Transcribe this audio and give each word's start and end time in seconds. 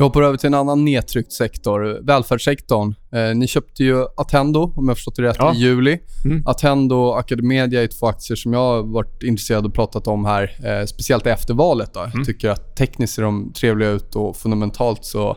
Vi 0.00 0.04
hoppar 0.04 0.22
över 0.22 0.36
till 0.36 0.46
en 0.46 0.54
annan 0.54 0.84
nedtryckt 0.84 1.32
sektor, 1.32 1.98
välfärdssektorn. 2.02 2.94
Eh, 3.12 3.34
ni 3.36 3.46
köpte 3.46 3.84
ju 3.84 4.04
Attendo, 4.16 4.72
om 4.76 4.88
jag 4.88 4.96
förstått 4.96 5.16
det 5.16 5.22
rätt, 5.22 5.36
Ja. 5.38 5.54
i 5.54 5.56
juli. 5.56 5.98
Mm. 6.24 6.42
Attendo 6.46 6.96
och 6.96 7.18
Academedia 7.18 7.82
är 7.82 7.86
två 7.86 8.06
aktier 8.06 8.36
som 8.36 8.52
jag 8.52 8.60
har 8.60 8.82
varit 8.82 9.22
intresserad 9.22 9.66
och 9.66 9.74
pratat 9.74 10.06
om 10.06 10.24
här, 10.24 10.50
eh, 10.64 10.86
speciellt 10.86 11.26
efter 11.26 11.54
valet. 11.54 11.94
Då. 11.94 12.00
Mm. 12.00 12.12
Jag 12.14 12.26
tycker 12.26 12.50
att 12.50 12.76
tekniskt 12.76 13.14
ser 13.14 13.22
de 13.22 13.52
trevliga 13.52 13.88
ut 13.90 14.16
och 14.16 14.36
fundamentalt 14.36 15.04
så 15.04 15.36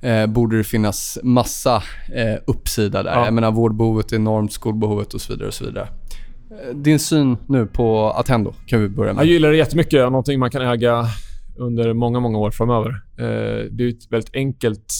eh, 0.00 0.26
borde 0.26 0.56
det 0.58 0.64
finnas 0.64 1.18
massa 1.22 1.76
eh, 2.14 2.36
uppsida 2.46 3.02
där. 3.02 3.12
Ja. 3.12 3.24
Jag 3.24 3.34
menar, 3.34 3.50
vårdbehovet 3.50 4.12
är 4.12 4.16
enormt, 4.16 4.52
skolbehovet 4.52 5.14
och 5.14 5.20
så 5.20 5.32
vidare. 5.32 5.48
Och 5.48 5.54
så 5.54 5.64
vidare. 5.64 5.88
Eh, 6.50 6.74
Din 6.76 6.98
syn 6.98 7.36
nu 7.48 7.66
på 7.66 8.10
Attendo 8.10 8.52
kan 8.66 8.80
vi 8.80 8.88
börja 8.88 9.12
med. 9.12 9.20
Jag 9.22 9.28
gillar 9.28 9.50
det 9.50 9.56
jättemycket. 9.56 10.00
Någonting 10.00 10.38
man 10.40 10.50
kan 10.50 10.62
äga 10.62 11.06
under 11.58 11.92
många, 11.92 12.20
många 12.20 12.38
år 12.38 12.50
framöver. 12.50 12.90
Eh, 13.18 13.70
det 13.70 13.84
är 13.84 13.88
ett 13.88 14.12
väldigt 14.12 14.34
enkelt 14.34 14.94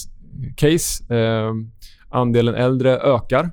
case. 0.55 1.15
Eh, 1.15 1.53
andelen 2.09 2.55
äldre 2.55 2.97
ökar. 2.97 3.51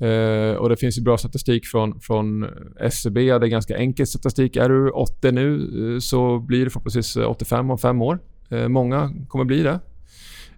Eh, 0.00 0.56
och 0.56 0.68
Det 0.68 0.76
finns 0.76 0.98
ju 0.98 1.02
bra 1.02 1.18
statistik 1.18 1.66
från, 1.66 2.00
från 2.00 2.46
SCB. 2.80 3.38
Det 3.38 3.46
är 3.46 3.48
ganska 3.48 3.76
enkel 3.76 4.06
statistik. 4.06 4.56
Är 4.56 4.68
du 4.68 4.90
80 4.90 5.32
nu 5.32 6.00
så 6.00 6.38
blir 6.38 6.64
du 6.64 6.70
förhoppningsvis 6.70 7.16
85 7.16 7.70
om 7.70 7.78
fem 7.78 8.02
år. 8.02 8.18
Eh, 8.50 8.68
många 8.68 9.12
kommer 9.28 9.44
bli 9.44 9.62
det. 9.62 9.80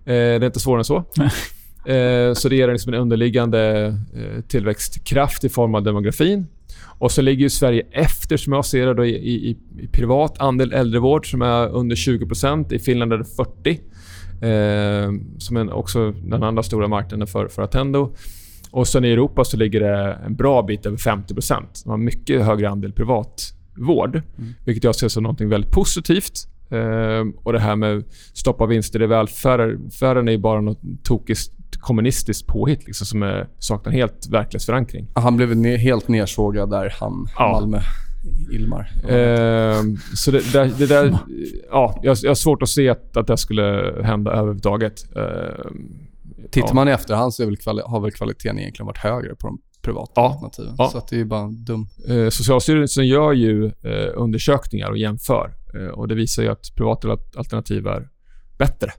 Det 0.05 0.15
är 0.15 0.45
inte 0.45 0.61
svårare 0.61 0.81
än 0.81 0.84
så. 0.84 1.05
Så 2.34 2.48
det 2.48 2.56
ger 2.56 2.73
liksom 2.73 2.95
en 2.95 3.00
underliggande 3.00 3.95
tillväxtkraft 4.48 5.45
i 5.45 5.48
form 5.48 5.75
av 5.75 5.83
demografin. 5.83 6.47
Och 6.84 7.12
så 7.12 7.22
ligger 7.22 7.48
Sverige 7.48 7.83
efter, 7.91 8.36
som 8.36 8.52
jag 8.52 8.64
ser 8.64 8.86
det, 8.86 8.94
då, 8.94 9.05
i, 9.05 9.11
i, 9.11 9.50
i 9.78 9.88
privat 9.92 10.38
andel 10.38 10.72
äldrevård 10.72 11.30
som 11.30 11.42
är 11.42 11.69
under 11.69 11.97
20% 11.97 12.72
I 12.72 12.78
Finland 12.78 13.12
är 13.12 13.19
det 13.19 13.25
40 13.25 13.70
eh, 13.70 15.12
Som 15.38 15.56
är 15.56 15.72
också 15.72 16.10
den 16.10 16.42
andra 16.42 16.62
stora 16.62 16.88
marknaden 16.88 17.27
för, 17.27 17.48
för 17.48 17.62
Attendo. 17.62 18.14
Och 18.70 18.88
sen 18.88 19.05
i 19.05 19.10
Europa 19.10 19.44
så 19.44 19.56
ligger 19.56 19.80
det 19.80 20.19
en 20.27 20.36
bra 20.36 20.62
bit 20.62 20.86
över 20.86 20.97
50% 20.97 21.84
De 21.84 21.91
har 21.91 21.97
mycket 21.97 22.44
högre 22.44 22.69
andel 22.69 22.93
privatvård. 22.93 24.22
Vilket 24.64 24.84
jag 24.84 24.94
ser 24.94 25.09
som 25.09 25.22
något 25.22 25.41
väldigt 25.41 25.72
positivt. 25.72 26.49
Eh, 26.70 27.25
och 27.43 27.53
det 27.53 27.59
här 27.59 27.76
med 27.76 28.04
stoppa 28.32 28.66
vinster 28.66 29.03
i 29.03 29.06
välfärden 29.06 30.28
är 30.28 30.38
bara 30.38 30.60
något 30.60 30.81
tokigt 31.03 31.50
kommunistiskt 31.81 32.47
påhitt 32.47 32.87
liksom, 32.87 33.06
som 33.06 33.22
är, 33.22 33.49
saknar 33.59 33.93
helt 33.93 34.27
verklighetsförankring. 34.31 35.06
Han 35.15 35.37
blev 35.37 35.53
ne- 35.55 35.77
helt 35.77 36.09
nersågad 36.09 36.71
där, 36.71 36.94
han, 37.00 37.28
Ja. 37.38 37.53
Malmö, 37.53 37.81
Ilmar. 38.53 38.91
Ehm, 39.09 39.97
så 40.15 40.31
det, 40.31 40.53
det, 40.53 40.71
det 40.78 40.87
där... 40.87 41.19
Ja, 41.71 42.00
jag, 42.03 42.16
jag 42.22 42.31
har 42.31 42.34
svårt 42.34 42.62
att 42.62 42.69
se 42.69 42.88
att, 42.88 43.16
att 43.16 43.27
det 43.27 43.37
skulle 43.37 43.94
hända 44.05 44.31
överhuvudtaget. 44.32 45.16
Ehm, 45.16 45.88
Tittar 46.50 46.69
ja. 46.69 46.75
man 46.75 46.88
i 46.88 46.91
efterhand 46.91 47.34
så 47.34 47.44
väl 47.47 47.56
har 47.87 48.00
väl 48.00 48.11
kvaliteten 48.12 48.59
egentligen 48.59 48.87
varit 48.87 48.99
högre 48.99 49.34
på 49.34 49.47
de 49.47 49.59
privata 49.82 50.12
Ja. 50.15 50.27
alternativen. 50.28 50.75
Ja. 50.78 50.88
Så 50.93 50.99
att 50.99 51.09
det 51.09 51.16
är 51.16 51.19
ju 51.19 51.25
bara 51.25 51.49
dum. 51.50 51.87
Eh, 52.09 52.28
Socialstyrelsen 52.28 53.06
gör 53.06 53.32
ju 53.32 53.66
eh, 53.66 54.11
undersökningar 54.15 54.91
och 54.91 54.99
jämför. 54.99 55.55
Eh, 55.75 55.87
och 55.88 56.09
Det 56.09 56.15
visar 56.15 56.43
ju 56.43 56.49
att 56.49 56.75
privata 56.77 57.09
al- 57.11 57.19
alternativ 57.37 57.87
är 57.87 58.09
bättre. 58.59 58.91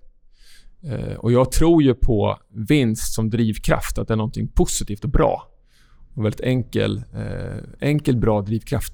Eh, 0.86 1.16
och 1.16 1.32
Jag 1.32 1.52
tror 1.52 1.84
ju 1.84 1.94
på 1.94 2.38
vinst 2.70 3.14
som 3.14 3.30
drivkraft, 3.30 3.98
att 3.98 4.08
det 4.08 4.14
är 4.14 4.18
något 4.18 4.56
positivt 4.56 5.04
och 5.04 5.10
bra. 5.10 5.48
Och 6.16 6.26
väldigt 6.26 6.42
enkel, 6.42 6.98
eh, 7.14 7.58
enkel, 7.90 8.18
bra 8.18 8.42
drivkraft. 8.42 8.94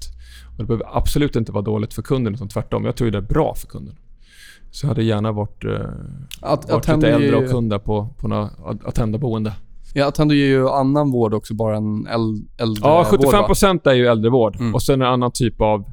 Och 0.52 0.56
Det 0.58 0.64
behöver 0.64 0.96
absolut 0.96 1.36
inte 1.36 1.52
vara 1.52 1.62
dåligt 1.64 1.94
för 1.94 2.02
kunden, 2.02 2.34
utan 2.34 2.48
tvärtom. 2.48 2.84
Jag 2.84 2.96
tror 2.96 3.06
ju 3.06 3.10
det 3.10 3.18
är 3.18 3.22
bra 3.22 3.54
för 3.54 3.66
kunden. 3.66 3.94
Så 4.70 4.86
jag 4.86 4.88
hade 4.88 5.02
gärna 5.02 5.32
varit, 5.32 5.64
eh, 5.64 5.70
Att, 6.40 6.70
varit 6.70 6.88
lite 6.88 7.08
äldre 7.08 7.36
och 7.36 7.50
kunda 7.50 7.78
på, 7.78 8.14
på 8.18 8.28
några 8.28 8.50
Attendo-boende. 8.84 9.52
Ja, 9.94 10.06
Attendo 10.06 10.34
ger 10.34 10.46
ju 10.46 10.68
annan 10.68 11.10
vård 11.10 11.34
också, 11.34 11.54
bara 11.54 11.76
en 11.76 12.06
äl- 12.08 12.44
äldre 12.58 12.80
Ja, 12.88 12.96
vård, 13.10 13.20
75 13.20 13.76
va? 13.84 13.90
är 13.90 13.94
ju 13.94 14.06
äldrevård. 14.06 14.56
Mm. 14.56 14.74
Och 14.74 14.82
sen 14.82 15.02
en 15.02 15.08
annan 15.08 15.30
typ 15.34 15.60
av, 15.60 15.84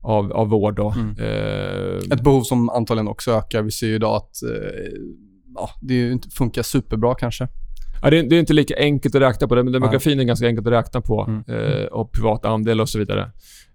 av, 0.00 0.32
av 0.32 0.48
vård. 0.48 0.76
Då. 0.76 0.90
Mm. 0.90 1.16
Eh, 1.18 2.12
Ett 2.12 2.22
behov 2.24 2.42
som 2.42 2.68
antagligen 2.70 3.08
också 3.08 3.30
ökar. 3.30 3.62
Vi 3.62 3.70
ser 3.70 3.86
ju 3.86 3.94
idag 3.94 4.16
att 4.16 4.42
eh, 4.42 4.92
ja, 5.54 5.70
det 5.80 6.32
funkar 6.34 6.62
superbra 6.62 7.14
kanske. 7.14 7.48
ja, 8.02 8.10
det, 8.10 8.18
är, 8.18 8.22
det 8.22 8.36
är 8.36 8.40
inte 8.40 8.52
lika 8.52 8.74
enkelt 8.78 9.14
att 9.14 9.22
räkna 9.22 9.48
på 9.48 9.54
det, 9.54 9.62
men 9.62 9.72
demografin 9.72 10.20
är 10.20 10.24
ganska 10.24 10.46
enkelt 10.46 10.66
att 10.66 10.72
räkna 10.72 11.00
på. 11.00 11.22
Mm. 11.22 11.44
Eh, 11.46 11.84
och 11.84 12.12
privata 12.12 12.48
andel 12.48 12.80
och 12.80 12.88
så 12.88 12.98
vidare. 12.98 13.30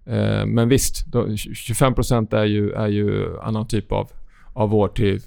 Eh, 0.06 0.46
men 0.46 0.68
visst, 0.68 1.06
då, 1.06 1.36
25 1.36 1.94
är 2.30 2.44
ju, 2.44 2.70
är 2.72 2.88
ju 2.88 3.38
annan 3.40 3.68
typ 3.68 3.92
av, 3.92 4.10
av 4.52 4.70
vård 4.70 4.96
till, 4.96 5.20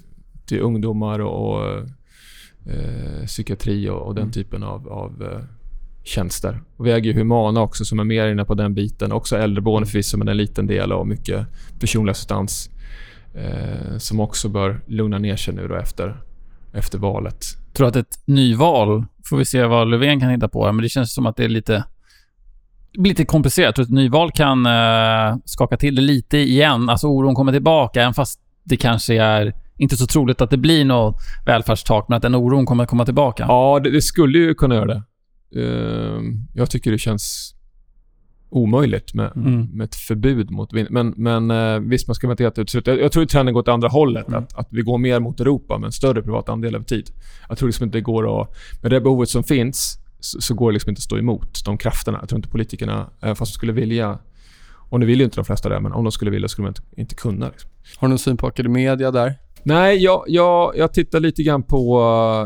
till 0.46 0.60
ungdomar 0.60 1.18
och, 1.18 1.54
och 1.54 1.78
eh, 2.66 3.26
psykiatri 3.26 3.88
och, 3.88 4.02
och 4.02 4.14
den 4.14 4.22
Mm. 4.22 4.32
typen 4.32 4.62
av, 4.62 4.88
av 4.88 5.22
eh, 5.22 5.40
tjänster. 6.04 6.62
Och 6.76 6.86
vi 6.86 6.92
äger 6.92 7.12
ju 7.12 7.18
Humana 7.18 7.60
också 7.60 7.84
som 7.84 7.98
är 8.00 8.04
mer 8.04 8.28
inne 8.28 8.44
på 8.44 8.54
den 8.54 8.74
biten. 8.74 9.12
Också 9.12 9.36
äldreboende 9.36 9.88
förvisso, 9.88 10.18
men 10.18 10.28
en 10.28 10.36
liten 10.36 10.66
del 10.66 10.92
och 10.92 11.06
mycket 11.06 11.46
personlig 11.80 12.10
assistans. 12.10 12.70
Eh, 13.34 13.98
som 13.98 14.20
också 14.20 14.48
bör 14.48 14.80
lugna 14.86 15.18
ner 15.18 15.36
sig 15.36 15.54
nu 15.54 15.68
då 15.68 15.74
efter, 15.74 16.16
efter 16.72 16.98
valet. 16.98 17.44
tror 17.72 17.88
att 17.88 17.96
ett 17.96 18.22
nyval, 18.24 19.04
får 19.28 19.36
vi 19.36 19.44
se 19.44 19.64
vad 19.64 19.88
Löfven 19.90 20.20
kan 20.20 20.30
hitta 20.30 20.48
på 20.48 20.72
men 20.72 20.82
det 20.82 20.88
känns 20.88 21.14
som 21.14 21.26
att 21.26 21.36
det 21.36 21.44
är 21.44 21.48
lite, 21.48 21.84
blir 22.98 23.10
lite 23.10 23.24
komplicerat. 23.24 23.66
Jag 23.66 23.74
tror 23.74 23.82
att 23.82 23.88
ett 23.88 23.94
nyval 23.94 24.30
kan 24.30 24.66
eh, 24.66 25.36
skaka 25.44 25.76
till 25.76 25.94
det 25.94 26.02
lite 26.02 26.38
igen. 26.38 26.88
Alltså 26.88 27.06
oron 27.06 27.34
kommer 27.34 27.52
tillbaka, 27.52 28.02
även 28.02 28.14
fast 28.14 28.40
det 28.64 28.76
kanske 28.76 29.14
är 29.14 29.52
inte 29.76 29.96
så 29.96 30.06
troligt 30.06 30.40
att 30.40 30.50
det 30.50 30.56
blir 30.56 30.84
något 30.84 31.16
välfärdstak, 31.46 32.08
men 32.08 32.16
att 32.16 32.22
den 32.22 32.34
oron 32.34 32.66
kommer 32.66 32.86
komma 32.86 33.04
tillbaka. 33.04 33.44
Ja, 33.48 33.80
det, 33.84 33.90
det 33.90 34.02
skulle 34.02 34.38
ju 34.38 34.54
kunna 34.54 34.74
göra 34.74 34.86
det. 34.86 35.02
Ehm, 35.60 36.46
jag 36.54 36.70
tycker 36.70 36.90
det 36.90 36.98
känns 36.98 37.54
omöjligt 38.52 39.14
med, 39.14 39.32
Mm. 39.36 39.68
med 39.72 39.84
ett 39.84 39.94
förbud 39.94 40.50
mot 40.50 40.72
vinst. 40.72 40.90
Men, 40.90 41.14
men 41.16 41.50
eh, 41.50 41.80
visst, 41.80 42.06
man 42.08 42.14
ska 42.14 42.30
inte 42.30 42.42
helt 42.42 42.58
utesluta. 42.58 42.90
Jag, 42.90 43.00
jag 43.00 43.12
tror 43.12 43.22
att 43.22 43.28
trenden 43.28 43.54
går 43.54 43.60
åt 43.60 43.68
andra 43.68 43.88
hållet. 43.88 44.28
Mm. 44.28 44.42
Att, 44.42 44.58
att 44.58 44.68
vi 44.70 44.82
går 44.82 44.98
mer 44.98 45.20
mot 45.20 45.40
Europa 45.40 45.78
med 45.78 45.86
en 45.86 45.92
större 45.92 46.22
privat 46.22 46.48
andel 46.48 46.74
över 46.74 46.84
tid. 46.84 47.10
Jag 47.48 47.58
tror 47.58 47.68
liksom 47.68 47.84
inte 47.84 47.98
det 47.98 48.02
går 48.02 48.42
att... 48.42 48.48
Med 48.82 48.90
det 48.90 49.00
behovet 49.00 49.28
som 49.28 49.44
finns 49.44 49.98
så, 50.20 50.40
så 50.40 50.54
går 50.54 50.70
det 50.70 50.72
liksom 50.72 50.90
inte 50.90 50.98
att 50.98 51.02
stå 51.02 51.18
emot 51.18 51.64
de 51.64 51.78
krafterna. 51.78 52.18
Jag 52.20 52.28
tror 52.28 52.38
inte 52.38 52.48
politikerna, 52.48 53.10
även 53.20 53.36
fast 53.36 53.52
de 53.52 53.54
skulle 53.56 53.72
vilja... 53.72 54.18
Och 54.90 55.00
nu 55.00 55.06
vill 55.06 55.18
ju 55.18 55.24
inte 55.24 55.36
de 55.36 55.44
flesta 55.44 55.68
det, 55.68 55.80
men 55.80 55.92
om 55.92 56.04
de 56.04 56.12
skulle 56.12 56.30
vilja 56.30 56.48
skulle 56.48 56.66
de 56.66 56.68
inte, 56.68 56.82
inte 56.96 57.14
kunna. 57.14 57.48
Liksom. 57.48 57.70
Har 57.96 58.08
du 58.08 58.10
någon 58.10 58.18
syn 58.18 58.36
på 58.36 58.46
Academedia 58.46 59.10
där? 59.10 59.34
Nej, 59.64 59.96
jag, 59.98 60.24
jag, 60.26 60.72
jag 60.76 60.92
tittar 60.92 61.20
lite 61.20 61.42
grann 61.42 61.62
på 61.62 62.00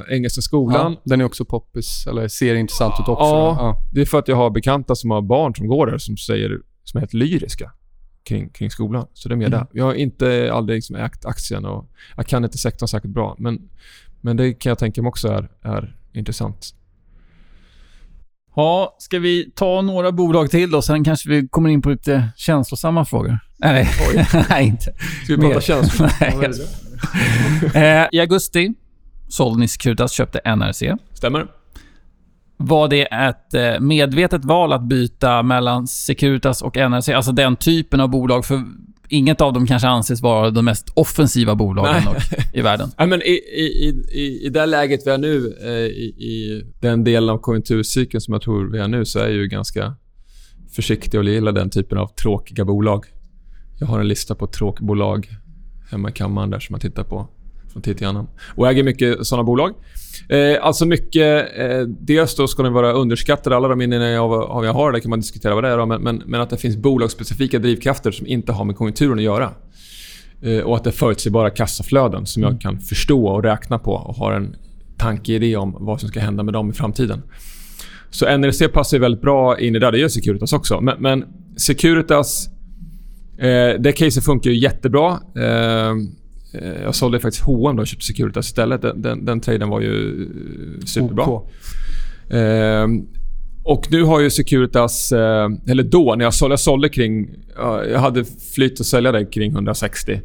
uh, 0.09 0.15
Engelska 0.15 0.41
skolan. 0.41 0.93
Ja, 0.93 1.01
den 1.05 1.21
är 1.21 1.25
också 1.25 1.45
poppis, 1.45 2.07
eller 2.07 2.29
ser 2.29 2.55
intressant 2.55 2.95
ut 3.01 3.09
också. 3.09 3.25
Ja. 3.25 3.77
Det 3.93 4.01
är 4.01 4.05
för 4.05 4.19
att 4.19 4.29
jag 4.29 4.37
har 4.37 4.51
bekanta 4.51 4.95
som 4.95 5.11
har 5.11 5.23
barn 5.23 5.55
som 5.55 5.67
går 5.67 5.87
där 5.87 5.99
som 5.99 6.17
säger 6.17 6.51
som 6.85 6.99
är 6.99 7.01
helt 7.01 7.15
lyriska 7.15 7.73
kring, 8.29 8.49
kring 8.49 8.71
skolan. 8.71 9.07
Så 9.13 9.29
det 9.29 9.35
är 9.35 9.37
mer 9.37 9.47
Mm. 9.47 9.59
där. 9.59 9.67
Jag 9.73 9.85
har 9.85 9.95
inte 9.95 10.51
aldrig 10.53 10.77
liksom 10.77 10.97
ägt 10.97 11.25
aktien 11.25 11.65
och 11.65 11.91
jag 12.17 12.27
kan 12.27 12.45
inte 12.45 12.59
sektorn 12.59 12.89
säkert 12.89 13.11
bra. 13.11 13.37
Men, 13.39 13.59
men 14.21 14.37
det 14.37 14.53
kan 14.53 14.71
jag 14.71 14.79
tänka 14.79 15.03
mig 15.03 15.09
också 15.09 15.29
är, 15.29 15.49
är 15.63 15.97
intressant. 16.15 16.73
Ja, 18.57 18.97
ska 18.99 19.19
vi 19.19 19.51
ta 19.55 19.83
några 19.83 20.13
bolag 20.13 20.51
till 20.51 20.71
då? 20.71 20.83
Sen 20.83 21.05
kanske 21.05 21.29
vi 21.31 21.49
kommer 21.49 21.71
in 21.71 21.83
på 21.83 21.91
lite 21.91 22.29
känslosamma 22.37 23.05
frågor. 23.05 23.39
Nej, 23.59 23.89
nej, 24.51 24.67
inte. 24.67 24.93
Ska 25.25 25.37
vi 25.37 25.43
prata 25.43 25.61
känslor? 25.61 26.11
Nej, 26.21 26.53
Eh, 27.75 28.07
I 28.13 28.21
augusti 28.21 28.75
sålde 29.29 29.61
ni 29.61 29.69
Securitas, 29.69 30.13
köpte 30.13 30.41
NRC. 30.45 30.83
Stämmer? 31.13 31.47
Var 32.57 32.89
det 32.89 33.03
ett 33.03 33.55
eh, 33.55 33.81
medvetet 33.81 34.45
val 34.45 34.73
att 34.73 34.83
byta 34.83 35.43
mellan 35.43 35.87
Securitas 35.87 36.63
och 36.63 36.77
NRC? 36.77 37.09
Alltså 37.09 37.33
den 37.33 37.57
typen 37.57 38.01
av 38.01 38.09
bolag, 38.09 38.45
för 38.45 38.63
inget 39.09 39.41
av 39.41 39.53
dem 39.53 39.67
kanske 39.67 39.89
anses 39.89 40.23
vara 40.23 40.51
de 40.51 40.65
mest 40.65 40.89
offensiva 40.95 41.55
bolagen 41.55 42.03
Nej. 42.05 42.51
i 42.53 42.61
världen. 42.61 42.89
Ja, 42.99 43.07
men 43.07 43.23
i, 43.23 43.41
i, 43.55 43.89
i, 44.13 44.47
I 44.47 44.49
det 44.49 44.67
läget 44.67 45.07
vi 45.07 45.11
är 45.11 45.19
nu, 45.19 45.57
eh, 45.63 45.71
i, 45.71 46.05
i 46.05 46.65
den 46.81 47.05
delen 47.05 47.31
av 47.31 47.39
konjunkturcykeln 47.39 48.21
som 48.21 48.33
jag 48.33 48.43
tror 48.43 48.73
vi 48.73 48.79
är 48.79 48.89
nu, 48.89 49.05
så 49.05 49.19
är 49.19 49.25
jag 49.25 49.33
ju 49.33 49.47
ganska 49.47 49.95
försiktig 50.77 51.21
och 51.21 51.27
gillar 51.27 51.53
den 51.53 51.71
typen 51.71 51.99
av 51.99 52.07
tråkiga 52.07 52.65
bolag. 52.65 53.07
Jag 53.81 53.87
har 53.87 54.01
en 54.01 54.09
lista 54.09 54.35
på 54.35 54.47
tråkbolag 54.47 55.29
hemma 55.91 56.09
i 56.09 56.13
kammaren 56.13 56.51
där 56.51 56.61
som 56.61 56.75
jag 56.75 56.81
tittar 56.81 57.05
på 57.05 57.29
från 57.77 57.83
tid 57.83 57.99
till 57.99 58.07
annan. 58.07 58.27
Och 58.55 58.69
äger 58.69 58.83
mycket 58.83 59.27
såna 59.27 59.45
bolag. 59.45 59.75
Eh, 60.29 60.65
alltså 60.65 60.87
mycket... 60.87 61.59
Eh, 61.59 61.81
dels 62.01 62.37
då 62.37 62.47
ska 62.47 62.63
de 62.63 62.73
vara 62.73 62.93
underskattade. 62.93 63.57
Alla 63.57 63.69
de 63.69 63.79
minnen 63.79 64.03
jag, 64.03 64.33
av 64.33 64.65
jag 64.65 64.73
har, 64.73 64.93
där 64.93 65.01
kan 65.01 65.11
man 65.11 65.21
diskutera 65.21 65.55
vad 65.55 65.65
det 65.65 65.71
är. 65.71 65.79
Då, 65.79 65.87
men, 65.87 66.03
men, 66.03 66.23
men 66.27 66.41
att 66.41 66.51
det 66.51 66.57
finns 66.57 66.77
bolagsspecifika 66.77 67.59
drivkrafter 67.59 68.11
som 68.11 68.27
inte 68.27 68.53
har 68.53 68.65
med 68.65 68.77
konjunkturen 68.77 69.19
att 69.19 69.25
göra. 69.25 69.51
Eh, 70.43 70.59
och 70.59 70.77
att 70.77 70.85
det 70.85 70.91
är 70.91 70.93
förutsägbara 70.93 71.51
kassaflöden 71.51 72.27
som 72.27 72.43
jag 72.43 72.61
kan 72.61 72.81
förstå 72.81 73.27
och 73.27 73.43
räkna 73.43 73.79
på 73.79 73.93
och 73.93 74.15
har 74.15 74.33
en 74.33 74.57
tankeidé 74.99 75.57
om 75.57 75.77
vad 75.81 76.01
som 76.01 76.09
ska 76.09 76.21
hända 76.21 76.43
med 76.43 76.55
dem 76.55 76.71
i 76.71 76.73
framtiden. 76.73 77.23
Så 78.11 78.39
NRC 78.39 78.69
passar 78.69 78.97
ju 78.97 79.01
väldigt 79.01 79.21
bra 79.21 79.59
in 79.59 79.77
i 79.77 79.79
det. 79.79 79.91
Det 79.91 79.99
gör 79.99 80.09
Securitas 80.09 80.53
också. 80.53 80.81
Men, 80.81 81.03
men 81.03 81.25
Securitas... 81.57 82.49
Eh, 83.39 83.81
det 83.81 83.93
caset 83.93 84.25
funkar 84.25 84.51
ju 84.51 84.57
jättebra. 84.57 85.21
Eh, 85.37 85.91
eh, 86.53 86.83
jag 86.83 86.95
sålde 86.95 87.21
faktiskt 87.21 87.45
H&M 87.45 87.77
då 87.77 87.83
och 87.83 87.87
köpte 87.87 88.05
Securitas 88.05 88.47
istället. 88.47 88.83
Den, 88.83 89.03
den, 89.03 89.25
den 89.25 89.41
traden 89.41 89.69
var 89.69 89.81
ju 89.81 90.23
eh, 90.23 90.85
superbra. 90.85 91.27
OK. 91.27 91.51
Eh, 92.33 92.87
och 93.65 93.87
nu 93.91 94.03
har 94.03 94.21
ju 94.21 94.31
Securitas, 94.31 95.13
eh, 95.13 95.49
eller 95.69 95.83
då 95.83 96.15
när 96.15 96.25
jag 96.25 96.35
sålde, 96.35 96.53
jag 96.53 96.61
sålde 96.61 96.89
kring, 96.89 97.29
ja, 97.57 97.85
jag 97.85 97.99
hade 97.99 98.25
flytt 98.55 98.81
att 98.81 98.87
sälja 98.87 99.13
det 99.13 99.25
kring 99.25 99.53
160. 99.53 100.21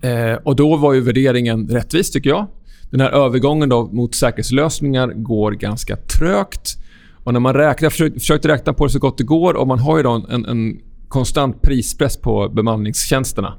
Eh, 0.00 0.34
och 0.34 0.56
då 0.56 0.76
var 0.76 0.92
ju 0.92 1.00
värderingen 1.00 1.68
rättvis 1.68 2.10
tycker 2.10 2.30
jag. 2.30 2.46
Den 2.90 3.00
här 3.00 3.10
övergången 3.10 3.68
då 3.68 3.86
mot 3.92 4.14
säkerhetslösningar 4.14 5.08
går 5.08 5.52
ganska 5.52 5.96
trögt. 5.96 6.76
Och 7.24 7.32
när 7.32 7.40
man 7.40 7.54
räknar, 7.54 7.90
försökte, 7.90 8.20
försökte 8.20 8.48
räkna 8.48 8.72
på 8.72 8.86
det 8.86 8.92
så 8.92 8.98
gott 8.98 9.18
det 9.18 9.24
går 9.24 9.54
och 9.54 9.66
man 9.66 9.78
har 9.78 9.96
ju 9.96 10.02
då 10.02 10.26
en, 10.30 10.44
en 10.44 10.78
konstant 11.10 11.62
prispress 11.62 12.16
på 12.16 12.48
bemanningstjänsterna. 12.48 13.54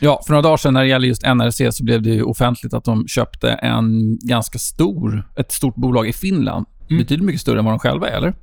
Ja, 0.00 0.22
för 0.26 0.32
några 0.32 0.42
dagar 0.42 0.56
sedan 0.56 0.74
när 0.74 0.82
det 0.82 0.88
gäller 0.88 1.08
just 1.08 1.22
NRC 1.22 1.72
så 1.72 1.84
blev 1.84 2.02
det 2.02 2.10
ju 2.10 2.22
offentligt 2.22 2.74
att 2.74 2.84
de 2.84 3.08
köpte 3.08 3.50
en 3.50 4.18
ganska 4.18 4.58
stor, 4.58 5.28
ett 5.36 5.52
stort 5.52 5.74
bolag 5.74 6.08
i 6.08 6.12
Finland. 6.12 6.66
Mm. 6.90 7.02
Betydligt 7.02 7.26
mycket 7.26 7.40
större 7.40 7.58
än 7.58 7.64
vad 7.64 7.74
de 7.74 7.78
själva 7.78 8.08
är, 8.08 8.16
eller? 8.16 8.28
Är 8.28 8.34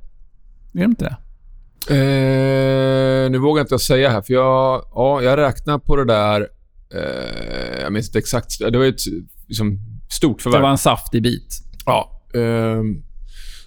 de 0.72 0.84
inte 0.84 1.04
det? 1.04 1.16
Eh, 1.90 3.30
nu 3.30 3.38
vågar 3.38 3.60
jag 3.60 3.64
inte 3.64 3.78
säga 3.78 4.10
här, 4.10 4.22
för 4.22 4.34
jag, 4.34 4.82
ja, 4.94 5.22
jag 5.22 5.38
räknar 5.38 5.78
på 5.78 5.96
det 5.96 6.04
där... 6.04 6.48
Eh, 6.94 7.82
jag 7.82 7.92
minns 7.92 8.06
inte 8.06 8.18
exakt. 8.18 8.58
Det 8.58 8.78
var 8.78 8.84
ju 8.84 8.90
ett 8.90 9.00
liksom, 9.46 9.78
stort 10.10 10.42
förvärv. 10.42 10.60
Det 10.60 10.62
var 10.62 10.70
en 10.70 10.78
saftig 10.78 11.22
bit. 11.22 11.60
Ja. 11.86 12.22
ehm, 12.34 13.02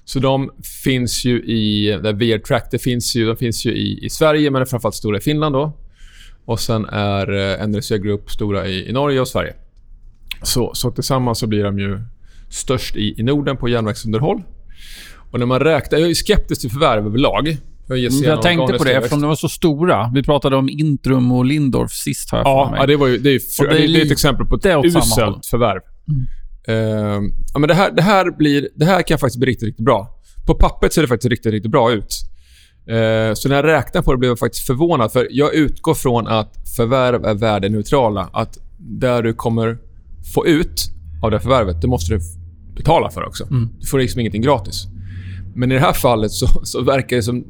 så 0.07 0.19
de 0.19 0.51
finns 0.83 1.25
ju 1.25 1.38
i... 1.44 1.92
VR 2.04 2.38
Track, 2.39 2.68
det 2.71 2.80
finns 2.80 3.15
ju, 3.15 3.25
de 3.27 3.36
finns 3.38 3.65
ju 3.65 3.71
i, 3.71 4.06
i 4.06 4.09
Sverige, 4.09 4.51
men 4.51 4.62
är 4.62 4.65
framförallt 4.65 4.95
stora 4.95 5.18
i 5.18 5.21
Finland. 5.21 5.56
då. 5.56 5.77
Och 6.45 6.59
sen 6.59 6.86
är 6.86 7.33
eh, 7.62 7.68
NRC 7.68 7.98
Group 7.98 8.31
stora 8.31 8.68
i, 8.68 8.89
i 8.89 8.92
Norge 8.92 9.21
och 9.21 9.27
Sverige. 9.27 9.54
Så, 10.44 10.71
så 10.74 10.92
tillsammans 10.92 11.39
så 11.39 11.48
blir 11.48 11.63
de 11.63 11.80
ju 11.80 12.00
störst 12.50 12.95
i, 12.95 13.19
i 13.19 13.24
Norden 13.24 13.57
på 13.57 13.69
järnvägsunderhåll. 13.69 14.44
Och 15.31 15.39
när 15.39 15.45
man 15.45 15.59
räknar... 15.59 16.00
Jag 16.00 16.09
är 16.09 16.13
skeptisk 16.13 16.62
till 16.62 16.71
förvärv 16.71 17.06
överlag. 17.06 17.57
Jag, 17.88 18.00
Mm, 18.00 18.24
jag 18.24 18.42
tänkte 18.42 18.77
på 18.77 18.83
det 18.83 18.94
eftersom 18.94 19.21
de 19.21 19.27
var 19.27 19.36
så 19.36 19.50
stora. 19.50 20.12
Vi 20.13 20.24
pratade 20.24 20.56
om 20.56 20.69
Intrum 20.69 21.31
och 21.31 21.45
Lindorf 21.45 21.92
sist, 21.92 22.30
för 22.30 22.38
Ja, 22.38 22.68
mig. 22.71 22.80
ja, 22.80 22.86
det, 22.88 22.95
var 22.95 23.07
ju, 23.07 23.18
det, 23.18 23.30
är, 23.30 23.39
det, 23.69 23.83
är 23.83 23.88
det 23.88 24.01
är 24.01 24.06
ett 24.06 24.12
exempel 24.12 24.45
på 24.45 24.56
ett 24.56 24.65
uselt 24.65 25.45
förvärv. 25.45 25.81
Ehm, 26.68 27.31
ja, 27.54 27.60
men 27.60 27.68
det, 27.68 27.74
här, 27.74 27.92
det, 27.92 28.02
här 28.02 28.31
blir, 28.31 28.69
det 28.75 28.86
här 28.86 29.02
kan 29.02 29.19
faktiskt 29.19 29.40
bli 29.40 29.52
riktigt, 29.52 29.68
riktigt 29.68 29.86
bra. 29.86 30.22
På 30.48 30.54
pappret 30.54 30.94
ser 30.94 31.02
det 31.02 31.08
faktiskt 31.08 31.30
riktigt, 31.30 31.52
riktigt 31.52 31.72
bra 31.72 31.92
ut. 31.92 32.14
Ehm, 32.88 33.36
så 33.36 33.50
när 33.50 33.56
jag 33.56 33.66
räknar 33.66 34.02
på 34.02 34.12
det 34.12 34.18
blev 34.18 34.31
jag 34.31 34.40
faktiskt 34.40 34.68
förvånad. 34.68 35.12
För 35.12 35.28
Jag 35.31 35.56
utgår 35.56 35.94
från 35.94 36.28
att 36.28 36.54
förvärv 36.75 37.25
är 37.25 37.34
värdeneutrala. 37.34 38.30
Att 38.34 38.58
där 38.78 39.24
du 39.24 39.34
kommer 39.34 39.78
få 40.34 40.48
ut 40.48 40.92
av 41.24 41.31
det 41.31 41.40
förvärvet, 41.40 41.81
det 41.81 41.88
måste 41.88 42.14
du 42.14 42.19
betala 42.75 43.10
för 43.10 43.25
också. 43.25 43.44
Mm. 43.44 43.69
Du 43.80 43.88
får 43.88 44.00
liksom 44.00 44.19
ingenting 44.19 44.42
gratis. 44.42 44.88
Men 45.56 45.72
i 45.72 45.75
det 45.75 45.81
här 45.81 45.94
fallet 45.94 46.31
så, 46.31 46.48
så 46.64 46.81
verkar 46.81 47.16
det 47.16 47.24
som... 47.24 47.46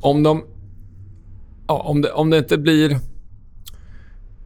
Om 0.00 0.22
de... 0.22 0.44
Ja, 1.66 1.82
om, 1.82 2.02
det, 2.02 2.12
om 2.12 2.30
det 2.30 2.38
inte 2.38 2.58
blir... 2.58 2.98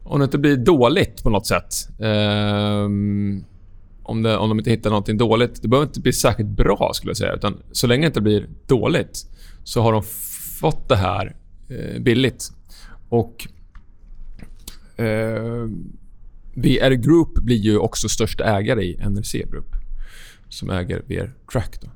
Om 0.05 0.19
det 0.19 0.25
inte 0.25 0.39
blir 0.39 0.57
dåligt 0.57 1.23
på 1.23 1.31
något 1.31 1.47
sätt. 1.47 1.75
ehm, 1.99 3.45
om, 4.03 4.23
det, 4.23 4.37
om 4.37 4.49
de 4.49 4.59
inte 4.59 4.71
hittar 4.71 4.91
någonting 4.91 5.17
dåligt. 5.17 5.63
Det 5.63 5.69
behöver 5.69 5.87
inte 5.87 6.01
bli 6.01 6.13
särskilt 6.13 6.49
bra 6.49 6.91
skulle 6.95 7.11
jag 7.11 7.17
säga. 7.17 7.33
Utan 7.33 7.63
så 7.73 7.87
länge 7.87 8.03
det 8.03 8.07
inte 8.07 8.21
blir 8.21 8.49
dåligt 8.67 9.27
så 9.65 9.83
har 9.83 9.93
de 9.93 10.03
fått 10.61 10.89
det 10.89 10.97
här 10.97 11.37
eh, 11.69 12.01
billigt. 12.01 12.53
Och 13.09 13.49
eh, 14.97 15.69
VR 16.55 16.91
Group 16.91 17.35
blir 17.35 17.57
ju 17.57 17.79
också 17.79 18.09
största 18.09 18.45
ägare 18.45 18.85
i 18.85 18.97
NRC 18.97 19.45
Group. 19.51 19.77
Som 20.49 20.71
äger 20.71 21.03
VR 21.07 21.33
Track. 21.53 21.79
Då. 21.83 21.89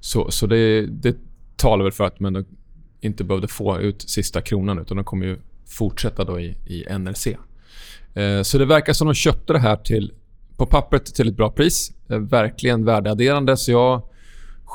Så, 0.00 0.30
så 0.30 0.46
det, 0.46 0.86
det 0.86 1.16
talar 1.56 1.84
väl 1.84 1.92
för 1.92 2.04
att 2.04 2.20
man 2.20 2.44
inte 3.00 3.24
behövde 3.24 3.48
få 3.48 3.80
ut 3.80 4.10
sista 4.10 4.40
kronan 4.40 4.78
utan 4.78 4.96
de 4.96 5.04
kommer 5.04 5.26
ju 5.26 5.38
fortsätta 5.66 6.24
då 6.24 6.40
i, 6.40 6.56
i 6.66 6.84
NRC. 6.98 7.36
Eh, 8.14 8.42
så 8.42 8.58
det 8.58 8.64
verkar 8.64 8.92
som 8.92 9.06
de 9.06 9.14
köpte 9.14 9.52
det 9.52 9.58
här 9.58 9.76
till, 9.76 10.12
på 10.56 10.66
pappret 10.66 11.06
till 11.06 11.28
ett 11.28 11.36
bra 11.36 11.50
pris. 11.50 11.92
Eh, 12.08 12.18
verkligen 12.18 12.84
värdeadderande 12.84 13.56
så 13.56 13.70
jag 13.70 14.02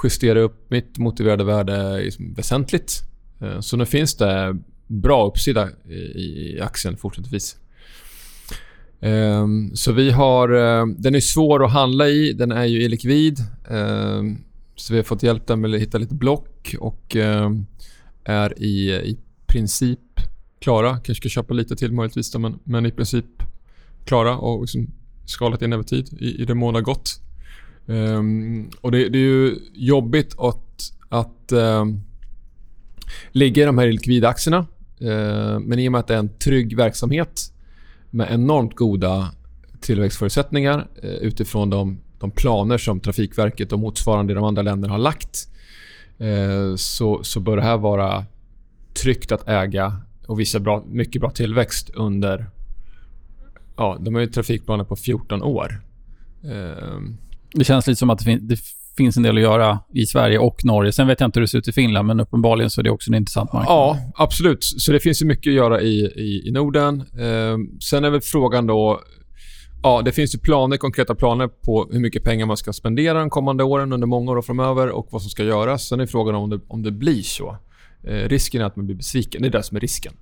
justerade 0.03 0.41
upp 0.41 0.71
mitt 0.71 0.97
motiverade 0.97 1.43
värde 1.43 2.09
väsentligt. 2.19 3.01
Eh, 3.41 3.59
så 3.59 3.77
nu 3.77 3.85
finns 3.85 4.15
det 4.15 4.57
bra 4.87 5.27
uppsida 5.27 5.69
i, 6.15 6.59
aktien 6.61 6.97
fortsättningsvis. 6.97 7.57
Ehm, 9.01 9.75
så 9.75 9.91
vi 9.91 10.11
har... 10.11 10.47
Den 11.01 11.15
är 11.15 11.19
svår 11.19 11.65
att 11.65 11.71
handla 11.71 12.07
i. 12.07 12.33
Den 12.33 12.51
är 12.51 12.65
ju 12.65 12.81
illikvid. 12.83 13.37
Ehm, 13.69 14.37
så 14.75 14.93
vi 14.93 14.99
har 14.99 15.03
fått 15.03 15.23
hjälp 15.23 15.47
där 15.47 15.55
med 15.55 15.73
att 15.73 15.81
hitta 15.81 15.97
lite 15.97 16.15
block 16.15 16.75
och 16.79 17.15
ehm, 17.15 17.65
är 18.23 18.63
i, 18.63 18.91
i 18.91 19.17
princip 19.47 19.99
klara. 20.59 20.91
Kanske 20.91 21.15
ska 21.15 21.29
köpa 21.29 21.53
lite 21.53 21.75
till 21.75 21.91
möjligtvis 21.91 22.31
då, 22.31 22.39
men, 22.39 22.59
men 22.63 22.85
i 22.85 22.91
princip 22.91 23.25
klara 24.05 24.37
och 24.37 24.61
liksom 24.61 24.87
skalat 25.25 25.61
in 25.61 25.73
över 25.73 25.83
tid 25.83 26.17
i, 26.19 26.41
i 26.41 26.45
det 26.45 26.55
mån 26.55 26.73
det 26.73 26.79
har 26.79 26.83
gått. 26.83 27.21
Um, 27.85 28.69
och 28.81 28.91
det, 28.91 29.09
det 29.09 29.17
är 29.17 29.23
ju 29.23 29.59
jobbigt 29.73 30.35
att, 30.39 30.93
att 31.09 31.51
um, 31.51 32.01
ligga 33.31 33.63
i 33.63 33.65
de 33.65 33.77
här 33.77 33.91
likvida 33.91 34.29
aktierna. 34.29 34.65
Uh, 35.01 35.09
ehm, 35.11 35.63
men 35.63 35.79
i 35.79 35.87
och 35.87 35.91
med 35.91 35.99
att 35.99 36.07
det 36.07 36.13
är 36.13 36.19
en 36.19 36.37
trygg 36.37 36.77
verksamhet 36.77 37.53
med 38.09 38.27
enormt 38.31 38.75
goda 38.75 39.31
tillväxtförutsättningar 39.81 40.87
uh, 41.03 41.09
utifrån 41.09 41.69
de, 41.69 41.99
de 42.19 42.31
planer 42.31 42.77
som 42.77 42.99
Trafikverket 42.99 43.71
och 43.71 43.79
motsvarande 43.79 44.33
i 44.33 44.35
de 44.35 44.43
andra 44.43 44.61
länderna 44.61 44.93
har 44.93 44.99
lagt 44.99 45.47
uh, 46.21 46.75
så, 46.75 47.23
så 47.23 47.39
bör 47.39 47.55
det 47.55 47.63
här 47.63 47.77
vara 47.77 48.25
tryggt 48.93 49.31
att 49.31 49.47
äga 49.47 50.01
och 50.29 50.39
visa 50.39 50.59
bra, 50.59 50.83
mycket 50.87 51.21
bra 51.21 51.29
tillväxt 51.29 51.89
under... 51.89 52.45
Ja, 53.77 53.97
de 54.01 54.13
har 54.13 54.21
ju 54.21 54.27
trafikplaner 54.27 54.83
på 54.83 54.95
14 54.95 55.43
år. 55.43 55.81
Ehm, 56.43 57.17
Det 57.53 57.63
känns 57.63 57.87
lite 57.87 57.95
som 57.99 58.09
att 58.09 58.19
det, 58.19 58.25
fin- 58.25 58.47
det 58.47 58.57
finns 58.97 59.17
en 59.17 59.23
del 59.23 59.35
att 59.37 59.41
göra 59.43 59.79
i 59.93 60.05
Sverige 60.05 60.39
och 60.39 60.65
Norge. 60.65 60.91
Sen 60.91 61.07
vet 61.07 61.19
jag 61.19 61.27
inte 61.27 61.39
hur 61.39 61.41
det 61.41 61.47
ser 61.47 61.57
ut 61.57 61.67
i 61.67 61.71
Finland, 61.71 62.07
men 62.07 62.19
uppenbarligen 62.19 62.69
så 62.69 62.81
är 62.81 62.83
det 62.83 62.89
också 62.91 63.11
en 63.11 63.15
intressant 63.15 63.53
marknad. 63.53 63.73
Ja, 63.75 63.97
absolut. 64.15 64.63
Så 64.63 64.91
det 64.91 64.99
finns 64.99 65.21
ju 65.21 65.25
mycket 65.25 65.51
att 65.51 65.55
göra 65.55 65.81
i, 65.81 65.99
i, 66.05 66.47
i 66.47 66.51
Norden. 66.51 67.03
Ehm, 67.19 67.79
sen 67.81 68.03
är 68.05 68.09
väl 68.09 68.21
frågan 68.21 68.67
då... 68.67 69.01
Ja, 69.83 70.01
det 70.05 70.11
finns 70.11 70.35
ju 70.35 70.39
planer, 70.39 70.77
konkreta 70.77 71.15
planer 71.15 71.47
på 71.47 71.89
hur 71.91 71.99
mycket 71.99 72.23
pengar 72.23 72.45
man 72.45 72.57
ska 72.57 72.73
spendera 72.73 73.19
de 73.19 73.29
kommande 73.29 73.63
åren 73.63 73.93
under 73.93 74.07
många 74.07 74.31
år 74.31 74.41
framöver 74.41 74.89
och 74.89 75.07
vad 75.11 75.21
som 75.21 75.29
ska 75.29 75.43
göras. 75.43 75.87
Sen 75.87 75.99
är 75.99 76.05
frågan 76.05 76.35
om 76.35 76.49
det, 76.49 76.59
om 76.67 76.83
det 76.83 76.91
blir 76.91 77.21
så. 77.21 77.57
Eh, 78.03 78.13
risken 78.13 78.61
är 78.61 78.65
att 78.65 78.75
man 78.75 78.85
blir 78.85 78.95
besviken. 78.95 79.41
Det 79.41 79.47
är 79.47 79.51
det 79.51 79.63
som 79.63 79.77
är 79.77 79.81
risken. 79.81 80.13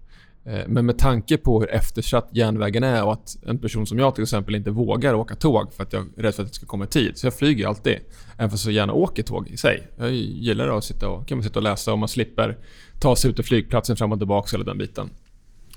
Eh, 0.46 0.68
men 0.68 0.86
med 0.86 0.98
tanke 0.98 1.38
på 1.38 1.60
hur 1.60 1.72
eftersatt 1.72 2.30
järnvägen 2.32 2.84
är 2.84 3.04
och 3.04 3.14
att 3.14 3.38
en 3.46 3.60
person 3.60 3.88
som 3.88 4.00
jag 4.00 4.16
till 4.16 4.24
exempel 4.24 4.56
inte 4.56 4.72
vågar 4.72 5.14
åka 5.14 5.36
tåg 5.36 5.74
för 5.74 5.84
att 5.84 5.94
jag 5.94 6.06
är 6.18 6.22
rädd 6.22 6.36
för 6.36 6.44
att 6.44 6.50
jag 6.50 6.56
ska 6.56 6.66
komma 6.66 6.84
i 6.84 6.88
tid. 6.88 7.18
Så 7.18 7.26
jag 7.26 7.34
flyger 7.34 7.68
alltid. 7.68 7.98
Även 8.38 8.50
fast 8.50 8.66
jag 8.66 8.74
gärna 8.74 8.94
åker 8.94 9.24
tåg 9.24 9.48
i 9.48 9.58
sig. 9.58 9.88
Jag 9.98 10.12
gillar 10.14 10.78
att 10.78 10.84
sitta 10.84 11.10
och, 11.10 11.28
kan 11.28 11.38
man 11.38 11.44
sitta 11.44 11.60
och 11.60 11.64
läsa 11.64 11.92
och 11.92 12.00
man 12.00 12.10
slipper 12.10 12.58
ta 13.00 13.16
sig 13.16 13.30
ut 13.30 13.36
till 13.36 13.46
flygplatsen 13.46 13.98
fram 13.98 14.12
och 14.12 14.20
tillbaka 14.20 14.56
eller 14.56 14.66
den 14.66 14.78
biten. 14.78 15.10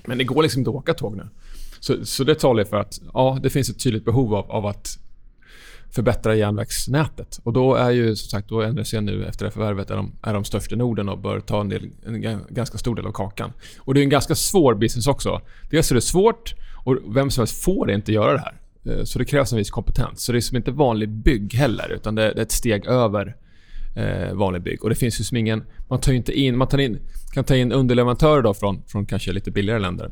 Men 0.05 0.19
det 0.19 0.25
går 0.25 0.43
liksom 0.43 0.61
inte 0.61 0.71
att 0.71 0.77
åka 0.77 0.95
tåg 0.95 1.17
nu. 1.17 1.29
Så, 1.81 2.05
så 2.05 2.25
det 2.25 2.35
talar 2.35 2.63
ju 2.63 2.69
för 2.69 2.77
att 2.77 3.01
ja, 3.13 3.39
det 3.43 3.51
finns 3.51 3.71
ett 3.71 3.83
tydligt 3.83 4.05
behov 4.05 4.35
av, 4.35 4.51
av 4.51 4.67
att 4.67 4.99
förbättra 5.91 6.35
järnvägsnätet. 6.35 7.41
Och 7.43 7.53
då 7.53 7.75
är 7.75 7.91
ju 7.91 8.17
som 8.17 8.29
sagt 8.29 8.49
då 8.49 8.63
NRC 8.63 9.01
nu 9.01 9.27
efter 9.27 9.45
det 9.45 9.51
förvärvet 9.51 9.91
är 9.91 9.97
de, 9.97 10.13
är 10.23 10.35
de 10.35 10.45
störst 10.45 10.73
i 10.73 10.77
Norden 10.77 11.09
och 11.09 11.19
bör 11.19 11.41
ta 11.41 11.61
en, 11.61 11.69
del, 11.69 11.91
en 12.07 12.45
ganska 12.49 12.79
stor 12.79 12.95
del 12.97 13.07
av 13.07 13.13
kakan. 13.13 13.53
Och 13.79 13.95
det 13.95 14.01
är 14.01 14.03
en 14.03 14.11
ganska 14.11 14.35
svår 14.35 14.75
business 14.75 15.07
också. 15.07 15.41
Dels 15.71 15.91
är 15.91 15.95
det 15.95 16.01
svårt 16.01 16.55
och 16.85 16.99
vem 17.17 17.31
som 17.31 17.43
helst 17.43 17.65
får 17.65 17.91
inte 17.91 18.13
göra 18.13 18.33
det 18.33 18.39
här. 18.39 18.61
Eh, 18.85 19.05
så 19.05 19.19
det 19.19 19.25
krävs 19.25 19.53
en 19.53 19.59
viss 19.59 19.71
kompetens. 19.71 20.25
Så 20.25 20.33
det 20.33 20.39
är 20.39 20.41
som 20.41 20.57
inte 20.57 20.71
vanlig 20.71 21.09
bygg 21.09 21.55
heller 21.55 21.93
utan 21.93 22.15
det, 22.15 22.23
det 22.23 22.41
är 22.41 22.43
ett 22.43 22.53
steg 22.53 22.87
över 22.87 23.37
eh, 23.97 24.35
vanlig 24.35 24.63
bygg. 24.63 24.83
Och 24.83 24.89
det 24.89 24.95
finns 24.95 25.21
ju 25.21 25.25
som 25.25 25.37
ingen... 25.37 25.65
Man 25.89 26.01
tar 26.01 26.13
ju 26.13 26.19
inte 26.19 26.33
in... 26.33 26.57
Man 26.57 26.69
tar 26.69 26.79
in, 26.79 26.99
kan 27.33 27.45
ta 27.45 27.57
in 27.57 27.73
underleverantörer 27.73 28.43
då 28.43 28.55
från, 28.55 28.83
från 28.87 29.07
kanske 29.07 29.33
lite 29.33 29.51
billigare 29.51 29.81
länder. 29.81 30.11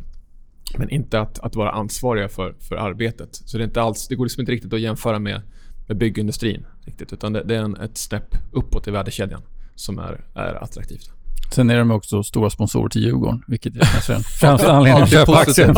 Men 0.78 0.90
inte 0.90 1.20
att, 1.20 1.38
att 1.38 1.56
vara 1.56 1.70
ansvariga 1.70 2.28
för, 2.28 2.54
för 2.61 2.76
arbetet. 2.76 3.28
Så 3.32 3.58
det, 3.58 3.62
är 3.62 3.66
inte 3.66 3.82
alls, 3.82 4.08
det 4.08 4.14
går 4.14 4.25
liksom 4.25 4.40
inte 4.40 4.52
riktigt 4.52 4.73
att 4.73 4.80
jämföra 4.80 5.18
med, 5.18 5.40
med 5.88 5.99
byggindustrin. 5.99 6.66
Riktigt, 6.87 7.12
utan 7.12 7.33
det, 7.33 7.45
det 7.45 7.54
är 7.57 7.61
en, 7.62 7.76
ett 7.76 7.99
steg 7.99 8.21
uppåt 8.52 8.88
i 8.88 8.90
värdekedjan 8.90 9.40
som 9.75 9.99
är, 9.99 10.21
är 10.35 10.62
attraktivt. 10.64 11.11
Sen 11.54 11.71
är 11.71 11.78
de 11.78 11.90
också 11.90 12.23
stora 12.23 12.50
sponsorer 12.50 12.88
till 12.88 13.02
Djurgården, 13.02 13.42
vilket 13.49 13.76
är 13.76 13.80
kanske 13.80 14.12
den 14.12 14.23
främsta 14.23 14.73
anledningen 14.76 15.02
att 15.04 15.11
köpa 15.11 15.37
aktien. 15.38 15.75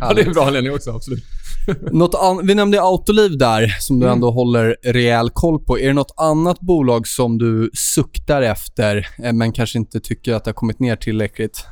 ja, 0.00 0.12
det 0.14 0.22
är 0.22 0.26
en 0.26 0.32
bra 0.32 0.46
anledning 0.46 0.72
också. 0.74 0.90
Absolut. 0.90 1.24
Något 1.92 2.14
an- 2.14 2.46
vi 2.46 2.54
nämnde 2.54 2.82
Autoliv 2.82 3.38
där, 3.38 3.76
som 3.80 4.00
du 4.00 4.06
Mm. 4.06 4.14
ändå 4.16 4.30
håller 4.30 4.76
rejäl 4.82 5.30
koll 5.30 5.58
på. 5.64 5.78
Är 5.78 5.86
det 5.86 5.92
något 5.92 6.14
annat 6.16 6.60
bolag 6.60 7.06
som 7.08 7.38
du 7.38 7.70
suktar 7.94 8.42
efter, 8.42 9.08
eh, 9.22 9.32
men 9.32 9.52
kanske 9.52 9.78
inte 9.78 10.00
tycker 10.00 10.34
att 10.34 10.44
det 10.44 10.48
har 10.48 10.54
kommit 10.54 10.78
ner 10.80 10.96
tillräckligt? 10.96 11.66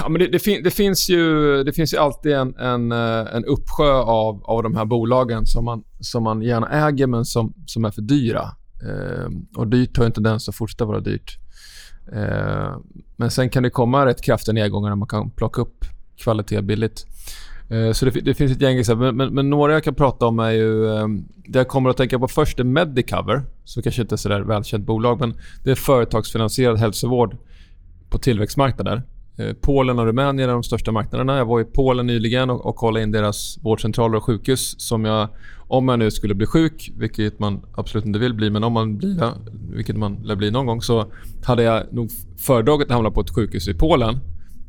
Ja, 0.00 0.08
men 0.08 0.18
det, 0.18 0.26
det, 0.26 0.38
fin, 0.38 0.62
det, 0.62 0.70
finns 0.70 1.08
ju, 1.08 1.62
det 1.64 1.72
finns 1.72 1.94
ju 1.94 1.98
alltid 1.98 2.32
en, 2.32 2.56
en, 2.56 2.92
eh, 2.92 3.34
en 3.34 3.44
uppsjö 3.44 3.92
av, 3.92 4.44
av 4.44 4.62
de 4.62 4.74
här 4.74 4.84
bolagen 4.84 5.46
som 5.46 5.64
man, 5.64 5.84
som 6.00 6.22
man 6.22 6.42
gärna 6.42 6.88
äger 6.88 7.06
men 7.06 7.24
som, 7.24 7.54
som 7.66 7.84
är 7.84 7.90
för 7.90 8.02
dyra. 8.02 8.42
Eh, 8.82 9.28
och 9.56 9.66
dyrt 9.66 9.96
har 9.96 10.04
ju 10.04 10.06
en 10.06 10.12
tendens 10.12 10.48
att 10.48 10.54
fortsätta 10.54 10.84
vara 10.84 11.00
dyrt. 11.00 11.38
Eh, 12.12 12.76
men 13.16 13.30
sen 13.30 13.50
kan 13.50 13.62
det 13.62 13.70
komma 13.70 14.06
rätt 14.06 14.22
kraftiga 14.22 14.52
nedgångar 14.52 14.88
när 14.88 14.96
man 14.96 15.08
kan 15.08 15.30
plocka 15.30 15.60
upp 15.60 15.84
kvalitet 16.16 16.62
billigt. 16.62 17.06
Eh, 17.70 17.92
så 17.92 18.04
det, 18.04 18.10
det 18.10 18.34
finns 18.34 18.52
ett 18.52 18.60
gäng 18.60 18.78
exempel. 18.78 19.06
Men, 19.06 19.16
men, 19.16 19.34
men 19.34 19.50
några 19.50 19.72
jag 19.72 19.84
kan 19.84 19.94
prata 19.94 20.26
om 20.26 20.38
är 20.38 20.50
ju... 20.50 20.96
Eh, 20.96 21.08
det 21.48 21.58
jag 21.58 21.68
kommer 21.68 21.90
att 21.90 21.96
tänka 21.96 22.18
på 22.18 22.28
först 22.28 22.60
är 22.60 22.64
Medicover, 22.64 23.42
som 23.64 23.82
kanske 23.82 24.02
inte 24.02 24.14
är 24.14 24.16
så 24.16 24.28
där 24.28 24.40
välkänt 24.40 24.86
bolag, 24.86 25.20
men 25.20 25.34
det 25.64 25.70
är 25.70 25.74
företagsfinansierad 25.74 26.78
hälsovård 26.78 27.36
på 28.10 28.18
tillväxtmarknader. 28.18 29.02
Eh, 29.38 29.52
Polen 29.60 29.98
och 29.98 30.06
Rumänien 30.06 30.48
är 30.48 30.52
de 30.52 30.62
största 30.62 30.92
marknaderna. 30.92 31.36
Jag 31.36 31.46
var 31.46 31.60
i 31.60 31.64
Polen 31.64 32.06
nyligen 32.06 32.50
och, 32.50 32.66
och 32.66 32.76
kollade 32.76 33.02
in 33.02 33.10
deras 33.10 33.58
vårdcentraler 33.62 34.16
och 34.16 34.24
sjukhus. 34.24 34.74
Som 34.80 35.04
jag, 35.04 35.28
om 35.58 35.88
jag 35.88 35.98
nu 35.98 36.10
skulle 36.10 36.34
bli 36.34 36.46
sjuk, 36.46 36.92
vilket 36.96 37.38
man 37.38 37.62
absolut 37.74 38.06
inte 38.06 38.18
vill 38.18 38.34
bli, 38.34 38.50
men 38.50 38.64
om 38.64 38.72
man 38.72 38.98
blir 38.98 39.14
det, 39.14 39.32
vilket 39.70 39.96
man 39.96 40.14
lär 40.24 40.36
bli 40.36 40.50
någon 40.50 40.66
gång, 40.66 40.82
så 40.82 41.06
hade 41.44 41.62
jag 41.62 41.92
nog 41.92 42.10
föredragit 42.38 42.86
att 42.86 42.94
hamna 42.94 43.10
på 43.10 43.20
ett 43.20 43.34
sjukhus 43.34 43.68
i 43.68 43.74
Polen 43.74 44.18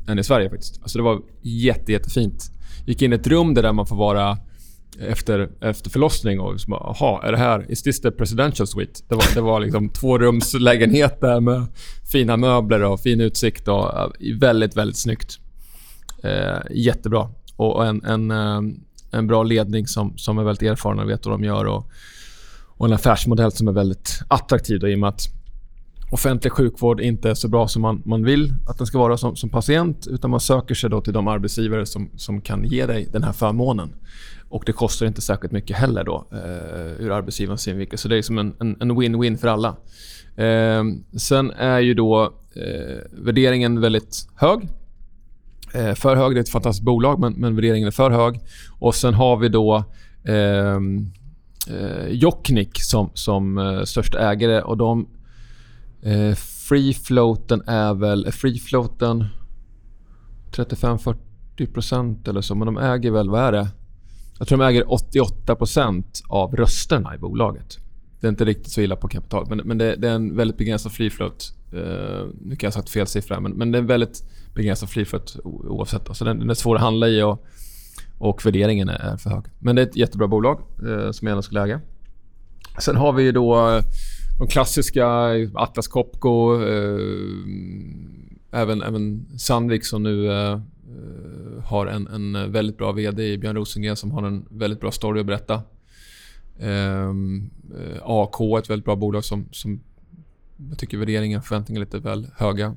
än 0.08 0.18
i 0.18 0.24
Sverige 0.24 0.50
faktiskt. 0.50 0.82
Alltså 0.82 0.98
det 0.98 1.04
var 1.04 1.20
jätte, 1.42 1.92
jättefint. 1.92 2.50
Gick 2.86 3.02
in 3.02 3.12
i 3.12 3.16
ett 3.16 3.26
rum 3.26 3.54
där 3.54 3.72
man 3.72 3.86
får 3.86 3.96
vara 3.96 4.38
efter, 5.00 5.48
efter 5.60 5.90
förlossning 5.90 6.40
och 6.40 6.52
liksom, 6.52 6.72
aha, 6.72 7.22
är 7.24 7.32
det 7.32 7.38
här, 7.38 7.70
is 7.72 7.82
this 7.82 8.00
the 8.00 8.10
presidential 8.10 8.66
suite? 8.66 9.00
Det 9.08 9.14
var, 9.14 9.34
det 9.34 9.40
var 9.40 9.60
liksom 9.60 9.88
tvårumslägenheter 9.88 11.40
med 11.40 11.66
fina 12.12 12.36
möbler 12.36 12.82
och 12.84 13.00
fin 13.00 13.20
utsikt 13.20 13.68
och 13.68 13.98
eh, 13.98 14.08
väldigt, 14.40 14.76
väldigt 14.76 14.96
snyggt. 14.96 15.38
Eh, 16.22 16.58
jättebra. 16.70 17.30
Och, 17.56 17.86
en, 17.86 18.04
en, 18.04 18.30
eh, 18.30 18.60
en 19.10 19.26
bra 19.26 19.42
ledning 19.42 19.86
som, 19.86 20.18
som 20.18 20.38
är 20.38 20.44
väldigt 20.44 20.70
erfaren 20.70 20.98
och 20.98 21.08
vet 21.08 21.26
vad 21.26 21.34
de 21.34 21.44
gör 21.44 21.64
och, 21.64 21.90
och 22.66 22.86
en 22.86 22.92
affärsmodell 22.92 23.52
som 23.52 23.68
är 23.68 23.72
väldigt 23.72 24.20
attraktiv 24.28 24.80
då, 24.80 24.88
i 24.88 24.94
och 24.94 24.98
med 24.98 25.08
att 25.08 25.37
offentlig 26.10 26.52
sjukvård 26.52 27.00
inte 27.00 27.30
är 27.30 27.34
så 27.34 27.48
bra 27.48 27.68
som 27.68 27.82
man, 27.82 28.02
man 28.04 28.24
vill 28.24 28.54
att 28.68 28.78
den 28.78 28.86
ska 28.86 28.98
vara 28.98 29.16
som, 29.16 29.36
som 29.36 29.50
patient 29.50 30.06
utan 30.06 30.30
man 30.30 30.40
söker 30.40 30.74
sig 30.74 30.90
då 30.90 31.00
till 31.00 31.12
de 31.12 31.28
arbetsgivare 31.28 31.86
som, 31.86 32.10
som 32.16 32.40
kan 32.40 32.64
ge 32.64 32.86
dig 32.86 33.08
den 33.12 33.22
här 33.22 33.32
förmånen. 33.32 33.94
Och 34.48 34.62
det 34.66 34.72
kostar 34.72 35.06
inte 35.06 35.20
särskilt 35.20 35.52
mycket 35.52 35.76
heller 35.76 36.04
då 36.04 36.26
eh, 36.32 37.04
ur 37.04 37.12
arbetsgivarens 37.12 37.62
synvinkel. 37.62 37.98
Så 37.98 38.08
det 38.08 38.16
är 38.16 38.22
som 38.22 38.38
en, 38.38 38.54
en, 38.60 38.76
en 38.80 38.92
win-win 38.92 39.36
för 39.36 39.48
alla. 39.48 39.76
Eh, 40.36 40.84
sen 41.18 41.50
är 41.50 41.78
ju 41.78 41.94
då 41.94 42.24
eh, 42.54 42.96
värderingen 43.12 43.80
väldigt 43.80 44.28
hög. 44.34 44.68
Eh, 45.74 45.94
för 45.94 46.16
hög. 46.16 46.34
Det 46.34 46.38
är 46.38 46.42
ett 46.42 46.48
fantastiskt 46.48 46.84
bolag, 46.84 47.20
men, 47.20 47.32
men 47.32 47.56
värderingen 47.56 47.86
är 47.86 47.92
för 47.92 48.10
hög. 48.10 48.40
Och 48.78 48.94
sen 48.94 49.14
har 49.14 49.36
vi 49.36 49.48
då 49.48 49.84
ehm, 50.24 51.06
eh, 51.68 51.76
eh 51.76 52.08
Jocknick 52.08 52.82
som, 52.82 53.10
som 53.14 53.58
eh, 53.58 53.82
största 53.82 54.18
ägare. 54.30 54.62
Och 54.62 54.76
de 54.76 55.06
Eh, 56.02 56.34
free 56.34 56.94
floaten 56.94 57.62
är 57.66 57.94
väl... 57.94 58.24
Är 58.24 58.30
free 58.30 58.58
floaten 58.58 59.24
35-40% 60.52 62.28
eller 62.28 62.40
så, 62.40 62.54
men 62.54 62.66
de 62.66 62.78
äger 62.78 63.10
väl... 63.10 63.30
Vad 63.30 63.40
är 63.40 63.52
det? 63.52 63.68
Jag 64.38 64.48
tror 64.48 64.58
de 64.58 64.64
äger 64.64 64.84
88% 64.84 66.04
av 66.28 66.56
rösterna 66.56 67.14
i 67.14 67.18
bolaget. 67.18 67.78
Det 68.20 68.26
är 68.26 68.28
inte 68.28 68.44
riktigt 68.44 68.72
så 68.72 68.80
illa 68.80 68.96
på 68.96 69.08
kapital, 69.08 69.46
men, 69.48 69.58
men 69.58 69.78
det, 69.78 69.96
det 69.96 70.08
är 70.08 70.14
en 70.14 70.36
väldigt 70.36 70.56
begränsad 70.56 70.92
free 70.92 71.10
float. 71.10 71.52
Eh, 71.72 72.26
nu 72.40 72.56
kan 72.56 72.66
jag 72.66 72.66
ha 72.66 72.72
sagt 72.72 72.90
fel 72.90 73.06
siffra, 73.06 73.40
men, 73.40 73.52
men 73.52 73.72
det 73.72 73.78
är 73.78 73.80
en 73.80 73.86
väldigt 73.86 74.22
begränsad 74.54 74.90
free 74.90 75.04
float 75.04 75.36
oavsett. 75.44 76.16
Så 76.16 76.24
den, 76.24 76.38
den 76.38 76.50
är 76.50 76.54
svår 76.54 76.76
att 76.76 76.82
handla 76.82 77.08
i 77.08 77.22
och, 77.22 77.46
och 78.18 78.46
värderingen 78.46 78.88
är 78.88 79.16
för 79.16 79.30
hög. 79.30 79.44
Men 79.58 79.76
det 79.76 79.82
är 79.82 79.86
ett 79.86 79.96
jättebra 79.96 80.28
bolag 80.28 80.60
eh, 80.60 81.10
som 81.10 81.26
jag 81.26 81.32
gärna 81.32 81.42
skulle 81.42 81.62
äga. 81.62 81.80
Sen 82.78 82.96
har 82.96 83.12
vi 83.12 83.22
ju 83.22 83.32
då 83.32 83.68
eh, 83.68 83.82
de 84.38 84.46
klassiska 84.46 85.06
Atlas 85.54 85.88
Copco, 85.88 86.62
eh, 86.62 86.98
även, 88.52 88.82
även 88.82 89.26
Sandvik 89.38 89.84
som 89.84 90.02
nu 90.02 90.30
eh, 90.30 90.52
eh, 90.52 91.64
har 91.64 91.86
en, 91.86 92.06
en 92.06 92.52
väldigt 92.52 92.78
bra 92.78 92.92
VD 92.92 93.32
i 93.32 93.38
Björn 93.38 93.56
Rosengren 93.56 93.96
som 93.96 94.10
har 94.10 94.22
en 94.22 94.46
väldigt 94.50 94.80
bra 94.80 94.90
story 94.90 95.20
att 95.20 95.26
berätta. 95.26 95.62
Ehm, 96.60 97.50
eh, 97.78 98.02
AK, 98.02 98.40
ett 98.58 98.70
väldigt 98.70 98.84
bra 98.84 98.96
bolag 98.96 99.24
som, 99.24 99.48
som 99.52 99.80
jag 100.68 100.78
tycker 100.78 100.98
värderingen 100.98 101.38
och 101.38 101.44
förväntningarna 101.44 101.82
är 101.82 101.86
lite 101.86 101.98
väl 101.98 102.26
höga 102.36 102.74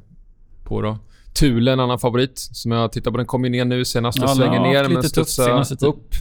på. 0.64 0.82
Då. 0.82 0.98
Thule, 1.34 1.74
en 1.74 1.80
annan 1.80 2.00
favorit 2.00 2.40
som 2.40 2.72
jag 2.72 2.92
tittar 2.92 3.12
på. 3.12 3.18
Den 3.18 3.26
kom 3.26 3.44
ju 3.44 3.50
ner 3.50 3.66
nu 3.66 3.86
senast 3.86 4.20
och 4.20 4.24
Ja, 4.24 4.36
svänger 4.36 4.52
den 4.52 4.62
har 4.62 4.84
ner 4.84 4.90
men 4.90 5.04
studsar 5.04 5.86
upp. 5.86 6.14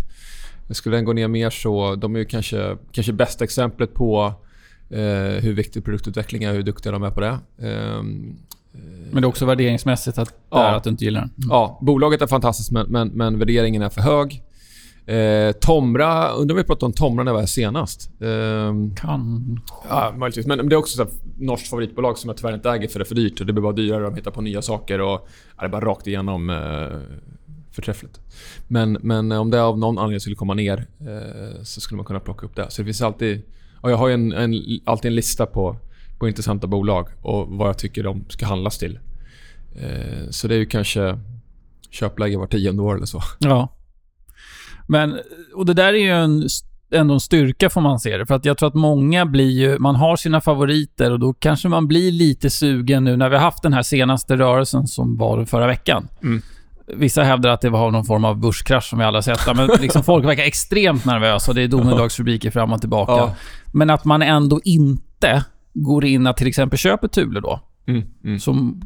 Skulle 0.70 0.97
den 0.97 1.04
gå 1.04 1.12
ner 1.12 1.28
mer 1.28 1.50
så... 1.50 1.94
De 1.94 2.14
är 2.14 2.18
ju 2.18 2.25
kanske, 2.25 2.76
kanske 2.92 3.12
bästa 3.12 3.44
exemplet 3.44 3.94
på 3.94 4.35
eh, 4.90 5.42
hur 5.42 5.52
viktig 5.52 5.85
produktutveckling 5.85 6.44
är, 6.44 6.52
hur 6.52 6.62
duktiga 6.62 6.92
de 6.92 7.02
är 7.02 7.11
på 7.11 7.20
det. 7.20 7.38
Ehm, 7.59 8.37
Men 9.12 9.23
det 9.23 9.26
är 9.26 9.28
också 9.28 9.47
värderingsmässigt 9.47 10.18
att, 10.18 10.35
Ja. 10.50 10.76
att 10.76 10.85
du 10.85 10.90
inte 10.90 11.04
gillar 11.04 11.20
den. 11.20 11.30
Mm. 11.37 11.49
Ja, 11.50 11.78
bolaget 11.82 12.23
är 12.23 12.26
fantastiskt 12.26 12.70
men, 12.70 12.87
men, 12.87 13.09
men 13.09 13.38
värderingen 13.38 13.82
är 13.82 13.88
för 13.88 14.00
hög. 14.00 14.42
Eh, 15.06 15.52
Tomra, 15.52 16.28
undrar 16.28 16.54
om 16.54 16.56
vi 16.56 16.64
pratade 16.64 16.87
om 16.87 16.92
Tomra 16.92 17.25
när 17.25 17.30
jag 17.30 17.35
var 17.35 17.40
här 17.40 17.47
senast. 17.47 18.11
Ehm, 18.20 18.94
Kan... 18.94 19.61
ja, 19.88 20.14
möjligtvis. 20.16 20.47
Men, 20.47 20.56
men 20.59 20.68
det 20.68 20.75
är 20.75 20.78
också 20.78 21.02
ett 21.02 21.23
norskt 21.38 21.68
favoritbolag 21.68 22.18
som 22.18 22.28
jag 22.28 22.37
tyvärr 22.37 22.54
inte 22.54 22.70
äger 22.70 22.88
för 22.88 22.99
det 22.99 23.02
är 23.02 23.06
för 23.06 23.14
dyrt. 23.14 23.40
Och 23.40 23.47
det 23.47 23.52
blir 23.52 23.62
bara 23.62 23.73
dyrare, 23.73 24.02
de 24.04 24.14
hittar 24.14 24.30
på 24.30 24.40
nya 24.40 24.62
saker 24.62 25.00
och 25.00 25.28
ja, 25.56 25.61
det 25.61 25.64
är 25.64 25.68
bara 25.68 25.85
rakt 25.85 26.06
igenom 26.06 26.50
eh, 26.50 26.99
förträffligt. 27.73 28.20
Men, 28.68 28.99
men 29.00 29.32
om 29.32 29.50
det 29.50 29.62
av 29.62 29.78
någon 29.78 29.99
anledning 29.99 30.20
skulle 30.20 30.37
komma 30.37 30.54
ner 30.54 30.87
eh, 31.00 31.62
så 31.62 31.80
skulle 31.80 31.97
man 31.97 32.06
kunna 32.06 32.20
plocka 32.20 32.47
upp 32.47 32.56
det. 32.56 32.66
Så 32.70 32.82
det 32.82 32.87
finns 32.87 33.02
alltid... 33.02 33.42
Och 33.80 33.90
jag 33.90 33.96
har 33.96 34.08
ju 34.08 34.14
en, 34.14 34.32
en, 34.32 34.54
alltid 34.84 35.08
en 35.08 35.14
lista 35.14 35.46
på, 35.46 35.76
på 36.18 36.28
intressanta 36.28 36.66
bolag 36.66 37.08
och 37.22 37.49
vad 37.49 37.68
jag 37.68 37.78
tycker 37.78 38.02
de 38.02 38.25
ska 38.28 38.46
handlas 38.46 38.78
till. 38.78 38.99
Eh, 39.76 40.30
så 40.30 40.49
det 40.49 40.54
är 40.54 40.58
ju 40.58 40.66
kanske 40.66 41.18
köpläge 41.90 42.38
var 42.38 42.46
tionde 42.46 42.82
år 42.82 42.96
eller 42.96 43.06
så. 43.06 43.22
Ja. 43.38 43.76
Men, 44.88 45.18
och 45.54 45.66
det 45.66 45.75
där 45.75 45.94
är 45.94 45.99
ju 45.99 46.10
en, 46.10 46.49
ändå 46.90 47.14
en 47.14 47.20
styrka 47.20 47.70
får 47.70 47.80
man 47.80 48.00
se 48.00 48.16
det. 48.16 48.26
För 48.26 48.34
att 48.34 48.44
jag 48.44 48.58
tror 48.58 48.68
att 48.68 48.75
många 48.75 49.26
blir 49.26 49.50
ju, 49.50 49.78
man 49.78 49.96
har 49.96 50.16
sina 50.16 50.40
favoriter 50.40 51.10
och 51.10 51.20
då 51.20 51.34
kanske 51.34 51.68
man 51.68 51.88
blir 51.88 52.12
lite 52.12 52.50
sugen 52.50 53.04
nu 53.04 53.16
när 53.16 53.28
vi 53.28 53.37
har 53.37 53.42
haft 53.42 53.62
den 53.62 53.72
här 53.72 53.82
senaste 53.82 54.37
rörelsen 54.37 54.87
som 54.87 55.16
var 55.16 55.44
förra 55.44 55.66
veckan. 55.66 56.08
Mm. 56.22 56.42
Vissa 56.94 57.23
hävdar 57.23 57.50
att 57.50 57.61
det 57.61 57.70
var 57.70 57.90
någon 57.90 58.04
form 58.04 58.25
av 58.25 58.37
börskrasch 58.38 58.85
som 58.85 58.99
vi 58.99 59.04
alla 59.04 59.23
sett. 59.23 59.56
Men 59.56 59.70
liksom 59.80 60.02
folk 60.02 60.25
verkar 60.25 60.42
extremt 60.42 61.04
nervösa 61.04 61.50
och 61.50 61.54
det 61.54 61.62
är 61.62 61.68
domedagsrubriker 61.68 62.50
fram 62.50 62.73
och 62.73 62.80
tillbaka. 62.80 63.12
Ja. 63.12 63.35
Men 63.73 63.90
att 63.90 64.04
man 64.04 64.23
ändå 64.23 64.61
inte 64.64 65.44
går 65.75 66.04
in 66.04 66.26
att 66.26 66.37
till 66.37 66.47
exempel 66.47 66.78
köper 66.78 67.09
Thule 67.09 67.40
då. 67.40 67.61
Mm, 67.87 68.02
mm. 68.25 68.38
Som 68.38 68.82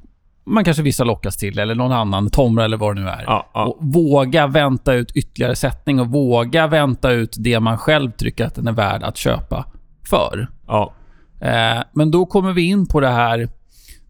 man 0.47 0.65
kanske 0.65 0.83
vissa 0.83 1.05
lockas 1.05 1.37
till, 1.37 1.59
eller 1.59 1.75
någon 1.75 1.93
annan, 1.93 2.31
Tomra 2.31 2.65
eller 2.65 2.77
vad 2.77 2.97
det 2.97 3.03
nu 3.03 3.09
är. 3.09 3.25
Ja, 3.27 3.51
ja. 3.55 3.65
Och 3.65 3.79
våga 3.81 4.47
vänta 4.47 4.95
ut 4.95 5.13
ytterligare 5.13 5.57
sättning 5.57 6.01
och 6.01 6.07
våga 6.07 6.67
vänta 6.67 7.11
ut 7.11 7.37
det 7.39 7.61
man 7.61 7.79
själv 7.79 8.11
tycker 8.11 8.47
att 8.47 8.55
den 8.55 8.69
är 8.69 8.73
värd 8.73 9.03
att 9.03 9.17
köpa 9.17 9.67
för. 10.09 10.49
ja. 10.67 10.93
Eh, 11.41 11.83
men 11.93 12.11
då 12.11 12.27
kommer 12.27 12.53
vi 12.53 12.63
in 12.63 12.87
på 12.87 13.01
det 13.01 13.09
här... 13.09 13.49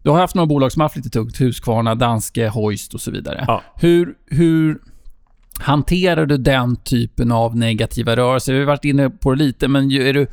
Du 0.05 0.11
har 0.11 0.17
haft 0.19 0.35
några 0.35 0.45
bolag 0.45 0.71
som 0.71 0.79
har 0.79 0.85
haft 0.85 0.95
lite 0.95 1.09
tungt. 1.09 1.41
Husqvarna, 1.41 1.95
Danske, 1.95 2.47
Hoist 2.47 2.93
och 2.93 3.01
så 3.01 3.11
vidare. 3.11 3.45
Ja. 3.47 3.63
Hur, 3.75 4.13
hur, 4.25 4.77
Hanterar 5.59 6.25
du 6.25 6.37
den 6.37 6.75
typen 6.75 7.31
av 7.31 7.55
negativa 7.57 8.15
rörelser? 8.15 8.53
Vi 8.53 8.59
har 8.59 8.65
varit 8.65 8.85
inne 8.85 9.09
på 9.09 9.31
det 9.35 9.43
lite, 9.43 9.67
men 9.67 9.91
är 9.91 10.13
du 10.13 10.27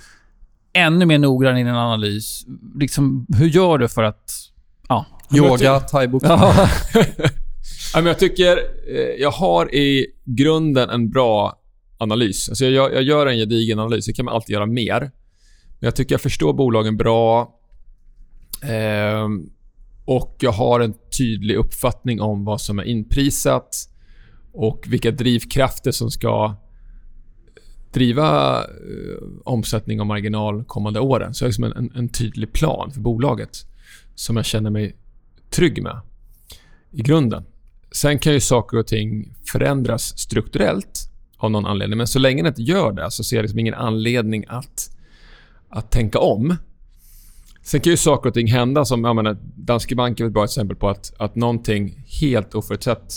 ännu 0.72 1.06
mer 1.06 1.18
noggrann 1.18 1.58
i 1.58 1.64
din 1.64 1.74
analys? 1.74 2.46
Liksom, 2.80 3.26
hur 3.38 3.46
gör 3.46 3.78
du 3.78 3.88
för 3.88 4.02
att... 4.02 4.30
Ja. 4.88 5.06
Yoga, 5.36 5.80
thaiboxning. 5.80 6.32
Ja. 6.32 6.68
Ja, 7.94 8.00
men 8.00 8.06
jag 8.06 8.18
tycker 8.18 8.56
eh, 8.96 9.20
jag 9.20 9.30
har 9.30 9.74
i 9.74 10.06
grunden 10.24 10.90
en 10.90 11.10
bra 11.10 11.60
analys. 11.98 12.48
Alltså 12.48 12.64
jag, 12.64 12.72
gör- 12.72 12.90
jag 12.90 13.02
gör 13.02 13.26
en 13.26 13.36
gedigen 13.36 13.78
analys. 13.78 14.06
Det 14.06 14.12
kan 14.12 14.24
man 14.24 14.34
alltid 14.34 14.54
göra 14.54 14.66
mer. 14.66 15.00
Men 15.00 15.10
jag 15.86 15.96
tycker 15.96 16.14
jag 16.14 16.20
förstår 16.20 16.52
bolagen 16.52 16.96
bra. 16.96 17.54
Ehm, 18.62 19.50
och 20.04 20.36
jag 20.40 20.52
har 20.52 20.80
en 20.80 20.94
tydlig 21.18 21.56
uppfattning 21.56 22.20
om 22.20 22.44
vad 22.44 22.60
som 22.60 22.78
är 22.78 22.84
inprisat 22.84 23.88
och 24.52 24.84
vilka 24.88 25.10
drivkrafter 25.10 25.90
som 25.90 26.10
ska 26.10 26.56
driva 27.92 28.58
eh, 28.64 29.22
omsättning 29.44 30.00
och 30.00 30.06
marginal 30.06 30.64
kommande 30.64 31.00
åren. 31.00 31.34
Så 31.34 31.44
jag 31.44 31.46
har 31.46 31.50
liksom 31.50 31.64
en, 31.64 31.72
en, 31.72 31.92
en 31.96 32.08
tydlig 32.08 32.52
plan 32.52 32.90
för 32.90 33.00
bolaget 33.00 33.66
som 34.14 34.36
jag 34.36 34.44
känner 34.44 34.70
mig 34.70 34.96
trygg 35.50 35.82
med 35.82 36.00
i 36.90 37.02
grunden. 37.02 37.44
Sen 37.92 38.18
kan 38.18 38.32
ju 38.32 38.40
saker 38.40 38.78
och 38.78 38.86
ting 38.86 39.34
förändras 39.52 40.18
strukturellt 40.18 41.08
av 41.36 41.50
någon 41.50 41.66
anledning. 41.66 41.98
Men 41.98 42.06
så 42.06 42.18
länge 42.18 42.42
det 42.42 42.48
inte 42.48 42.62
gör 42.62 42.92
det 42.92 43.10
så 43.10 43.24
ser 43.24 43.36
jag 43.36 43.42
liksom 43.42 43.58
ingen 43.58 43.74
anledning 43.74 44.44
att, 44.48 44.96
att 45.68 45.90
tänka 45.90 46.18
om. 46.18 46.56
Sen 47.62 47.80
kan 47.80 47.90
ju 47.90 47.96
saker 47.96 48.28
och 48.28 48.34
ting 48.34 48.46
hända 48.46 48.84
som... 48.84 49.04
Jag 49.04 49.16
menar, 49.16 49.36
Danske 49.56 49.94
Bank 49.94 50.20
är 50.20 50.26
ett 50.26 50.32
bra 50.32 50.44
exempel 50.44 50.76
på 50.76 50.88
att, 50.88 51.12
att 51.18 51.36
någonting 51.36 52.04
helt 52.20 52.54
oförutsett 52.54 53.14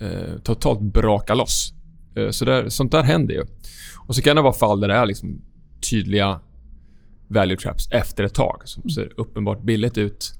eh, 0.00 0.38
totalt 0.42 0.80
brakar 0.80 1.34
loss. 1.34 1.74
Eh, 2.16 2.30
så 2.30 2.44
där, 2.44 2.68
sånt 2.68 2.92
där 2.92 3.02
händer 3.02 3.34
ju. 3.34 3.44
Och 4.06 4.14
så 4.14 4.22
kan 4.22 4.36
det 4.36 4.42
vara 4.42 4.52
fall 4.52 4.80
där 4.80 4.88
det 4.88 4.94
är 4.94 5.06
liksom 5.06 5.40
tydliga 5.90 6.40
value 7.28 7.56
traps 7.56 7.88
efter 7.90 8.24
ett 8.24 8.34
tag 8.34 8.62
som 8.64 8.90
ser 8.90 9.12
uppenbart 9.16 9.62
billigt 9.62 9.98
ut 9.98 10.34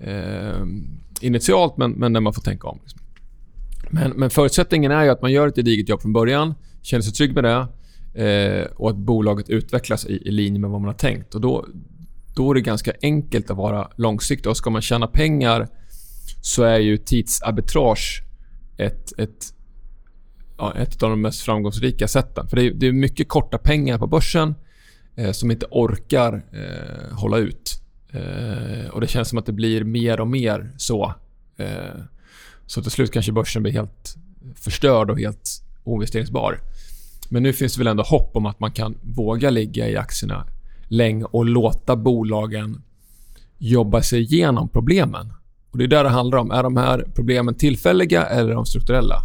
eh, 0.00 0.64
initialt, 1.20 1.76
men, 1.76 1.90
men 1.90 2.12
där 2.12 2.20
man 2.20 2.32
får 2.32 2.42
tänka 2.42 2.68
om. 2.68 2.78
Liksom. 2.82 3.00
Men, 3.90 4.10
men 4.10 4.30
förutsättningen 4.30 4.92
är 4.92 5.04
ju 5.04 5.10
att 5.10 5.22
man 5.22 5.32
gör 5.32 5.48
ett 5.48 5.56
gediget 5.56 5.88
jobb 5.88 6.02
från 6.02 6.12
början, 6.12 6.54
känner 6.82 7.02
sig 7.02 7.12
trygg 7.12 7.34
med 7.34 7.44
det 7.44 7.66
eh, 8.24 8.66
och 8.76 8.90
att 8.90 8.96
bolaget 8.96 9.50
utvecklas 9.50 10.06
i, 10.06 10.28
i 10.28 10.30
linje 10.30 10.60
med 10.60 10.70
vad 10.70 10.80
man 10.80 10.88
har 10.88 10.98
tänkt. 10.98 11.34
Och 11.34 11.40
då, 11.40 11.66
då 12.34 12.50
är 12.50 12.54
det 12.54 12.60
ganska 12.60 12.92
enkelt 13.02 13.50
att 13.50 13.56
vara 13.56 13.90
långsiktig. 13.96 14.50
Och 14.50 14.56
ska 14.56 14.70
man 14.70 14.82
tjäna 14.82 15.06
pengar 15.06 15.68
så 16.42 16.62
är 16.62 16.78
ju 16.78 16.96
tidsarbitrage 16.96 18.22
ett, 18.76 19.18
ett, 19.18 19.54
ja, 20.58 20.74
ett 20.76 21.02
av 21.02 21.10
de 21.10 21.20
mest 21.20 21.40
framgångsrika 21.40 22.08
sätten. 22.08 22.48
För 22.48 22.56
det 22.56 22.62
är, 22.62 22.70
det 22.70 22.86
är 22.86 22.92
mycket 22.92 23.28
korta 23.28 23.58
pengar 23.58 23.98
på 23.98 24.06
börsen 24.06 24.54
eh, 25.16 25.32
som 25.32 25.50
inte 25.50 25.66
orkar 25.70 26.44
eh, 26.52 27.16
hålla 27.16 27.36
ut. 27.38 27.82
Eh, 28.12 28.90
och 28.90 29.00
Det 29.00 29.06
känns 29.06 29.28
som 29.28 29.38
att 29.38 29.46
det 29.46 29.52
blir 29.52 29.84
mer 29.84 30.20
och 30.20 30.28
mer 30.28 30.72
så. 30.76 31.14
Eh, 31.56 32.00
så 32.66 32.82
till 32.82 32.90
slut 32.90 33.12
kanske 33.12 33.32
börsen 33.32 33.62
blir 33.62 33.72
helt 33.72 34.16
förstörd 34.54 35.10
och 35.10 35.18
helt 35.18 35.62
oinvesteringsbar. 35.84 36.60
Men 37.28 37.42
nu 37.42 37.52
finns 37.52 37.74
det 37.74 37.78
väl 37.78 37.86
ändå 37.86 38.02
hopp 38.02 38.36
om 38.36 38.46
att 38.46 38.60
man 38.60 38.72
kan 38.72 38.98
våga 39.02 39.50
ligga 39.50 39.88
i 39.88 39.96
aktierna 39.96 40.46
länge 40.90 41.24
och 41.24 41.44
låta 41.46 41.96
bolagen 41.96 42.82
jobba 43.58 44.02
sig 44.02 44.20
igenom 44.20 44.68
problemen. 44.68 45.32
Och 45.70 45.78
Det 45.78 45.84
är 45.84 45.88
där 45.88 46.04
det 46.04 46.10
handlar 46.10 46.38
om. 46.38 46.50
Är 46.50 46.62
de 46.62 46.76
här 46.76 47.06
problemen 47.14 47.54
tillfälliga 47.54 48.26
eller 48.26 48.50
är 48.50 48.54
de 48.54 48.66
strukturella? 48.66 49.22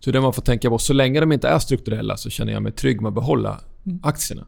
Så 0.00 0.10
det 0.10 0.20
man 0.20 0.32
får 0.32 0.42
tänka 0.42 0.70
på, 0.70 0.78
så 0.78 0.92
länge 0.92 1.20
de 1.20 1.32
inte 1.32 1.48
är 1.48 1.58
strukturella 1.58 2.16
så 2.16 2.30
känner 2.30 2.52
jag 2.52 2.62
mig 2.62 2.72
trygg 2.72 3.00
med 3.00 3.08
att 3.08 3.14
behålla 3.14 3.60
aktierna. 4.02 4.46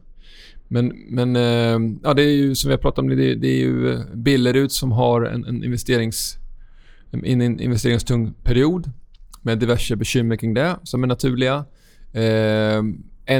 Men, 0.67 0.93
men 1.09 1.35
eh, 1.35 1.97
ja, 2.03 2.13
det 2.13 2.23
är 2.23 2.35
ju 2.35 2.55
som 2.55 2.67
vi 2.67 2.73
har 2.73 2.81
pratat 2.81 2.99
om, 2.99 3.07
det, 3.07 3.35
det 3.35 3.47
är 3.47 3.59
ju 3.59 3.99
Billerud 4.13 4.71
som 4.71 4.91
har 4.91 5.21
en, 5.21 5.45
en, 5.45 5.63
investerings, 5.63 6.37
en 7.11 7.59
investeringstung 7.59 8.33
period 8.43 8.91
med 9.41 9.59
diverse 9.59 9.95
bekymmer 9.95 10.35
kring 10.35 10.53
det 10.53 10.77
som 10.83 11.03
är 11.03 11.07
naturliga. 11.07 11.65
Eh, 12.13 12.83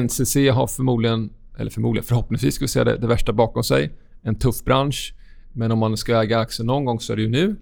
NCC 0.01 0.35
har 0.35 0.67
förmodligen, 0.67 1.29
eller 1.61 1.71
förmodligen, 1.71 2.03
förhoppningsvis 2.03 2.55
ska 2.55 2.63
vi 2.63 2.69
säga 2.69 2.85
det, 2.85 2.97
det 2.97 3.07
värsta 3.07 3.33
bakom 3.33 3.63
sig. 3.63 3.91
En 4.21 4.35
tuff 4.35 4.63
bransch. 4.63 5.13
Men 5.53 5.71
om 5.71 5.79
man 5.79 5.97
ska 5.97 6.21
äga 6.21 6.39
aktier 6.39 6.65
någon 6.65 6.85
gång 6.85 6.99
så 6.99 7.13
är 7.13 7.17
det 7.17 7.21
ju 7.21 7.29
nu. 7.29 7.55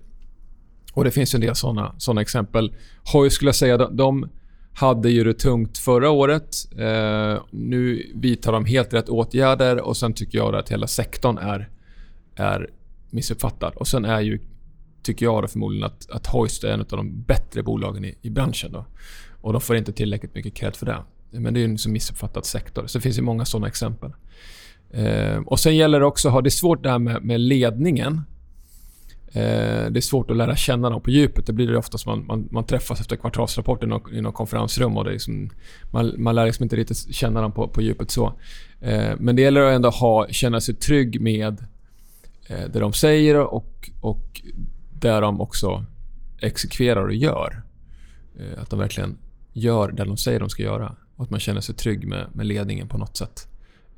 Och 0.94 1.04
Det 1.04 1.12
finns 1.12 1.36
en 1.36 1.42
del 1.42 1.56
såna, 1.56 1.96
såna 1.98 2.22
exempel. 2.22 2.76
Hoy 3.14 3.30
skulle 3.30 3.50
jag 3.50 3.56
säga, 3.56 3.78
de, 3.78 3.96
de 3.96 4.30
hade 4.74 5.10
ju 5.10 5.24
det 5.24 5.34
tungt 5.34 5.78
förra 5.78 6.10
året. 6.10 6.56
Eh, 6.78 7.44
nu 7.52 8.12
vidtar 8.16 8.52
de 8.52 8.66
helt 8.66 8.94
rätt 8.94 9.10
åtgärder 9.10 9.82
och 9.82 9.98
sen 9.98 10.14
tycker 10.14 10.38
jag 10.38 10.56
att 10.56 10.70
hela 10.70 10.88
sektorn 10.88 11.38
är, 11.38 11.70
är 12.36 12.70
missuppfattad. 13.10 13.74
Och 13.76 13.88
sen 13.88 14.06
är 14.06 14.22
ju, 14.22 14.40
tycker 15.04 15.26
jag 15.26 15.44
då 15.44 15.48
förmodligen 15.48 15.86
att, 15.86 16.10
att 16.10 16.28
Hoist 16.28 16.64
är 16.64 16.72
en 16.74 16.80
av 16.80 16.86
de 16.88 17.22
bättre 17.22 17.64
bolagen 17.64 18.06
i, 18.06 18.16
i 18.22 18.30
branschen. 18.30 18.72
Då. 18.72 18.86
Och 19.42 19.54
de 19.54 19.62
får 19.62 19.76
inte 19.76 19.92
tillräckligt 19.92 20.36
mycket 20.36 20.54
cred 20.54 20.76
för 20.76 20.86
det. 20.86 20.98
Men 21.32 21.54
det 21.54 21.60
är 21.60 21.66
en 21.66 21.72
liksom 21.72 21.92
missuppfattad 21.92 22.46
sektor. 22.46 22.88
Så 22.88 22.98
det 22.98 23.02
finns 23.02 23.18
ju 23.18 23.22
många 23.22 23.46
såna 23.46 23.68
exempel. 23.68 24.12
Eh, 24.90 25.38
och 25.38 25.60
Sen 25.60 25.76
gäller 25.76 26.00
det 26.00 26.06
också 26.06 26.28
att 26.28 26.34
ha... 26.34 26.42
Det 26.42 26.48
är 26.48 26.52
svårt 26.52 26.84
det 26.84 26.90
här 26.90 27.00
med, 27.00 27.24
med 27.24 27.40
ledningen. 27.40 28.22
Eh, 29.32 29.92
det 29.92 30.00
är 30.00 30.02
svårt 30.02 30.32
att 30.32 30.38
lära 30.38 30.56
känna 30.56 30.90
dem 30.90 31.02
på 31.02 31.10
djupet. 31.10 31.46
Det 31.46 31.54
blir 31.54 31.68
det 31.68 31.78
ofta 31.78 31.98
som 31.98 32.12
man, 32.12 32.26
man, 32.28 32.48
man 32.52 32.64
träffas 32.64 33.02
efter 33.02 33.16
kvartalsrapporten 33.16 33.90
i 33.90 33.92
något, 33.92 34.12
i 34.12 34.22
något 34.22 34.36
konferensrum. 34.36 34.98
Och 34.98 35.04
det 35.04 35.10
är 35.10 35.14
liksom, 35.14 35.50
man, 35.92 36.14
man 36.18 36.36
lär 36.36 36.46
liksom 36.46 36.64
inte 36.64 36.76
riktigt 36.76 37.16
känna 37.16 37.42
dem 37.42 37.52
på, 37.52 37.68
på 37.68 37.82
djupet. 37.82 38.12
så. 38.12 38.34
Eh, 38.82 39.12
men 39.20 39.36
det 39.36 39.42
gäller 39.42 39.62
att 39.62 39.76
ändå 39.76 39.90
ha, 39.90 40.28
känna 40.28 40.62
sig 40.62 40.76
trygg 40.76 41.22
med 41.22 41.66
eh, 42.48 42.70
det 42.74 42.80
de 42.80 42.94
säger 42.94 43.36
och, 43.36 43.90
och 44.02 44.42
där 44.94 45.22
de 45.22 45.42
också 45.42 45.86
exekverar 46.42 47.04
och 47.04 47.14
gör. 47.14 47.62
Eh, 48.40 48.62
att 48.62 48.70
de 48.70 48.80
verkligen 48.80 49.18
gör 49.54 49.92
det 49.92 50.06
de 50.06 50.18
säger 50.18 50.40
de 50.40 50.50
ska 50.50 50.64
göra. 50.64 50.96
Och 51.20 51.24
att 51.24 51.30
man 51.30 51.40
känner 51.40 51.62
sig 51.62 51.76
trygg 51.76 52.08
med, 52.08 52.28
med 52.34 52.46
ledningen 52.46 52.88
på 52.88 52.98
något 52.98 53.18
sätt. 53.18 53.48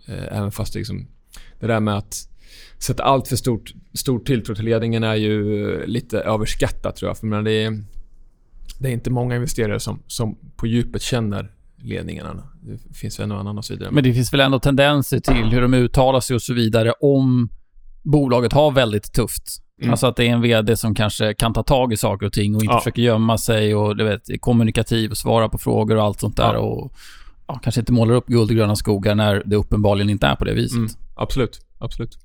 Eh, 0.06 0.38
även 0.38 0.52
fast 0.52 0.74
det, 0.74 0.80
liksom, 0.80 1.08
det 1.60 1.68
där 1.68 1.80
med 1.80 1.98
att 1.98 2.30
sätta 2.78 3.04
allt 3.04 3.28
för 3.28 3.36
stort, 3.36 3.74
stor 3.94 4.20
tilltro 4.20 4.56
till 4.56 4.66
ledningen 4.66 5.04
är 5.04 5.16
ju 5.16 5.86
lite 5.86 6.20
överskattat 6.20 6.96
tror 6.96 7.10
jag. 7.10 7.18
För 7.18 7.28
men 7.28 7.44
det, 7.44 7.52
är, 7.52 7.84
det 8.80 8.90
är 8.90 8.94
inte 8.94 9.10
många 9.10 9.36
investerare 9.36 9.80
som, 9.80 10.04
som 10.08 10.38
på 10.56 10.68
djupet 10.68 11.02
känner 11.02 11.52
ledningarna. 11.78 12.44
Det 12.62 12.96
finns 12.98 13.20
en 13.20 13.32
och 13.32 13.40
annan 13.40 13.58
och 13.58 13.66
så 13.66 13.74
vidare. 13.74 13.92
Men 13.92 14.04
det 14.04 14.14
finns 14.14 14.34
väl 14.34 14.40
ändå 14.40 14.60
tendenser 14.60 15.20
till 15.20 15.46
hur 15.46 15.62
de 15.62 15.74
uttalar 15.74 16.20
sig 16.20 16.36
och 16.36 16.42
så 16.42 16.54
vidare 16.54 16.92
om 16.92 17.50
bolaget 18.02 18.54
har 18.54 18.72
väldigt 18.72 19.14
tufft. 19.14 19.64
Mm. 19.82 19.92
Alltså 19.92 20.08
att 20.08 20.16
det 20.16 20.24
är 20.28 20.32
en 20.32 20.42
VD 20.42 20.78
som 20.78 20.96
kanske 20.96 21.34
kan 21.34 21.54
ta 21.54 21.64
tag 21.64 21.94
i 21.94 21.98
saker 21.98 22.26
och 22.26 22.34
ting 22.34 22.56
och 22.56 22.62
inte 22.64 22.74
Ja. 22.74 22.80
försöker 22.80 23.02
gömma 23.02 23.38
sig 23.38 23.76
och 23.76 23.98
du 23.98 24.04
vet, 24.04 24.30
är 24.30 24.38
kommunikativ 24.38 25.12
och 25.12 25.18
svara 25.18 25.50
på 25.50 25.58
frågor 25.58 25.98
och 25.98 26.04
allt 26.04 26.20
sånt 26.20 26.38
där. 26.38 26.54
Ja. 26.54 26.60
Och 26.60 26.92
ja, 27.48 27.60
kanske 27.64 27.82
inte 27.82 27.92
målar 27.94 28.14
upp 28.16 28.28
guld 28.28 28.50
och 28.52 28.56
gröna 28.58 28.76
skogar 28.76 29.16
när 29.16 29.44
det 29.46 29.56
uppenbarligen 29.56 30.10
inte 30.10 30.28
är 30.28 30.36
på 30.36 30.46
det 30.46 30.54
viset. 30.54 30.78
Mm, 30.78 30.90
absolut. 31.16 31.60
absolut. 31.80 32.18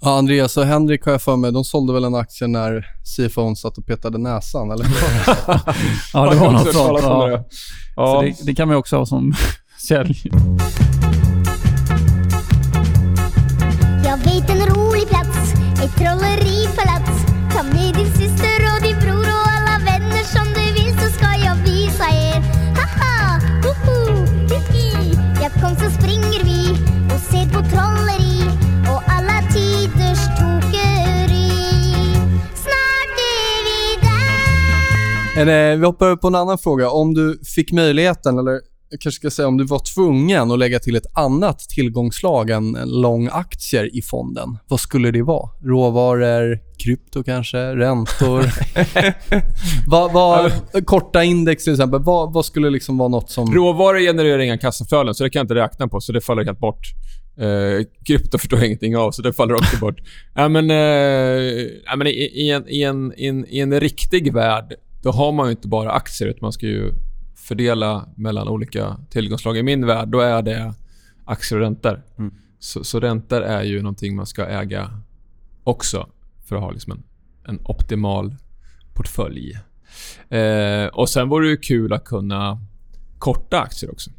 Ja, 0.00 0.18
Andreas 0.18 0.56
och 0.56 0.64
Henrik 0.64 1.04
har 1.04 1.12
jag 1.12 1.22
för 1.22 1.36
mig, 1.36 1.52
de 1.52 1.64
sålde 1.64 1.92
väl 1.92 2.04
en 2.04 2.14
aktie 2.14 2.46
när 2.48 2.84
CFOn 3.16 3.56
satt 3.56 3.78
och 3.78 3.86
petade 3.86 4.18
näsan, 4.18 4.70
eller? 4.70 4.86
Ja, 6.12 6.30
det 6.30 6.36
var 6.36 6.52
något 6.52 6.72
sånt. 6.74 6.98
Ja. 7.02 7.44
Ja. 7.96 8.06
Så 8.16 8.22
det, 8.22 8.46
det 8.46 8.54
kan 8.54 8.68
man 8.68 8.74
ju 8.74 8.78
också 8.78 8.96
ha 8.96 9.06
som 9.06 9.34
sälj. 9.88 10.22
Jag 14.04 14.16
vet 14.18 14.50
en 14.50 14.66
rolig 14.66 15.08
plats, 15.08 15.52
ett 15.84 15.96
trolleripalats. 15.96 16.47
Där. 35.38 35.42
Eller, 35.42 35.76
vi 35.76 35.86
hoppar 35.86 36.16
på 36.16 36.26
en 36.26 36.34
annan 36.34 36.58
fråga. 36.58 36.90
Om 36.90 37.14
du 37.14 37.40
fick 37.54 37.72
möjligheten, 37.72 38.38
eller 38.38 38.60
jag 38.90 39.00
kanske 39.00 39.20
ska 39.20 39.30
säga 39.30 39.48
om 39.48 39.56
du 39.56 39.64
var 39.64 39.94
tvungen 39.94 40.50
att 40.50 40.58
lägga 40.58 40.78
till 40.78 40.96
ett 40.96 41.18
annat 41.18 41.58
tillgångslag 41.58 42.50
än 42.50 42.76
lång 42.84 43.28
aktier 43.32 43.96
i 43.96 44.02
fonden, 44.02 44.58
vad 44.68 44.80
skulle 44.80 45.10
det 45.10 45.22
vara? 45.22 45.50
Råvaror, 45.64 46.58
krypto 46.84 47.22
kanske, 47.22 47.58
räntor? 47.58 48.44
vad, 49.90 50.12
vad, 50.12 50.52
korta 50.86 51.24
index 51.24 51.64
till 51.64 51.72
exempel. 51.72 52.02
Vad, 52.02 52.32
vad 52.32 52.44
skulle 52.44 52.70
liksom 52.70 52.98
vara 52.98 53.08
något 53.08 53.30
som... 53.30 53.54
Råvaror 53.54 53.98
genererar 53.98 54.38
inga 54.38 54.58
kassaflöden, 54.58 55.14
så 55.14 55.24
det 55.24 55.30
kan 55.30 55.40
jag 55.40 55.44
inte 55.44 55.54
räkna 55.54 55.88
på. 55.88 56.00
Så 56.00 56.12
det 56.12 56.20
faller 56.20 56.44
helt 56.44 56.58
bort. 56.58 56.82
Eh, 57.38 57.84
krypto 58.06 58.38
förstår 58.38 58.58
jag 58.58 58.66
ingenting 58.66 58.96
av, 58.96 59.10
så 59.10 59.22
det 59.22 59.32
faller 59.32 59.54
också 59.54 59.76
bort. 59.76 60.00
Ja, 60.34 60.48
men, 60.48 60.70
eh, 60.70 60.76
ja, 61.86 61.96
men 61.96 62.06
i, 62.06 62.10
i, 62.10 62.50
en, 62.50 62.68
i, 62.68 62.82
en, 62.82 63.12
i, 63.16 63.26
en, 63.26 63.46
I 63.48 63.60
en 63.60 63.80
riktig 63.80 64.34
värld, 64.34 64.74
då 65.08 65.12
har 65.12 65.32
man 65.32 65.46
ju 65.46 65.50
inte 65.50 65.68
bara 65.68 65.92
aktier, 65.92 66.28
utan 66.28 66.38
man 66.42 66.52
ska 66.52 66.66
ju 66.66 66.92
fördela 67.36 68.08
mellan 68.16 68.48
olika 68.48 68.96
tillgångslag. 69.10 69.56
I 69.56 69.62
min 69.62 69.86
värld 69.86 70.08
då 70.08 70.20
är 70.20 70.42
det 70.42 70.74
aktier 71.24 71.58
och 71.58 71.64
räntor. 71.64 72.02
Mm. 72.18 72.34
Så, 72.58 72.84
så 72.84 73.00
räntor 73.00 73.42
är 73.42 73.62
ju 73.62 73.82
någonting 73.82 74.16
man 74.16 74.26
ska 74.26 74.46
äga 74.46 75.00
också 75.64 76.08
för 76.44 76.56
att 76.56 76.62
ha 76.62 76.70
liksom 76.70 76.92
en, 76.92 77.02
en 77.48 77.60
optimal 77.64 78.36
portfölj. 78.94 79.58
Eh, 80.28 80.86
och 80.86 81.08
Sen 81.08 81.28
vore 81.28 81.46
det 81.46 81.50
ju 81.50 81.56
kul 81.56 81.92
att 81.92 82.04
kunna 82.04 82.60
korta 83.18 83.60
aktier 83.60 83.90
också. 83.90 84.10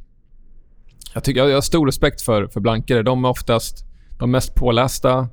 Jag, 1.14 1.24
tycker, 1.24 1.48
jag 1.48 1.56
har 1.56 1.62
stor 1.62 1.86
respekt 1.86 2.22
för, 2.22 2.48
för 2.48 2.60
blankare. 2.60 3.04
De 3.04 3.26
är 3.26 3.30
oftast 3.30 3.86
de 4.20 4.32
mest 4.32 4.56
pålästa. 4.56 5.30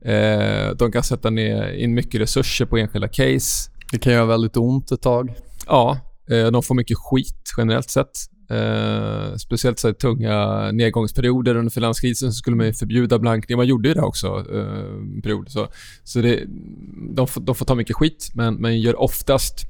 Eh, 0.00 0.70
de 0.78 0.92
kan 0.92 1.02
sätta 1.02 1.30
ner 1.30 1.72
in 1.72 1.94
mycket 1.94 2.20
resurser 2.20 2.66
på 2.66 2.76
enskilda 2.76 3.08
case. 3.08 3.75
Det 3.96 4.00
kan 4.00 4.12
göra 4.12 4.26
väldigt 4.26 4.56
ont 4.56 4.92
ett 4.92 5.02
tag. 5.02 5.34
Ja, 5.66 5.98
eh, 6.30 6.46
de 6.46 6.62
får 6.62 6.74
mycket 6.74 6.98
skit 6.98 7.54
generellt 7.58 7.90
sett. 7.90 8.10
Eh, 8.50 9.36
speciellt 9.36 9.78
så 9.78 9.88
här, 9.88 9.94
tunga 9.94 10.70
nedgångsperioder 10.72 11.56
under 11.56 11.70
finanskrisen 11.70 12.32
så 12.32 12.36
skulle 12.36 12.56
man 12.56 12.74
förbjuda 12.74 13.18
blankning. 13.18 13.56
Man 13.56 13.66
gjorde 13.66 13.88
ju 13.88 13.94
det 13.94 14.02
också 14.02 14.44
eh, 14.52 15.14
en 15.14 15.22
period. 15.22 15.48
Så, 15.48 15.68
så 16.04 16.20
det, 16.20 16.44
de, 17.14 17.26
får, 17.28 17.40
de 17.40 17.54
får 17.54 17.66
ta 17.66 17.74
mycket 17.74 17.96
skit, 17.96 18.30
men, 18.34 18.54
men 18.54 18.80
gör 18.80 19.00
oftast 19.00 19.66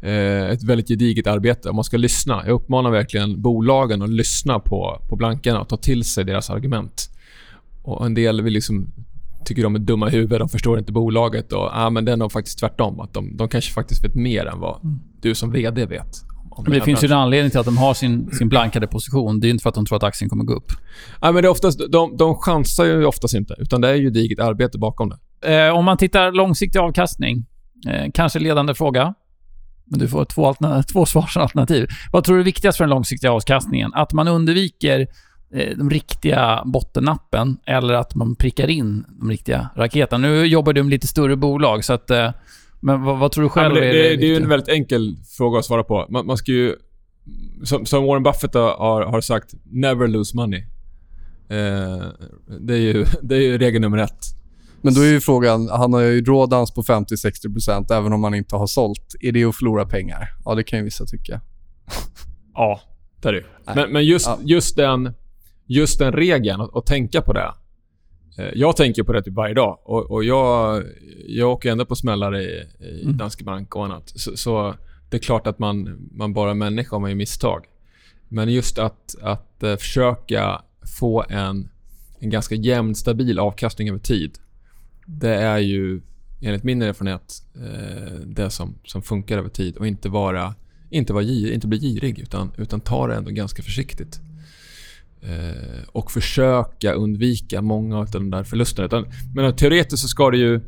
eh, 0.00 0.50
ett 0.50 0.62
väldigt 0.62 0.88
gediget 0.88 1.26
arbete. 1.26 1.72
Man 1.72 1.84
ska 1.84 1.96
lyssna. 1.96 2.42
Jag 2.46 2.54
uppmanar 2.54 2.90
verkligen 2.90 3.42
bolagen 3.42 4.02
att 4.02 4.10
lyssna 4.10 4.58
på, 4.58 5.02
på 5.08 5.16
blankarna 5.16 5.60
och 5.60 5.68
ta 5.68 5.76
till 5.76 6.04
sig 6.04 6.24
deras 6.24 6.50
argument. 6.50 7.10
Och 7.82 8.06
En 8.06 8.14
del 8.14 8.42
vill 8.42 8.52
liksom 8.52 8.92
tycker 9.46 9.62
de 9.62 9.74
är 9.74 9.78
dumma 9.78 10.08
i 10.08 10.10
huvudet, 10.10 10.38
de 10.38 10.48
förstår 10.48 10.78
inte 10.78 10.92
bolaget. 10.92 11.52
Och, 11.52 11.70
ah, 11.72 11.90
men 11.90 12.04
det 12.04 12.12
är 12.12 12.16
nog 12.16 12.32
faktiskt 12.32 12.58
tvärtom. 12.58 13.00
Att 13.00 13.14
de, 13.14 13.36
de 13.36 13.48
kanske 13.48 13.72
faktiskt 13.72 14.04
vet 14.04 14.14
mer 14.14 14.46
än 14.46 14.60
vad 14.60 14.80
du 15.20 15.34
som 15.34 15.52
VD 15.52 15.86
vet. 15.86 16.22
Men 16.62 16.72
det 16.72 16.80
finns 16.80 17.04
ju 17.04 17.06
en 17.06 17.12
anledning 17.12 17.50
till 17.50 17.60
att 17.60 17.66
de 17.66 17.76
har 17.76 17.94
sin, 17.94 18.30
sin 18.30 18.48
blankade 18.48 18.86
position. 18.86 19.40
Det 19.40 19.44
är 19.44 19.48
ju 19.48 19.52
inte 19.52 19.62
för 19.62 19.68
att 19.68 19.74
de 19.74 19.86
tror 19.86 19.96
att 19.96 20.02
aktien 20.02 20.30
kommer 20.30 20.44
gå 20.44 20.54
upp. 20.54 20.72
Nej, 21.22 21.32
men 21.32 21.42
det 21.42 21.48
är 21.48 21.50
oftast, 21.50 21.80
de, 21.92 22.16
de 22.16 22.36
chansar 22.36 22.84
ju 22.84 23.04
oftast 23.04 23.34
inte, 23.34 23.54
utan 23.58 23.80
det 23.80 23.88
är 23.88 23.94
ju 23.94 24.10
digert 24.10 24.38
arbete 24.38 24.78
bakom 24.78 25.08
det. 25.08 25.66
Eh, 25.66 25.76
om 25.76 25.84
man 25.84 25.96
tittar 25.96 26.32
långsiktig 26.32 26.78
avkastning, 26.78 27.46
eh, 27.88 28.10
kanske 28.14 28.38
ledande 28.38 28.74
fråga. 28.74 29.14
Men 29.90 30.00
du 30.00 30.08
får 30.08 30.24
två, 30.24 30.54
två 30.92 31.06
svarsalternativ. 31.06 31.86
Vad 32.12 32.24
tror 32.24 32.36
du 32.36 32.40
är 32.40 32.44
viktigast 32.44 32.78
för 32.78 32.84
den 32.84 32.90
långsiktiga 32.90 33.32
avkastningen? 33.32 33.94
Att 33.94 34.12
man 34.12 34.28
undviker 34.28 35.06
de 35.76 35.90
riktiga 35.90 36.62
bottennappen 36.64 37.58
eller 37.66 37.94
att 37.94 38.14
man 38.14 38.36
prickar 38.36 38.70
in 38.70 39.04
de 39.20 39.30
riktiga 39.30 39.68
raketerna? 39.76 40.28
Nu 40.28 40.46
jobbar 40.46 40.72
du 40.72 40.82
med 40.82 40.90
lite 40.90 41.06
större 41.06 41.36
bolag, 41.36 41.84
så 41.84 41.92
att... 41.92 42.10
Eh, 42.10 42.30
men 42.80 43.02
vad, 43.02 43.18
vad 43.18 43.32
tror 43.32 43.42
du 43.42 43.46
Ja, 43.46 43.50
själv 43.50 43.74
men 43.74 43.82
det, 43.82 43.88
är 43.88 44.10
det, 44.10 44.16
det 44.16 44.24
är 44.24 44.28
ju 44.28 44.36
en 44.36 44.48
väldigt 44.48 44.68
enkel 44.68 45.16
fråga 45.36 45.58
att 45.58 45.64
svara 45.64 45.84
på. 45.84 46.06
Man, 46.08 46.26
man 46.26 46.36
ska 46.36 46.52
ju... 46.52 46.74
Som, 47.64 47.86
som 47.86 48.04
Warren 48.04 48.22
Buffett 48.22 48.54
har, 48.54 49.02
har 49.02 49.20
sagt, 49.20 49.54
never 49.64 50.08
lose 50.08 50.36
money. 50.36 50.60
Eh, 51.48 52.06
det, 52.60 52.74
är 52.74 52.78
ju, 52.78 53.04
det 53.22 53.34
är 53.34 53.40
ju 53.40 53.58
regel 53.58 53.80
nummer 53.80 53.98
ett. 53.98 54.24
Men 54.82 54.94
då 54.94 55.00
är 55.00 55.06
ju 55.06 55.20
frågan, 55.20 55.68
han 55.68 55.92
har 55.92 56.00
ju 56.00 56.24
rådans 56.24 56.74
på 56.74 56.82
50-60% 56.82 57.94
även 57.94 58.12
om 58.12 58.24
han 58.24 58.34
inte 58.34 58.56
har 58.56 58.66
sålt. 58.66 59.14
Är 59.20 59.32
det 59.32 59.44
att 59.44 59.56
förlora 59.56 59.86
pengar? 59.86 60.28
Ja, 60.44 60.54
det 60.54 60.62
kan 60.62 60.78
ju 60.78 60.84
vissa 60.84 61.06
tycka. 61.06 61.40
Ja, 62.54 62.80
det 63.22 63.28
är 63.28 63.32
det. 63.32 63.44
Men, 63.74 63.92
men 63.92 64.04
just, 64.04 64.26
Ja. 64.26 64.38
just, 64.44 64.76
den, 64.76 65.14
just 65.66 65.98
den 65.98 66.12
regeln, 66.12 66.60
att, 66.60 66.76
att 66.76 66.86
tänka 66.86 67.22
på 67.22 67.32
det. 67.32 67.52
Eh, 68.38 68.50
Jag 68.54 68.76
tänker 68.76 69.02
på 69.02 69.12
det 69.12 69.22
typ 69.22 69.34
varje 69.34 69.54
dag 69.54 69.78
och, 69.84 70.10
och 70.10 70.24
jag, 70.24 70.82
jag 71.28 71.50
åker 71.50 71.72
ändå 71.72 71.84
på 71.84 71.96
smällar 71.96 72.36
i, 72.36 72.64
i 72.80 73.02
Mm. 73.02 73.16
Danske 73.16 73.44
Bank 73.44 73.76
och 73.76 73.84
annat. 73.84 74.12
Så, 74.14 74.36
så 74.36 74.74
det 75.10 75.16
är 75.16 75.20
klart 75.20 75.46
att 75.46 75.58
man, 75.58 76.08
man 76.12 76.32
bara 76.32 76.50
är 76.50 76.54
människa 76.54 76.96
om 76.96 77.02
man 77.02 77.10
gör 77.10 77.16
misstag. 77.16 77.64
Men 78.28 78.48
just 78.52 78.78
att, 78.78 79.14
att 79.22 79.62
eh, 79.62 79.76
försöka 79.76 80.62
få 80.98 81.24
en, 81.28 81.68
en 82.18 82.30
ganska 82.30 82.54
jämn, 82.54 82.94
stabil 82.94 83.38
avkastning 83.38 83.88
över 83.88 83.98
tid. 83.98 84.38
Det 85.06 85.34
är 85.34 85.58
ju 85.58 86.00
enligt 86.42 86.62
min 86.64 86.82
erfarenhet 86.82 87.42
eh, 87.54 88.14
det 88.26 88.50
som, 88.50 88.74
som 88.84 89.02
funkar 89.02 89.38
över 89.38 89.48
tid 89.48 89.76
och 89.76 89.86
inte 89.86 90.08
vara 90.08 90.54
inte, 90.90 91.12
vara 91.12 91.24
inte 91.24 91.66
bli 91.66 91.78
girig 91.78 92.18
utan, 92.18 92.52
utan 92.58 92.80
ta 92.80 93.06
det 93.06 93.14
ändå 93.14 93.30
ganska 93.30 93.62
försiktigt. 93.62 94.20
Eh, 95.28 95.82
och 95.92 96.10
försöka 96.10 96.92
undvika 96.92 97.62
många 97.62 97.98
av 97.98 98.10
de 98.10 98.30
där 98.30 98.44
förlusterna. 98.44 98.86
Utan, 98.86 99.06
men 99.34 99.56
teoretiskt 99.56 100.02
så 100.02 100.08
ska 100.08 100.30
du 100.30 100.38
ju 100.38 100.60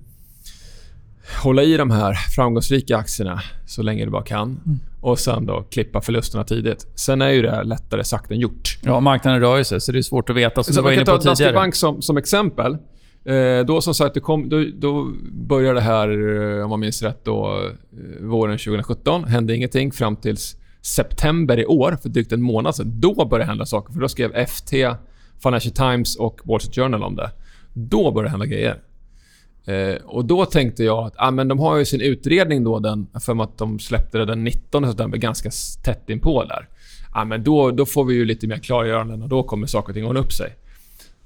hålla 1.42 1.62
i 1.62 1.76
de 1.76 1.90
här 1.90 2.14
framgångsrika 2.36 2.96
aktierna 2.96 3.42
så 3.66 3.82
länge 3.82 4.04
du 4.04 4.10
bara 4.10 4.22
kan. 4.22 4.60
Och 5.00 5.18
sen 5.18 5.46
då 5.46 5.62
klippa 5.70 6.00
förlusterna 6.00 6.44
tidigt. 6.44 6.86
Sen 6.94 7.22
är 7.22 7.30
ju 7.30 7.42
det 7.42 7.62
lättare 7.62 8.04
sagt 8.04 8.30
än 8.30 8.40
gjort. 8.40 8.78
Ja, 8.82 9.00
marknaden 9.00 9.40
rör 9.40 9.62
sig, 9.62 9.80
så 9.80 9.92
det 9.92 9.98
är 9.98 10.02
svårt 10.02 10.30
att 10.30 10.36
veta, 10.36 10.62
som 10.62 10.74
Så 10.74 10.80
du 10.80 10.84
var 10.84 10.92
inne 10.92 11.04
kan 11.04 11.14
på 11.16 11.22
ta 11.22 11.24
Danske 11.28 11.44
tidigare. 11.44 11.54
Bank 11.54 11.74
som, 11.74 12.02
som 12.02 12.16
exempel. 12.16 12.76
Eh, 13.24 13.64
då 13.66 13.80
som 13.80 13.94
sagt, 13.94 14.14
det 14.14 14.20
kom, 14.20 14.48
då, 14.48 14.64
då 14.74 15.12
började 15.32 15.74
det 15.74 15.80
här, 15.80 16.08
eh, 16.58 16.64
om 16.64 16.70
man 16.70 16.80
minns 16.80 17.02
rätt, 17.02 17.24
då, 17.24 17.60
eh, 17.62 18.26
våren 18.26 18.58
2017. 18.58 19.24
Hände 19.24 19.56
ingenting 19.56 19.92
fram 19.92 20.16
till 20.16 20.36
september 20.82 21.58
i 21.58 21.66
år, 21.66 21.98
för 22.02 22.08
drygt 22.08 22.32
en 22.32 22.42
månad 22.42 22.74
sedan. 22.74 23.00
Då 23.00 23.14
började 23.14 23.38
det 23.38 23.48
hända 23.48 23.66
saker. 23.66 23.92
För 23.92 24.00
då 24.00 24.08
skrev 24.08 24.46
FT, 24.46 24.72
Financial 25.42 25.74
Times 25.74 26.16
och 26.16 26.40
Wall 26.44 26.60
Street 26.60 26.74
Journal 26.74 27.02
om 27.02 27.16
det. 27.16 27.30
Då 27.72 28.12
började 28.12 28.26
det 28.26 28.30
hända 28.30 28.46
grejer. 28.46 28.82
Eh, 29.64 30.02
och 30.04 30.24
Då 30.24 30.44
tänkte 30.44 30.84
jag 30.84 31.06
att 31.06 31.14
ah, 31.16 31.30
men 31.30 31.48
de 31.48 31.58
har 31.58 31.76
ju 31.76 31.84
sin 31.84 32.00
utredning 32.00 32.64
då, 32.64 32.78
den, 32.78 33.06
för 33.20 33.42
att 33.42 33.58
de 33.58 33.78
släppte 33.78 34.18
det 34.18 34.24
den 34.24 34.44
19 34.44 34.86
september, 34.86 35.18
ganska 35.18 35.50
tätt 35.84 36.10
inpå 36.10 36.44
där. 36.44 36.68
Ah, 37.10 37.24
men 37.24 37.44
då, 37.44 37.70
då 37.70 37.86
får 37.86 38.04
vi 38.04 38.14
ju 38.14 38.24
lite 38.24 38.46
mer 38.46 38.58
klargöranden 38.58 39.22
och 39.22 39.28
då 39.28 39.42
kommer 39.42 39.66
saker 39.66 39.88
och 39.88 39.94
ting 39.94 40.06
ordna 40.06 40.20
upp 40.20 40.32
sig. 40.32 40.54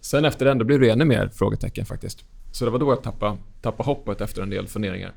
Sen 0.00 0.24
efter 0.24 0.44
den 0.44 0.58
då 0.58 0.64
blev 0.64 0.80
det 0.80 0.90
ännu 0.90 1.04
mer 1.04 1.30
frågetecken 1.34 1.86
faktiskt. 1.86 2.24
Så 2.52 2.64
det 2.64 2.70
var 2.70 2.78
då 2.78 2.90
jag 2.90 3.02
tappade, 3.02 3.36
tappade 3.62 3.86
hoppet 3.86 4.20
efter 4.20 4.42
en 4.42 4.50
del 4.50 4.66
funderingar. 4.66 5.12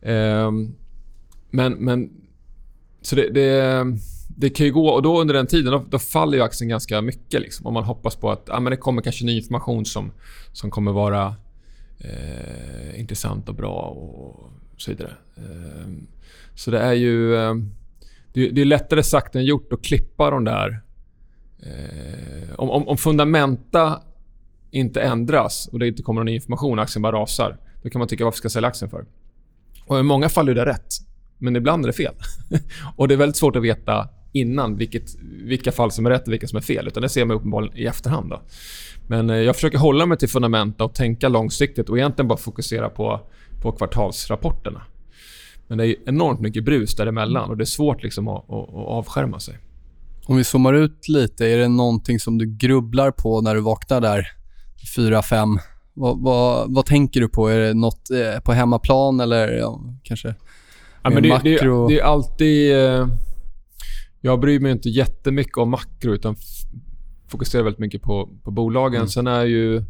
Eh, 0.00 0.50
men, 1.50 1.72
men... 1.72 2.10
Så 3.06 3.16
det, 3.16 3.30
det, 3.30 3.84
det 4.28 4.50
kan 4.50 4.66
ju 4.66 4.72
gå... 4.72 4.88
Och 4.88 5.02
då 5.02 5.20
under 5.20 5.34
den 5.34 5.46
tiden, 5.46 5.72
då, 5.72 5.84
då 5.88 5.98
faller 5.98 6.38
ju 6.38 6.44
aktien 6.44 6.68
ganska 6.68 7.02
mycket. 7.02 7.40
Liksom, 7.40 7.66
och 7.66 7.72
man 7.72 7.84
hoppas 7.84 8.16
på 8.16 8.30
att 8.30 8.44
ja, 8.46 8.60
men 8.60 8.70
det 8.70 8.76
kommer 8.76 9.02
kanske 9.02 9.24
ny 9.24 9.36
information 9.36 9.84
som, 9.84 10.12
som 10.52 10.70
kommer 10.70 10.92
vara 10.92 11.34
eh, 11.98 13.00
intressant 13.00 13.48
och 13.48 13.54
bra 13.54 13.80
och 13.80 14.50
så 14.76 14.90
vidare. 14.90 15.12
Eh, 15.36 15.86
så 16.54 16.70
det 16.70 16.78
är 16.78 16.92
ju... 16.92 17.36
Ehm, 17.36 17.74
det, 18.32 18.48
det 18.48 18.60
är 18.60 18.64
lättare 18.64 19.02
sagt 19.02 19.36
än 19.36 19.44
gjort 19.44 19.72
att 19.72 19.82
klippa 19.82 20.30
de 20.30 20.44
där... 20.44 20.82
Eh, 21.62 22.54
om, 22.56 22.70
om, 22.70 22.88
om 22.88 22.96
fundamenta 22.96 24.00
inte 24.70 25.02
ändras 25.02 25.68
och 25.72 25.78
det 25.78 25.88
inte 25.88 26.02
kommer 26.02 26.20
någon 26.20 26.26
ny 26.26 26.34
information 26.34 26.78
och 26.78 26.82
aktien 26.82 27.02
bara 27.02 27.16
rasar. 27.16 27.58
Då 27.82 27.90
kan 27.90 27.98
man 27.98 28.08
tycka 28.08 28.24
varför 28.24 28.36
ska 28.36 28.46
jag 28.46 28.52
sälja 28.52 28.68
aktien 28.68 28.90
för? 28.90 29.04
Och 29.86 29.98
I 29.98 30.02
många 30.02 30.28
fall 30.28 30.48
är 30.48 30.54
det 30.54 30.66
rätt, 30.66 31.05
men 31.38 31.56
ibland 31.56 31.84
är 31.84 31.86
det 31.86 31.92
fel. 31.92 32.14
och 32.96 33.08
Det 33.08 33.14
är 33.14 33.18
väldigt 33.18 33.36
svårt 33.36 33.56
att 33.56 33.62
veta 33.62 34.08
innan 34.32 34.76
vilket, 34.76 35.14
vilka 35.44 35.72
fall 35.72 35.90
som 35.90 36.06
är 36.06 36.10
rätt 36.10 36.26
och 36.26 36.32
vilka 36.32 36.46
som 36.46 36.56
är 36.56 36.60
fel. 36.60 36.88
Utan 36.88 37.02
Det 37.02 37.08
ser 37.08 37.24
man 37.24 37.36
uppenbarligen 37.36 37.78
i 37.78 37.84
efterhand. 37.84 38.30
Då. 38.30 38.42
Men 39.08 39.30
eh, 39.30 39.36
jag 39.36 39.54
försöker 39.54 39.78
hålla 39.78 40.06
mig 40.06 40.18
till 40.18 40.28
fundamenta 40.28 40.84
och 40.84 40.94
tänka 40.94 41.28
långsiktigt 41.28 41.88
och 41.88 41.98
egentligen 41.98 42.28
bara 42.28 42.38
fokusera 42.38 42.88
på, 42.88 43.20
på 43.62 43.72
kvartalsrapporterna. 43.72 44.82
Men 45.68 45.78
det 45.78 45.86
är 45.86 45.96
enormt 46.06 46.40
mycket 46.40 46.64
brus 46.64 46.94
däremellan 46.94 47.50
och 47.50 47.56
det 47.56 47.62
är 47.62 47.66
svårt 47.66 48.02
liksom 48.02 48.28
att, 48.28 48.50
att, 48.50 48.68
att 48.68 48.86
avskärma 48.86 49.40
sig. 49.40 49.58
Om 50.26 50.36
vi 50.36 50.44
zoomar 50.44 50.74
ut 50.74 51.08
lite, 51.08 51.46
är 51.46 51.58
det 51.58 51.68
någonting 51.68 52.20
som 52.20 52.38
du 52.38 52.46
grubblar 52.56 53.10
på 53.10 53.40
när 53.40 53.54
du 53.54 53.60
vaknar 53.60 54.00
där 54.00 54.28
4-5? 54.96 55.58
Vad, 55.94 56.22
vad, 56.22 56.74
vad 56.74 56.86
tänker 56.86 57.20
du 57.20 57.28
på? 57.28 57.48
Är 57.48 57.58
det 57.58 57.74
något 57.74 58.10
eh, 58.10 58.40
på 58.40 58.52
hemmaplan 58.52 59.20
eller 59.20 59.48
ja, 59.48 59.80
kanske 60.02 60.34
Ja, 61.06 61.14
men 61.14 61.22
det, 61.22 61.28
makro- 61.28 61.88
det, 61.88 61.94
det 61.94 62.00
är 62.00 62.04
alltid... 62.04 62.76
eh, 62.76 63.08
Jag 64.20 64.40
bryr 64.40 64.60
mig 64.60 64.72
inte 64.72 64.88
jättemycket 64.88 65.56
om 65.58 65.70
makro 65.70 66.14
utan 66.14 66.36
fokuserar 67.28 67.62
väldigt 67.62 67.80
mycket 67.80 68.02
på, 68.02 68.28
på 68.44 68.50
bolagen. 68.50 68.96
Mm. 69.00 69.08
Sen 69.08 69.26
är 69.26 69.44
ju... 69.44 69.82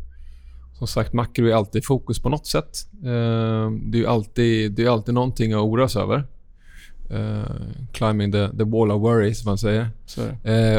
Som 0.79 0.87
sagt, 0.87 1.13
makro 1.13 1.47
är 1.47 1.55
alltid 1.55 1.85
fokus 1.87 2.19
på 2.19 2.29
något 2.29 2.47
sätt. 2.47 2.79
Eh, 3.05 3.71
Det 3.83 4.01
är 4.01 4.07
alltid, 4.07 4.73
det 4.73 4.85
är 4.85 4.91
alltid 4.91 5.15
någonting 5.15 5.53
att 5.53 5.61
oroa 5.61 5.89
sig 5.89 6.03
över. 6.03 6.25
Eh, 7.11 7.51
climbing 7.93 8.33
the, 8.33 8.49
the 8.49 8.65
wall 8.65 8.91
of 8.91 9.03
worry, 9.03 9.35
som 9.35 9.51
man 9.51 9.59
säger. 9.59 9.89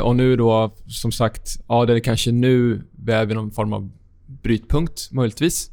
och 0.01 0.15
nu 0.15 0.35
då, 0.35 0.75
som 0.87 1.11
sagt, 1.11 1.49
ja, 1.67 1.85
det 1.85 1.93
är 1.93 1.99
kanske 1.99 2.31
nu 2.31 2.81
vi 2.91 3.11
är 3.11 3.25
vid 3.25 3.35
någon 3.35 3.51
form 3.51 3.73
av 3.73 3.89
brytpunkt, 4.27 5.11
möjligtvis. 5.11 5.71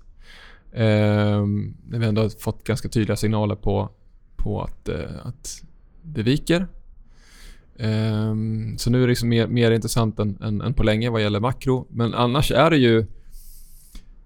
Eh, 0.72 1.42
när 1.88 1.98
vi 1.98 2.06
ändå 2.06 2.22
har 2.22 2.28
fått 2.40 2.64
ganska 2.64 2.88
tydliga 2.88 3.16
signaler 3.16 3.54
på, 3.56 3.90
på 4.44 4.62
att, 4.62 4.88
eh, 4.88 5.26
att 5.26 5.62
det 6.02 6.22
viker. 6.22 6.66
Eh, 7.76 8.34
så 8.76 8.90
nu 8.90 8.98
är 8.98 9.00
det 9.00 9.06
liksom 9.06 9.28
mer, 9.28 9.46
mer 9.46 9.70
intressant 9.70 10.18
än, 10.18 10.38
än, 10.42 10.60
än 10.60 10.74
på 10.74 10.82
länge 10.82 11.10
vad 11.10 11.22
gäller 11.22 11.40
makro. 11.40 11.86
Men 11.90 12.14
annars 12.14 12.52
är 12.52 12.70
det 12.70 12.76
ju... 12.76 12.98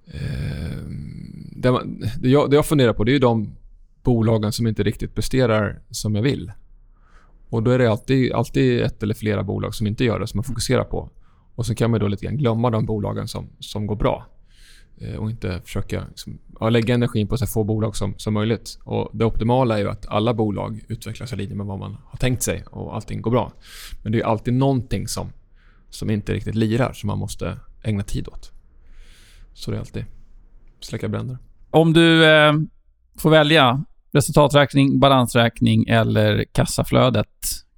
Eh, 0.06 0.78
det, 1.56 1.72
man, 1.72 2.04
det, 2.20 2.28
jag, 2.28 2.50
det 2.50 2.56
jag 2.56 2.66
funderar 2.66 2.92
på 2.92 3.04
det 3.04 3.10
är 3.10 3.12
ju 3.12 3.18
de 3.18 3.56
bolagen 4.02 4.52
som 4.52 4.66
inte 4.66 4.82
riktigt 4.82 5.14
presterar 5.14 5.80
som 5.90 6.14
jag 6.14 6.22
vill. 6.22 6.52
Och 7.50 7.62
Då 7.62 7.70
är 7.70 7.78
det 7.78 7.90
alltid, 7.90 8.32
alltid 8.32 8.80
ett 8.80 9.02
eller 9.02 9.14
flera 9.14 9.42
bolag 9.42 9.74
som 9.74 9.86
inte 9.86 10.04
gör 10.04 10.20
det, 10.20 10.26
som 10.26 10.38
man 10.38 10.44
fokuserar 10.44 10.84
på. 10.84 11.10
Och 11.54 11.66
Sen 11.66 11.76
kan 11.76 11.90
man 11.90 12.00
då 12.00 12.08
lite 12.08 12.24
grann 12.24 12.36
glömma 12.36 12.70
de 12.70 12.86
bolagen 12.86 13.28
som, 13.28 13.48
som 13.58 13.86
går 13.86 13.96
bra 13.96 14.26
eh, 15.00 15.14
och 15.14 15.30
inte 15.30 15.60
försöka 15.64 16.04
liksom, 16.08 16.38
ja, 16.60 16.70
lägga 16.70 16.94
energin 16.94 17.28
på 17.28 17.36
så 17.36 17.46
få 17.46 17.64
bolag 17.64 17.96
som, 17.96 18.14
som 18.16 18.34
möjligt. 18.34 18.78
Och 18.84 19.10
Det 19.12 19.24
optimala 19.24 19.78
är 19.78 19.82
ju 19.82 19.90
att 19.90 20.08
alla 20.08 20.34
bolag 20.34 20.80
utvecklas 20.88 21.32
i 21.32 21.36
linje 21.36 21.54
med 21.54 21.66
vad 21.66 21.78
man 21.78 21.96
har 22.04 22.18
tänkt 22.18 22.42
sig 22.42 22.64
och 22.70 22.94
allting 22.94 23.22
går 23.22 23.30
bra. 23.30 23.52
Men 24.02 24.12
det 24.12 24.20
är 24.20 24.24
alltid 24.24 24.54
någonting 24.54 25.08
som, 25.08 25.32
som 25.90 26.10
inte 26.10 26.32
riktigt 26.32 26.54
lirar 26.54 26.92
som 26.92 27.06
man 27.06 27.18
måste 27.18 27.58
ägna 27.82 28.02
tid 28.02 28.28
åt. 28.28 28.52
Så 29.54 29.70
det 29.70 29.76
är 29.76 29.80
alltid 29.80 30.04
släcka 30.80 31.08
bränder. 31.08 31.38
Om 31.70 31.92
du 31.92 32.24
eh, 32.24 32.52
får 33.18 33.30
välja 33.30 33.84
resultaträkning, 34.12 35.00
balansräkning 35.00 35.84
eller 35.88 36.44
kassaflödet, 36.52 37.28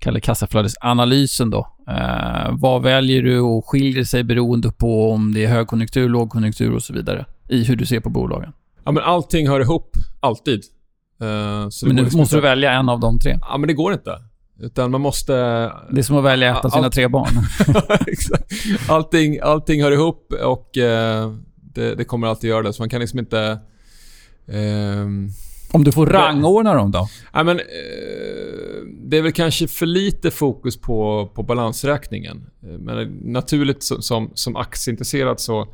eller 0.07 0.21
kassaflödesanalysen 0.21 1.51
då. 1.51 1.67
Eh, 1.89 2.51
vad 2.53 2.83
väljer 2.83 3.23
du 3.23 3.41
och 3.41 3.67
skiljer 3.69 4.05
sig 4.05 4.25
beroende 4.25 4.73
på 4.73 5.11
om 5.11 5.35
det 5.35 5.45
är 5.45 5.49
högkonjunktur, 5.49 6.09
lågkonjunktur 6.09 6.75
och 6.75 6.83
så 6.83 6.93
vidare 6.93 7.27
i 7.49 7.65
hur 7.65 7.77
du 7.77 7.87
ser 7.87 8.01
på 8.01 8.11
bolagen? 8.11 8.53
Ja, 8.85 8.93
men 8.93 9.03
allting 9.03 9.49
hör 9.49 9.61
ihop, 9.61 9.93
alltid. 10.21 10.61
Eh, 11.23 11.69
så 11.69 11.87
Men 11.87 11.97
nu 11.97 12.03
går 12.03 12.05
måste 12.05 12.19
inte- 12.21 12.37
du 12.37 12.41
välja 12.41 12.73
en 12.73 12.89
av 12.89 13.01
de 13.01 13.19
tre. 13.19 13.39
Ja, 13.41 13.59
men 13.59 13.69
det 13.69 13.75
går 13.75 13.93
inte. 13.93 14.11
Utan 14.63 14.91
man 14.91 15.01
måste... 15.01 15.33
Det 15.91 15.99
är 15.99 16.03
som 16.03 16.17
att 16.17 16.25
välja 16.25 16.59
ett 16.59 16.65
av 16.65 16.71
sina 16.71 16.91
tre 16.91 17.09
barn. 17.09 17.31
Allting, 18.89 19.39
allting 19.43 19.83
hör 19.83 19.93
ihop 19.93 20.33
och 20.43 20.79
eh, 20.79 21.33
det, 21.75 21.95
det 21.95 22.05
kommer 22.05 22.27
alltid 22.27 22.51
göra 22.51 22.63
det. 22.63 22.73
Så 22.73 22.83
man 22.83 22.89
kan 22.89 23.01
liksom 23.01 23.19
inte... 23.19 23.59
ehm, 24.49 25.29
Om 25.73 25.85
du 25.85 25.93
får 25.93 26.07
rangordna 26.07 26.75
dem 26.75 26.91
då? 26.91 27.09
Ja, 27.33 27.43
men, 27.43 27.59
eh, 27.59 27.65
det 29.05 29.19
är 29.19 29.23
väl 29.23 29.33
kanske 29.33 29.69
för 29.69 29.87
lite 29.87 30.31
fokus 30.31 30.81
på, 30.81 31.31
på 31.35 31.43
balansräkningen. 31.43 32.47
Eh, 32.63 32.69
Men 32.79 33.09
naturligt 33.25 33.83
som, 33.83 34.03
som, 34.03 34.31
som 34.35 34.57
aktieintresserad 34.57 35.41
så, 35.41 35.69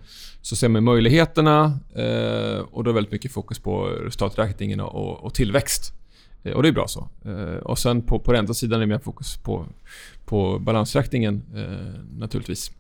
så 0.46 0.56
ser 0.56 0.68
man 0.68 0.84
möjligheterna 0.84 1.78
eh, 1.94 2.58
och 2.58 2.84
då 2.84 2.90
är 2.90 2.94
väldigt 2.94 3.12
mycket 3.12 3.32
fokus 3.32 3.58
på 3.58 3.84
resultaträkningen 3.84 4.80
och, 4.80 5.24
och 5.24 5.34
tillväxt. 5.34 5.92
Eh, 6.44 6.52
och 6.52 6.62
det 6.62 6.68
är 6.68 6.72
bra 6.72 6.86
så. 6.88 7.08
Eh, 7.24 7.56
och 7.56 7.78
sen 7.78 8.02
på, 8.02 8.18
på 8.18 8.32
räntesidan 8.32 8.76
är 8.76 8.80
det 8.80 8.86
mer 8.86 8.98
fokus 8.98 9.36
på, 9.36 9.66
på 10.24 10.58
balansräkningen 10.58 11.42
naturligtvis. 12.18 12.70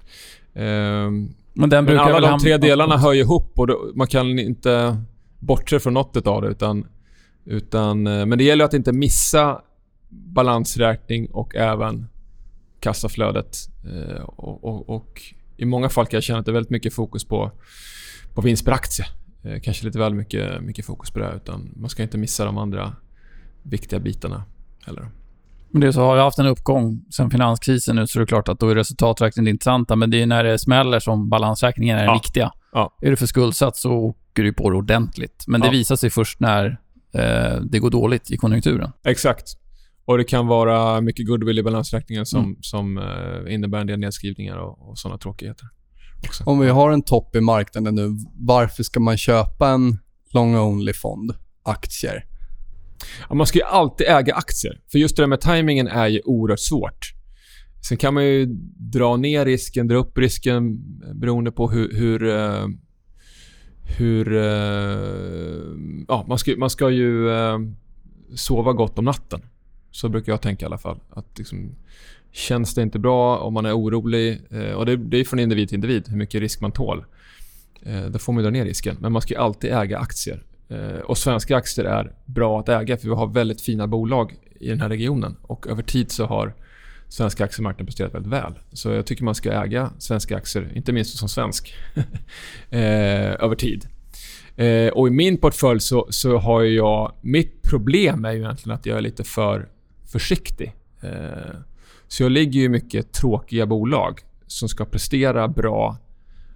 Men 0.52 1.70
den 1.70 1.84
men 1.84 1.98
alla 1.98 2.30
de 2.30 2.38
tre 2.38 2.56
delarna 2.56 2.96
hör 2.98 3.12
ju 3.12 3.20
ihop 3.20 3.58
och 3.58 3.66
då, 3.66 3.92
man 3.94 4.06
kan 4.06 4.38
inte 4.38 5.02
bortse 5.38 5.80
från 5.80 5.94
något 5.94 6.26
av 6.26 6.42
det. 6.42 6.48
Utan, 6.48 6.86
utan, 7.44 8.02
men 8.02 8.38
det 8.38 8.44
gäller 8.44 8.64
att 8.64 8.74
inte 8.74 8.92
missa 8.92 9.60
balansräkning 10.08 11.26
och 11.26 11.56
även 11.56 12.06
kassaflödet. 12.80 13.56
Och, 14.36 14.64
och, 14.64 14.88
och 14.88 15.22
I 15.56 15.64
många 15.64 15.88
fall 15.88 16.06
kan 16.06 16.16
jag 16.16 16.24
känna 16.24 16.38
att 16.38 16.44
det 16.46 16.50
är 16.50 16.54
väldigt 16.54 16.70
mycket 16.70 16.94
fokus 16.94 17.24
på, 17.24 17.50
på 18.34 18.40
vinst 18.40 18.64
per 18.64 18.72
aktie. 18.72 19.04
Eh, 19.44 19.60
kanske 19.60 19.84
lite 19.86 19.98
väl 19.98 20.14
mycket, 20.14 20.62
mycket 20.62 20.86
fokus 20.86 21.10
på 21.10 21.18
det. 21.18 21.32
Utan 21.36 21.70
man 21.76 21.90
ska 21.90 22.02
inte 22.02 22.18
missa 22.18 22.44
de 22.44 22.58
andra 22.58 22.92
viktiga 23.62 23.98
bitarna 24.00 24.44
heller. 24.86 25.08
Men 25.70 25.80
det 25.80 25.86
är 25.86 25.92
så, 25.92 26.00
har 26.00 26.16
jag 26.16 26.24
haft 26.24 26.38
en 26.38 26.46
uppgång 26.46 27.04
sen 27.10 27.30
finanskrisen 27.30 27.96
nu 27.96 28.06
så 28.06 28.18
är 28.18 28.20
det 28.20 28.26
klart 28.26 28.48
att 28.48 28.60
då 28.60 28.68
är 28.68 28.74
resultaträkningen 28.74 29.44
det 29.44 29.50
intressanta. 29.50 29.96
Men 29.96 30.10
det 30.10 30.22
är 30.22 30.26
när 30.26 30.44
det 30.44 30.58
smäller 30.58 31.00
som 31.00 31.28
balansräkningen 31.28 31.96
är 31.96 32.02
den 32.02 32.10
Ja. 32.10 32.20
viktiga. 32.22 32.52
Ja. 32.72 32.96
Är 33.02 33.10
du 33.10 33.16
för 33.16 33.26
skuldsatt 33.26 33.76
så 33.76 33.92
åker 33.92 34.42
du 34.42 34.52
på 34.52 34.70
det 34.70 34.76
ordentligt. 34.76 35.44
Men 35.46 35.60
det 35.60 35.66
Ja. 35.66 35.70
visar 35.70 35.96
sig 35.96 36.10
först 36.10 36.40
när 36.40 36.80
eh, 37.14 37.60
det 37.60 37.78
går 37.78 37.90
dåligt 37.90 38.30
i 38.30 38.36
konjunkturen. 38.36 38.90
Exakt. 39.04 39.44
Och 40.06 40.18
det 40.18 40.24
kan 40.24 40.46
vara 40.46 41.00
mycket 41.00 41.26
goodwill 41.26 41.58
i 41.58 41.62
balansräkningen 41.62 42.26
som, 42.26 42.44
Mm. 42.44 42.56
som 42.60 42.98
eh, 42.98 43.54
innebär 43.54 43.80
en 43.80 43.86
del 43.86 43.98
nedskrivningar 43.98 44.56
och, 44.56 44.88
och 44.90 44.98
sådana 44.98 45.18
tråkigheter. 45.18 45.68
Också. 46.26 46.44
Om 46.46 46.58
vi 46.60 46.68
har 46.68 46.90
en 46.90 47.02
topp 47.02 47.36
i 47.36 47.40
marknaden 47.40 47.94
nu, 47.94 48.16
varför 48.34 48.82
ska 48.82 49.00
man 49.00 49.16
köpa 49.16 49.68
en 49.68 49.98
long-only-fond? 50.32 51.34
Aktier? 51.62 52.24
Ja, 53.28 53.34
man 53.34 53.46
ska 53.46 53.58
ju 53.58 53.64
alltid 53.64 54.06
äga 54.06 54.34
aktier. 54.34 54.80
För 54.92 54.98
just 54.98 55.16
det 55.16 55.22
där 55.22 55.26
med 55.26 55.40
timingen 55.40 55.86
är 55.88 56.06
ju 56.06 56.20
oerhört 56.24 56.60
svårt. 56.60 57.12
Sen 57.88 57.96
kan 57.96 58.14
man 58.14 58.24
ju 58.24 58.46
dra 58.92 59.16
ner 59.16 59.44
risken, 59.44 59.88
dra 59.88 59.96
upp 59.96 60.18
risken 60.18 60.78
beroende 61.20 61.52
på 61.52 61.70
hur... 61.70 61.92
hur, 61.94 62.28
eh, 62.28 62.66
hur 63.98 64.36
eh, 64.36 65.74
ja, 66.08 66.24
man, 66.28 66.38
ska, 66.38 66.54
man 66.58 66.70
ska 66.70 66.90
ju 66.90 67.30
eh, 67.30 67.58
sova 68.34 68.72
gott 68.72 68.98
om 68.98 69.04
natten. 69.04 69.40
Så 69.96 70.08
brukar 70.08 70.32
jag 70.32 70.40
tänka 70.40 70.64
i 70.64 70.66
alla 70.66 70.78
fall. 70.78 71.00
Att 71.10 71.38
liksom, 71.38 71.74
känns 72.32 72.74
det 72.74 72.82
inte 72.82 72.98
bra 72.98 73.38
om 73.38 73.54
man 73.54 73.66
är 73.66 73.78
orolig, 73.78 74.40
eh, 74.50 74.72
och 74.72 74.86
det, 74.86 74.96
det 74.96 75.16
är 75.16 75.24
från 75.24 75.38
individ 75.38 75.68
till 75.68 75.74
individ 75.74 76.08
hur 76.08 76.16
mycket 76.16 76.40
risk 76.40 76.60
man 76.60 76.72
tål. 76.72 77.04
Eh, 77.82 78.04
då 78.04 78.18
får 78.18 78.32
man 78.32 78.42
dra 78.42 78.50
ner 78.50 78.64
risken. 78.64 78.96
Men 79.00 79.12
man 79.12 79.22
ska 79.22 79.34
ju 79.34 79.40
alltid 79.40 79.72
äga 79.72 79.98
aktier. 79.98 80.42
Eh, 80.68 81.00
och 81.00 81.18
svenska 81.18 81.56
aktier 81.56 81.84
är 81.86 82.12
bra 82.24 82.60
att 82.60 82.68
äga 82.68 82.96
för 82.96 83.08
vi 83.08 83.14
har 83.14 83.26
väldigt 83.26 83.60
fina 83.60 83.86
bolag 83.86 84.34
i 84.60 84.68
den 84.68 84.80
här 84.80 84.88
regionen. 84.88 85.36
Och 85.42 85.66
över 85.66 85.82
tid 85.82 86.10
så 86.10 86.26
har 86.26 86.54
svenska 87.08 87.44
aktiemarknaden 87.44 87.86
presterat 87.86 88.14
väldigt 88.14 88.32
väl. 88.32 88.52
Så 88.72 88.90
jag 88.90 89.06
tycker 89.06 89.24
man 89.24 89.34
ska 89.34 89.52
äga 89.52 89.90
svenska 89.98 90.36
aktier, 90.36 90.72
inte 90.74 90.92
minst 90.92 91.18
som 91.18 91.28
svensk, 91.28 91.74
eh, 92.70 93.44
över 93.44 93.54
tid. 93.54 93.86
Eh, 94.56 94.88
och 94.88 95.08
i 95.08 95.10
min 95.10 95.36
portfölj 95.36 95.80
så, 95.80 96.06
så 96.10 96.38
har 96.38 96.62
jag... 96.62 97.12
Mitt 97.20 97.62
problem 97.62 98.24
är 98.24 98.32
ju 98.32 98.38
egentligen 98.38 98.78
att 98.78 98.86
jag 98.86 98.98
är 98.98 99.02
lite 99.02 99.24
för 99.24 99.68
försiktig. 100.18 100.72
Eh, 101.00 101.56
så 102.08 102.22
jag 102.22 102.32
ligger 102.32 102.60
ju 102.60 102.66
i 102.66 102.68
mycket 102.68 103.12
tråkiga 103.12 103.66
bolag 103.66 104.20
som 104.46 104.68
ska 104.68 104.84
prestera 104.84 105.48
bra 105.48 105.96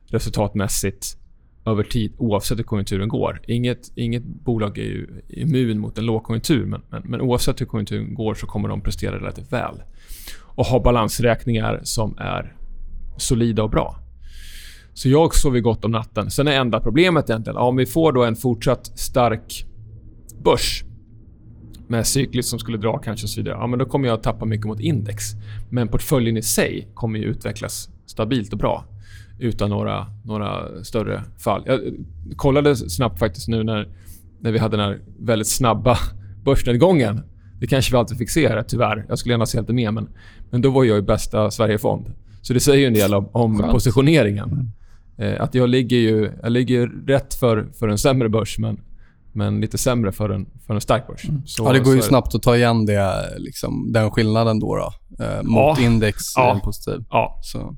resultatmässigt 0.07 1.17
över 1.67 1.83
tid 1.83 2.13
oavsett 2.19 2.59
hur 2.59 2.65
konjunkturen 2.65 3.09
går. 3.09 3.41
Inget, 3.47 3.93
inget 3.95 4.23
bolag 4.25 4.79
är 4.79 4.83
ju 4.83 5.23
immun 5.29 5.79
mot 5.79 5.99
en 5.99 6.07
lågkonjunktur 6.07 6.67
men, 6.67 6.83
men, 6.89 7.03
men 7.03 7.21
oavsett 7.21 7.61
hur 7.61 7.67
konjunkturen 7.67 8.15
går 8.15 8.35
så 8.35 8.47
kommer 8.47 8.69
de 8.69 8.81
prestera 8.81 9.17
relativt 9.17 9.53
väl. 9.53 9.83
Och 10.41 10.67
ha 10.67 10.81
balansräkningar 10.81 11.81
som 11.83 12.19
är 12.19 12.57
solida 13.17 13.63
och 13.63 13.71
bra. 13.71 13.99
Så 14.95 15.09
jag 15.09 15.35
sover 15.35 15.61
gott 15.61 15.85
om 15.85 15.91
natten. 15.91 16.31
Sen 16.31 16.49
är 16.49 16.53
enda 16.53 16.81
problemet 16.81 17.31
egentligen, 17.31 17.57
ja, 17.57 17.63
om 17.63 17.77
vi 17.77 17.87
får 17.87 18.13
då 18.13 18.25
en 18.25 18.37
fortsatt 18.37 18.99
stark 18.99 19.67
börs 20.45 20.85
med 21.91 22.07
cyklis 22.07 22.49
som 22.49 22.59
skulle 22.59 22.79
dra 22.79 22.99
kanske 22.99 23.25
och 23.25 23.31
så 23.31 23.41
vidare, 23.41 23.55
ja, 23.61 23.67
men 23.67 23.79
då 23.79 23.85
kommer 23.85 24.09
jag 24.09 24.15
att 24.15 24.23
tappa 24.23 24.45
mycket 24.45 24.67
mot 24.67 24.81
index. 24.81 25.25
Men 25.71 25.89
portföljen 25.89 26.37
i 26.37 26.43
sig 26.43 26.89
kommer 26.95 27.19
ju 27.19 27.25
utvecklas 27.25 27.89
stabilt 28.07 28.53
och 28.53 28.59
bra 28.59 28.85
utan 29.39 29.71
några, 29.71 30.07
några 30.25 30.85
större 30.85 31.23
fall. 31.39 31.63
Jag 31.67 31.81
kollade 32.37 32.77
snabbt 32.77 33.19
faktiskt 33.19 33.49
nu 33.49 33.63
när, 33.63 33.89
när 34.41 34.53
vi 34.53 34.59
hade 34.59 34.77
den 34.77 34.87
här 34.87 34.99
väldigt 35.19 35.49
snabba 35.49 35.99
börsnedgången. 36.45 37.21
Det 37.61 37.67
kanske 37.67 37.93
vi 37.93 37.99
alltid 37.99 38.19
fick 38.19 38.31
se 38.31 38.49
här, 38.49 38.63
tyvärr. 38.63 39.05
Jag 39.09 39.19
skulle 39.19 39.33
gärna 39.33 39.47
se 39.47 39.61
lite 39.61 39.73
mer, 39.73 39.91
men, 39.91 40.09
men 40.51 40.61
då 40.61 40.71
var 40.71 40.85
jag 40.85 40.99
i 40.99 41.03
bästa 41.03 41.51
Sverigefond. 41.51 42.13
Så 42.43 42.53
det 42.53 42.61
säger 42.61 42.79
ju 42.79 42.87
en 42.87 42.95
del 42.95 43.15
om, 43.15 43.29
om 43.33 43.59
positioneringen. 43.71 44.73
Eh, 45.19 45.43
att 45.43 45.55
jag 45.55 45.69
ligger 45.69 45.97
ju 45.97 46.31
jag 46.43 46.53
ligger 46.53 46.87
rätt 47.07 47.35
för, 47.35 47.69
för 47.79 47.89
en 47.89 47.99
sämre 47.99 48.29
börs, 48.29 48.59
men, 48.59 48.81
men 49.33 49.61
lite 49.61 49.79
sämre 49.79 50.13
för 50.13 50.31
en, 50.31 50.47
för 50.67 50.75
en 50.75 50.81
stark 50.81 51.07
börs. 51.07 51.27
Så, 51.47 51.65
ja, 51.65 51.73
det 51.73 51.79
går 51.81 51.95
ju 51.95 52.03
snabbt 52.03 52.35
att 52.35 52.43
ta 52.43 52.57
igen 52.57 52.87
det, 52.87 53.25
liksom, 53.39 53.93
den 53.93 54.11
skillnaden 54.11 54.61
då. 54.61 54.77
då 54.77 54.93
eh, 55.25 55.43
mot 55.43 55.55
Ja. 55.57 55.77
index 55.81 56.23
Ja. 56.37 56.49
är 56.49 56.53
den 56.53 56.61
positiv. 56.61 57.05
Ja. 57.11 57.39
Så. 57.43 57.77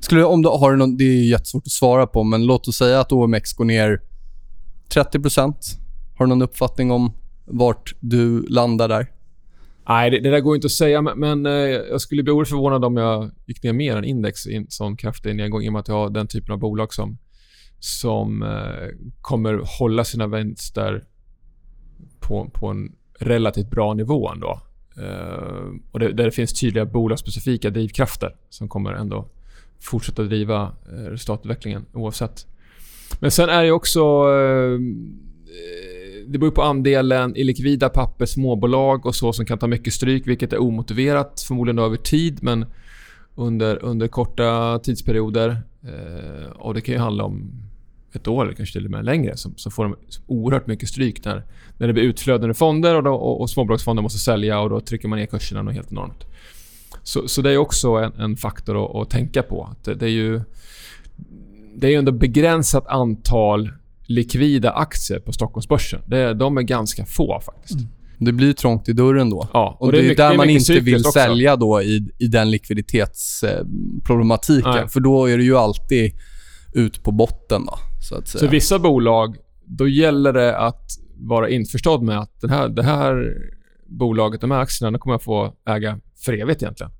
Skulle, 0.00 0.20
du- 0.20 0.24
om 0.24 0.42
du, 0.42 0.48
har 0.48 0.76
någon, 0.76 0.96
det 0.96 1.04
är 1.04 1.28
jättesvårt 1.30 1.62
att 1.66 1.72
svara 1.72 2.06
på, 2.06 2.24
men 2.24 2.46
låt 2.46 2.68
oss 2.68 2.76
säga 2.76 3.00
att 3.00 3.12
OMX 3.12 3.52
går 3.52 3.64
ner 3.64 4.00
30% 4.94 5.54
Har 6.18 6.24
du 6.24 6.28
någon 6.28 6.42
uppfattning 6.42 6.90
om 6.90 7.12
vart 7.44 7.94
du 8.00 8.42
landar 8.48 8.88
där? 8.88 9.06
Nej, 9.88 10.10
det, 10.10 10.20
det 10.20 10.30
där 10.30 10.40
går 10.40 10.54
inte 10.54 10.66
att 10.66 10.70
säga, 10.72 11.02
men, 11.02 11.18
men 11.18 11.46
eh, 11.46 11.52
jag 11.90 12.00
skulle 12.00 12.22
bli 12.22 12.32
oerhört 12.32 12.48
förvånad 12.48 12.84
om 12.84 12.96
jag 12.96 13.30
gick 13.46 13.62
ner 13.62 13.72
mer 13.72 13.96
än 13.96 14.04
index 14.04 14.46
i 14.46 14.54
en 14.56 14.66
sån 14.68 14.96
kraftig 14.96 15.36
nedgång 15.36 15.62
i 15.62 15.68
och 15.68 15.72
med 15.72 15.80
att 15.80 15.88
jag 15.88 15.94
har 15.94 16.10
den 16.10 16.26
typen 16.26 16.52
av 16.52 16.58
bolag 16.58 16.94
som, 16.94 17.18
som 17.84 18.42
eh, 18.42 18.88
kommer 19.20 19.60
hålla 19.78 20.04
sina 20.04 20.26
vinster 20.26 21.04
på, 22.20 22.50
på 22.52 22.66
en 22.68 22.92
relativt 23.18 23.70
bra 23.70 23.94
nivå 23.94 24.28
ändå. 24.28 24.60
Eh, 24.96 25.74
och 25.90 26.00
det, 26.00 26.12
där 26.12 26.24
det 26.24 26.30
finns 26.30 26.60
tydliga 26.60 26.84
bolagsspecifika 26.84 27.70
drivkrafter 27.70 28.36
som 28.48 28.68
kommer 28.68 28.92
ändå 28.92 29.28
fortsätta 29.80 30.22
driva 30.22 30.62
eh, 30.62 31.10
resultatutvecklingen 31.10 31.86
oavsett. 31.92 32.46
Men 33.20 33.30
sen 33.30 33.48
är 33.48 33.62
det 33.62 33.72
också... 33.72 34.00
Eh, 34.00 34.78
det 36.26 36.38
beror 36.38 36.50
på 36.50 36.62
andelen 36.62 37.36
illikvida 37.36 37.88
papper, 37.88 38.26
småbolag 38.26 39.06
och 39.06 39.14
så 39.14 39.32
som 39.32 39.46
kan 39.46 39.58
ta 39.58 39.66
mycket 39.66 39.92
stryk, 39.92 40.26
vilket 40.26 40.52
är 40.52 40.60
omotiverat 40.62 41.44
förmodligen 41.48 41.78
över 41.78 41.96
tid, 41.96 42.38
men 42.42 42.66
under, 43.34 43.84
under 43.84 44.08
korta 44.08 44.78
tidsperioder. 44.78 45.62
Eh, 45.82 46.50
och 46.50 46.74
Det 46.74 46.80
kan 46.80 46.94
ju 46.94 47.00
handla 47.00 47.24
om 47.24 47.62
ett 48.16 48.28
år 48.28 48.44
eller 48.44 48.54
kanske 48.54 48.72
till 48.72 48.84
och 48.84 48.90
med 48.90 49.04
längre 49.04 49.36
så, 49.36 49.50
så 49.56 49.70
får 49.70 49.84
de 49.84 49.96
oerhört 50.26 50.66
mycket 50.66 50.88
stryk 50.88 51.24
när, 51.24 51.44
när 51.78 51.86
det 51.86 51.92
blir 51.92 52.02
utflöden 52.02 52.50
i 52.50 52.54
fonder 52.54 52.94
och, 52.94 53.02
då, 53.02 53.14
och, 53.14 53.40
och 53.40 53.50
småbolagsfonder 53.50 54.02
måste 54.02 54.18
sälja 54.18 54.60
och 54.60 54.70
då 54.70 54.80
trycker 54.80 55.08
man 55.08 55.18
ner 55.18 55.26
kurserna 55.26 55.62
något 55.62 55.74
helt 55.74 55.92
enormt. 55.92 56.24
Så, 57.02 57.28
så 57.28 57.42
det 57.42 57.50
är 57.50 57.56
också 57.56 57.88
en, 57.88 58.12
en 58.12 58.36
faktor 58.36 58.84
att, 58.84 58.96
att, 58.96 59.10
tänka 59.10 59.42
på. 59.42 59.68
Det, 59.84 59.94
det, 59.94 60.06
är 60.06 60.10
ju 60.10 60.40
det 61.74 61.86
är 61.86 61.90
ju 61.90 61.96
ändå 61.96 62.12
begränsat 62.12 62.86
antal 62.86 63.70
likvida 64.06 64.72
aktier 64.72 65.18
på 65.18 65.32
Stockholmsbörsen. 65.32 66.00
Det, 66.06 66.34
de 66.34 66.58
är 66.58 66.62
ganska 66.62 67.06
få 67.06 67.40
faktiskt. 67.40 67.74
Mm. 67.74 67.86
Det 68.18 68.32
blir 68.32 68.52
trångt 68.52 68.88
i 68.88 68.92
dörren 68.92 69.30
då. 69.30 69.48
Ja, 69.52 69.76
och, 69.80 69.86
och 69.86 69.92
det, 69.92 69.98
är, 69.98 70.02
mycket, 70.02 70.16
där 70.16 70.36
man 70.36 70.50
inte 70.50 70.80
vill 70.80 70.96
också. 70.96 71.10
sälja 71.10 71.56
då 71.56 71.82
i, 71.82 72.08
i 72.18 72.26
den 72.26 72.50
likviditetsproblematiken. 72.50 74.88
För 74.88 75.00
då 75.00 75.26
är 75.26 75.38
det 75.38 75.44
ju 75.44 75.56
alltid 75.56 76.12
ut 76.74 77.02
på 77.02 77.12
botten. 77.12 77.66
Då, 77.66 77.78
så, 78.02 78.14
att 78.14 78.28
säga. 78.28 78.40
så 78.40 78.46
vissa 78.46 78.78
bolag, 78.78 79.36
då 79.64 79.88
gäller 79.88 80.32
det 80.32 80.58
att 80.58 80.90
vara 81.16 81.48
införstådd 81.48 82.02
med 82.02 82.18
att 82.18 82.40
den 82.40 82.50
här, 82.50 82.68
det 82.68 82.82
här 82.82 83.36
bolaget, 83.86 84.40
de 84.40 84.50
här 84.50 84.58
aktierna, 84.58 84.98
kommer 84.98 85.14
jag 85.14 85.22
få 85.22 85.54
äga 85.68 85.98
för 86.24 86.32
evigt 86.32 86.62
egentligen. 86.62 86.92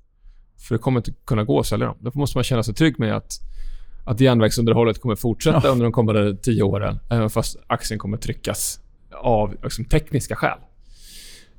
För 0.67 0.75
det 0.75 0.79
kommer 0.79 0.99
inte 0.99 1.11
kunna 1.25 1.43
gå 1.43 1.59
att 1.59 1.65
sälja 1.65 1.85
dem. 1.85 1.97
Då 1.99 2.11
måste 2.13 2.37
man 2.37 2.43
känna 2.43 2.63
sig 2.63 2.73
trygg 2.73 2.99
med 2.99 3.15
att, 3.15 3.31
att 4.05 4.19
järnvägsunderhållet 4.19 5.01
kommer 5.01 5.15
fortsätta 5.15 5.61
ja. 5.63 5.69
under 5.69 5.83
de 5.83 5.91
kommande 5.91 6.37
tio 6.37 6.63
åren. 6.63 6.99
Även 7.09 7.29
fast 7.29 7.57
aktien 7.67 7.99
kommer 7.99 8.17
tryckas 8.17 8.79
av 9.11 9.55
liksom, 9.63 9.85
tekniska 9.85 10.35
skäl. 10.35 10.57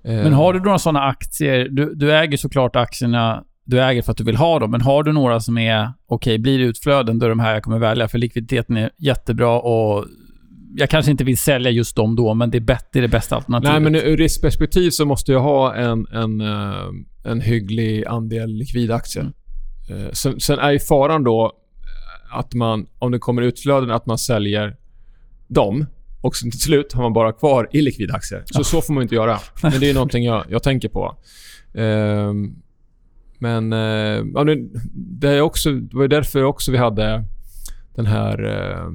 Men 0.02 0.33
har 0.33 0.52
du 0.52 0.61
några 0.61 0.78
såna 0.78 1.02
aktier? 1.02 1.68
Du, 1.68 1.94
du 1.94 2.12
äger 2.16 2.37
såklart 2.37 2.76
aktierna 2.76 3.44
du 3.64 3.83
äger 3.83 4.03
för 4.03 4.12
att 4.12 4.18
du 4.18 4.24
vill 4.24 4.37
ha 4.37 4.59
dem, 4.59 4.70
men 4.70 4.81
har 4.81 5.03
du 5.03 5.12
några 5.12 5.40
som 5.40 5.59
är 5.59 5.92
okej, 6.07 6.33
okay, 6.33 6.38
blir 6.38 6.59
det 6.59 6.64
utflöden, 6.64 7.18
då 7.18 7.27
är 7.27 7.31
de 7.31 7.40
här 7.40 7.55
jag 7.55 7.62
kommer 7.62 7.79
välja, 7.79 8.09
för 8.09 8.18
likviditeten 8.18 8.77
är 8.77 8.90
jättebra 8.98 9.61
och 9.61 10.05
jag 10.77 10.90
kanske 10.90 11.11
inte 11.11 11.24
vill 11.24 11.38
sälja 11.38 11.70
just 11.70 11.96
dem 11.96 12.16
då, 12.16 12.35
men 12.35 12.50
det 12.50 12.59
är, 12.59 12.61
bättre, 12.61 12.87
det, 12.92 12.98
är 12.98 13.03
det 13.03 13.09
bästa 13.09 13.37
alternativet. 13.37 13.83
Nej, 13.83 13.92
men 13.92 13.94
ur 13.94 14.16
riskperspektiv 14.16 14.90
så 14.90 15.05
måste 15.05 15.33
jag 15.33 15.40
ha 15.40 15.74
en, 15.74 16.07
en, 16.12 16.40
eh, 16.40 17.31
en 17.31 17.40
hygglig 17.40 18.07
andel 18.07 18.50
likvida 18.50 18.94
aktier. 18.94 19.33
Mm. 19.90 20.09
Sen, 20.12 20.40
sen, 20.40 20.59
är 20.59 20.70
ju 20.70 20.79
faran 20.79 21.24
då 21.24 21.53
att 22.33 22.55
man, 22.55 22.87
om 22.98 23.12
det 23.12 23.18
kommer 23.18 23.42
utflöden, 23.42 23.90
att 23.90 24.07
man 24.07 24.18
säljer 24.18 24.77
dem 25.48 25.87
och 26.20 26.35
till 26.35 26.61
slut 26.61 26.92
har 26.92 27.03
man 27.03 27.12
bara 27.12 27.33
kvar 27.33 27.68
illikvida 27.72 28.14
aktier. 28.14 28.42
Så 28.46 28.61
ja. 28.61 28.64
så 28.64 28.81
får 28.81 28.94
man 28.94 29.03
inte 29.03 29.14
göra. 29.14 29.38
Men 29.62 29.81
det 29.81 29.90
är 29.90 29.94
någonting 30.00 30.24
jag, 30.24 30.44
jag 30.48 30.62
tänker 30.62 30.88
på. 30.88 31.16
Um, 31.72 32.63
men 33.44 33.72
uh, 33.72 34.26
ja, 34.35 34.44
det, 34.94 35.28
är 35.28 35.40
också, 35.40 35.72
det 35.72 35.96
var 35.96 36.09
därför 36.09 36.42
också 36.42 36.72
vi 36.72 36.78
hade 36.78 37.24
den 37.94 38.07
här 38.07 38.44
eh, 38.44 38.90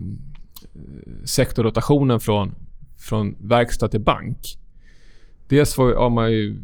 sektorrotationen 1.23 2.19
från, 2.19 2.55
från 2.97 3.35
verkstad 3.39 3.87
till 3.87 3.99
bank. 4.01 4.57
Dels 5.47 5.77
var, 5.77 5.93
har 5.93 6.09
man 6.09 6.31
ju 6.31 6.59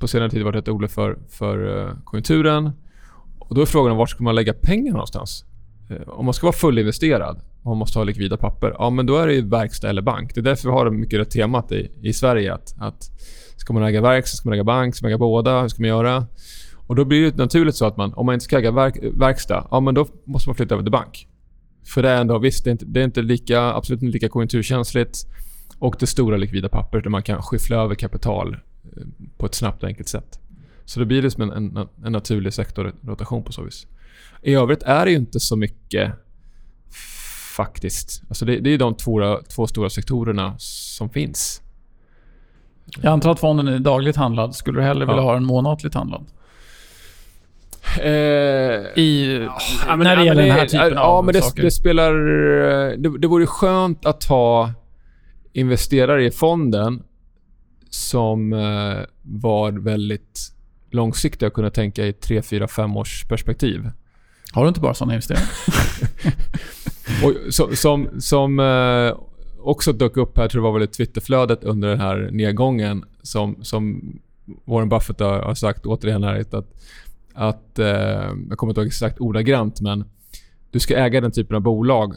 på 0.00 0.08
senare 0.08 0.30
tid 0.30 0.42
varit 0.42 0.56
rätt 0.56 0.68
orolig 0.68 0.90
för, 0.90 1.18
för 1.28 1.78
eh, 1.78 1.94
konjunkturen. 2.04 2.70
Och 3.38 3.54
då 3.54 3.60
är 3.60 3.66
frågan 3.66 3.96
var 3.96 4.06
ska 4.06 4.22
man 4.22 4.34
lägga 4.34 4.52
pengarna 4.52 4.96
någonstans? 4.96 5.44
Eh, 5.90 6.08
om 6.08 6.24
man 6.24 6.34
ska 6.34 6.46
vara 6.46 6.56
fullinvesterad 6.56 7.40
och 7.62 7.66
man 7.66 7.78
måste 7.78 7.98
ha 7.98 8.04
likvida 8.04 8.36
papper, 8.36 8.74
ja 8.78 8.90
men 8.90 9.06
då 9.06 9.16
är 9.16 9.26
det 9.26 9.34
ju 9.34 9.48
verkstad 9.48 9.88
eller 9.88 10.02
bank. 10.02 10.34
Det 10.34 10.40
är 10.40 10.42
därför 10.42 10.68
vi 10.68 10.74
har 10.74 10.90
mycket 10.90 11.18
det 11.18 11.24
temat 11.24 11.72
i, 11.72 11.90
i 12.02 12.12
Sverige 12.12 12.54
att, 12.54 12.74
att 12.78 13.10
ska 13.56 13.72
man 13.72 13.82
äga 13.82 14.00
verkstad, 14.00 14.36
ska 14.36 14.48
man 14.48 14.54
äga 14.54 14.64
bank, 14.64 14.94
ska 14.94 15.04
man 15.04 15.10
äga 15.10 15.18
båda, 15.18 15.60
hur 15.60 15.68
ska 15.68 15.82
man 15.82 15.88
göra? 15.88 16.26
Och 16.86 16.96
då 16.96 17.04
blir 17.04 17.30
det 17.30 17.36
naturligt 17.36 17.74
så 17.74 17.86
att 17.86 17.96
man, 17.96 18.14
om 18.14 18.26
man 18.26 18.32
inte 18.32 18.44
ska 18.44 18.58
äga 18.58 18.70
verk, 18.70 18.96
verkstad, 19.02 19.68
ja 19.70 19.80
men 19.80 19.94
då 19.94 20.06
måste 20.24 20.48
man 20.48 20.56
flytta 20.56 20.74
över 20.74 20.84
till 20.84 20.92
bank. 20.92 21.28
För 21.84 22.02
det 22.02 22.10
är 22.10 22.20
ändå, 22.20 22.38
visst, 22.38 22.64
det 22.64 22.70
är 22.70 22.72
inte, 22.72 22.84
det 22.84 23.00
är 23.00 23.04
inte 23.04 23.22
lika, 23.22 23.60
absolut 23.60 24.02
inte 24.02 24.12
lika 24.12 24.28
konjunkturkänsligt 24.28 25.18
och 25.78 25.96
det 25.98 26.06
stora 26.06 26.36
likvida 26.36 26.68
papper 26.68 27.00
där 27.00 27.10
man 27.10 27.22
kan 27.22 27.42
skyffla 27.42 27.76
över 27.76 27.94
kapital 27.94 28.56
eh, 28.96 29.02
på 29.36 29.46
ett 29.46 29.54
snabbt 29.54 29.82
och 29.82 29.88
enkelt 29.88 30.08
sätt. 30.08 30.38
Så 30.84 31.00
det 31.00 31.06
blir 31.06 31.22
liksom 31.22 31.42
en, 31.42 31.76
en, 31.76 31.88
en 32.04 32.12
naturlig 32.12 32.52
sektorrotation 32.52 33.42
på 33.42 33.52
så 33.52 33.62
vis. 33.62 33.86
I 34.42 34.54
övrigt 34.54 34.82
är 34.82 35.04
det 35.04 35.10
ju 35.10 35.16
inte 35.16 35.40
så 35.40 35.56
mycket 35.56 36.12
faktiskt. 37.56 38.22
Alltså 38.28 38.44
det, 38.44 38.58
det 38.58 38.70
är 38.70 38.78
de 38.78 38.94
två, 38.94 39.38
två 39.54 39.66
stora 39.66 39.90
sektorerna 39.90 40.54
som 40.58 41.10
finns. 41.10 41.62
Jag 43.02 43.12
antar 43.12 43.30
att 43.30 43.40
fonden 43.40 43.68
är 43.68 43.78
dagligt 43.78 44.16
handlad. 44.16 44.54
Skulle 44.54 44.80
du 44.80 44.84
hellre 44.84 45.04
ja. 45.04 45.06
vilja 45.06 45.22
ha 45.22 45.34
den 45.34 45.44
månatligt 45.44 45.94
handlad? 45.94 46.26
Eh, 48.00 49.02
I, 49.02 49.40
ja, 49.86 49.96
när 49.96 50.16
det 50.16 50.24
gäller 50.24 50.42
den 50.42 50.50
här 50.50 50.66
typen 50.66 50.92
ja, 50.94 51.00
av 51.00 51.24
men 51.24 51.34
det, 51.34 51.42
saker? 51.42 51.62
Det 51.62 51.70
spelar... 51.70 52.14
Det, 52.96 53.18
det 53.18 53.26
vore 53.26 53.46
skönt 53.46 54.06
att 54.06 54.24
ha 54.24 54.72
investerare 55.52 56.24
i 56.24 56.30
fonden 56.30 57.02
som 57.90 58.52
eh, 58.52 58.98
var 59.22 59.72
väldigt 59.72 60.52
långsiktiga 60.90 61.46
och 61.46 61.52
kunna 61.52 61.70
tänka 61.70 62.06
i 62.06 62.12
3, 62.12 62.42
4, 62.42 62.68
5 62.68 62.96
års 62.96 63.24
perspektiv. 63.24 63.90
Har 64.52 64.62
du 64.62 64.68
inte 64.68 64.80
bara 64.80 64.94
sådana 64.94 65.14
investerare? 65.14 65.44
och, 67.24 67.54
som 67.54 67.76
som, 67.76 68.08
som 68.20 68.60
eh, 68.60 69.16
också 69.60 69.92
dök 69.92 70.16
upp 70.16 70.38
här, 70.38 70.48
tror 70.48 70.64
jag 70.64 70.72
var 70.72 70.78
väl 70.78 70.88
i 70.88 70.92
Twitterflödet 70.92 71.64
under 71.64 71.88
den 71.88 72.00
här 72.00 72.28
nedgången 72.32 73.04
som, 73.22 73.64
som 73.64 74.12
Warren 74.64 74.88
Buffett 74.88 75.20
har 75.20 75.54
sagt 75.54 75.86
återigen 75.86 76.24
här 76.24 76.44
att 76.54 76.74
att, 77.34 77.78
eh, 77.78 77.86
jag 78.48 78.58
kommer 78.58 78.70
inte 78.70 78.80
ihåg 78.80 78.88
exakt 78.88 79.20
ordagrant, 79.20 79.80
men 79.80 80.04
du 80.70 80.80
ska 80.80 80.96
äga 80.96 81.20
den 81.20 81.32
typen 81.32 81.56
av 81.56 81.62
bolag 81.62 82.14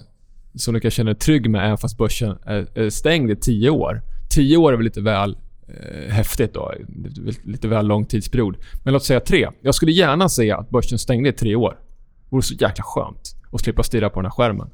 som 0.55 0.73
du 0.73 0.79
kan 0.79 0.91
känna 0.91 1.11
dig 1.11 1.19
trygg 1.19 1.49
med 1.49 1.65
även 1.65 1.77
fast 1.77 1.97
börsen 1.97 2.37
är 2.45 2.89
stängd 2.89 3.31
i 3.31 3.35
tio 3.35 3.69
år. 3.69 4.01
Tio 4.29 4.57
år 4.57 4.73
är 4.73 4.77
väl 4.77 4.83
lite 4.83 5.01
väl 5.01 5.37
eh, 5.67 6.13
häftigt 6.13 6.53
då. 6.53 6.73
Lite 7.43 7.67
väl 7.67 7.87
lång 7.87 8.05
tidsperiod. 8.05 8.55
Men 8.83 8.93
låt 8.93 9.03
säga 9.03 9.19
tre. 9.19 9.49
Jag 9.61 9.75
skulle 9.75 9.91
gärna 9.91 10.29
se 10.29 10.51
att 10.51 10.69
börsen 10.69 10.99
stängde 10.99 11.29
i 11.29 11.33
tre 11.33 11.55
år. 11.55 11.77
Det 12.23 12.35
vore 12.35 12.43
så 12.43 12.53
jäkla 12.53 12.83
skönt 12.83 13.35
att 13.51 13.61
slippa 13.61 13.83
stirra 13.83 14.09
på 14.09 14.21
den 14.21 14.25
här 14.25 14.35
skärmen. 14.35 14.69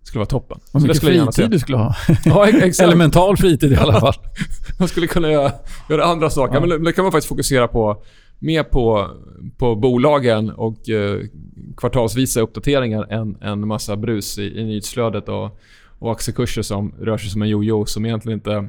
Det 0.00 0.06
skulle 0.06 0.18
vara 0.18 0.26
toppen. 0.26 0.60
Vad 0.72 0.82
mycket 0.82 1.00
fritid 1.00 1.50
du 1.50 1.58
skulle 1.58 1.78
ha. 1.78 1.94
ja, 2.24 2.48
exakt. 2.62 2.86
Eller 2.86 2.96
mental 2.96 3.36
fritid 3.36 3.72
i 3.72 3.76
alla 3.76 4.00
fall. 4.00 4.14
man 4.78 4.88
skulle 4.88 5.06
kunna 5.06 5.30
göra, 5.30 5.52
göra 5.90 6.04
andra 6.04 6.30
saker. 6.30 6.54
Ja. 6.54 6.66
Men 6.66 6.84
det 6.84 6.92
kan 6.92 7.04
man 7.04 7.12
faktiskt 7.12 7.28
fokusera 7.28 7.68
på 7.68 8.02
mer 8.42 8.62
på, 8.62 9.10
på 9.56 9.76
bolagen 9.76 10.50
och 10.50 10.88
eh, 10.88 11.20
kvartalsvisa 11.76 12.40
uppdateringar 12.40 13.12
än 13.12 13.36
en 13.40 13.68
massa 13.68 13.96
brus 13.96 14.38
i, 14.38 14.58
i 14.60 14.64
nyhetsflödet 14.64 15.28
och, 15.28 15.60
och 15.98 16.12
aktiekurser 16.12 16.62
som 16.62 16.94
rör 17.00 17.18
sig 17.18 17.30
som 17.30 17.42
en 17.42 17.48
jojo 17.48 17.86
som 17.86 18.06
egentligen 18.06 18.38
inte 18.38 18.68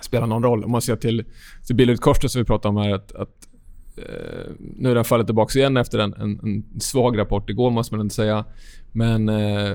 spelar 0.00 0.26
någon 0.26 0.42
roll. 0.42 0.64
Om 0.64 0.70
man 0.70 0.82
ser 0.82 0.96
till, 0.96 1.24
till 1.66 1.76
Billerud 1.76 2.00
som 2.30 2.40
vi 2.40 2.44
pratade 2.44 2.68
om 2.68 2.76
här 2.76 2.94
att, 2.94 3.12
att 3.12 3.48
eh, 3.96 4.52
nu 4.58 4.90
är 4.90 4.94
den 4.94 5.04
fallit 5.04 5.26
tillbaka 5.26 5.58
igen 5.58 5.76
efter 5.76 5.98
en, 5.98 6.14
en, 6.14 6.40
en, 6.42 6.80
svag 6.80 7.18
rapport 7.18 7.50
igår 7.50 7.70
måste 7.70 7.94
man 7.94 8.06
inte 8.06 8.14
säga. 8.14 8.44
Men 8.92 9.28
eh, 9.28 9.70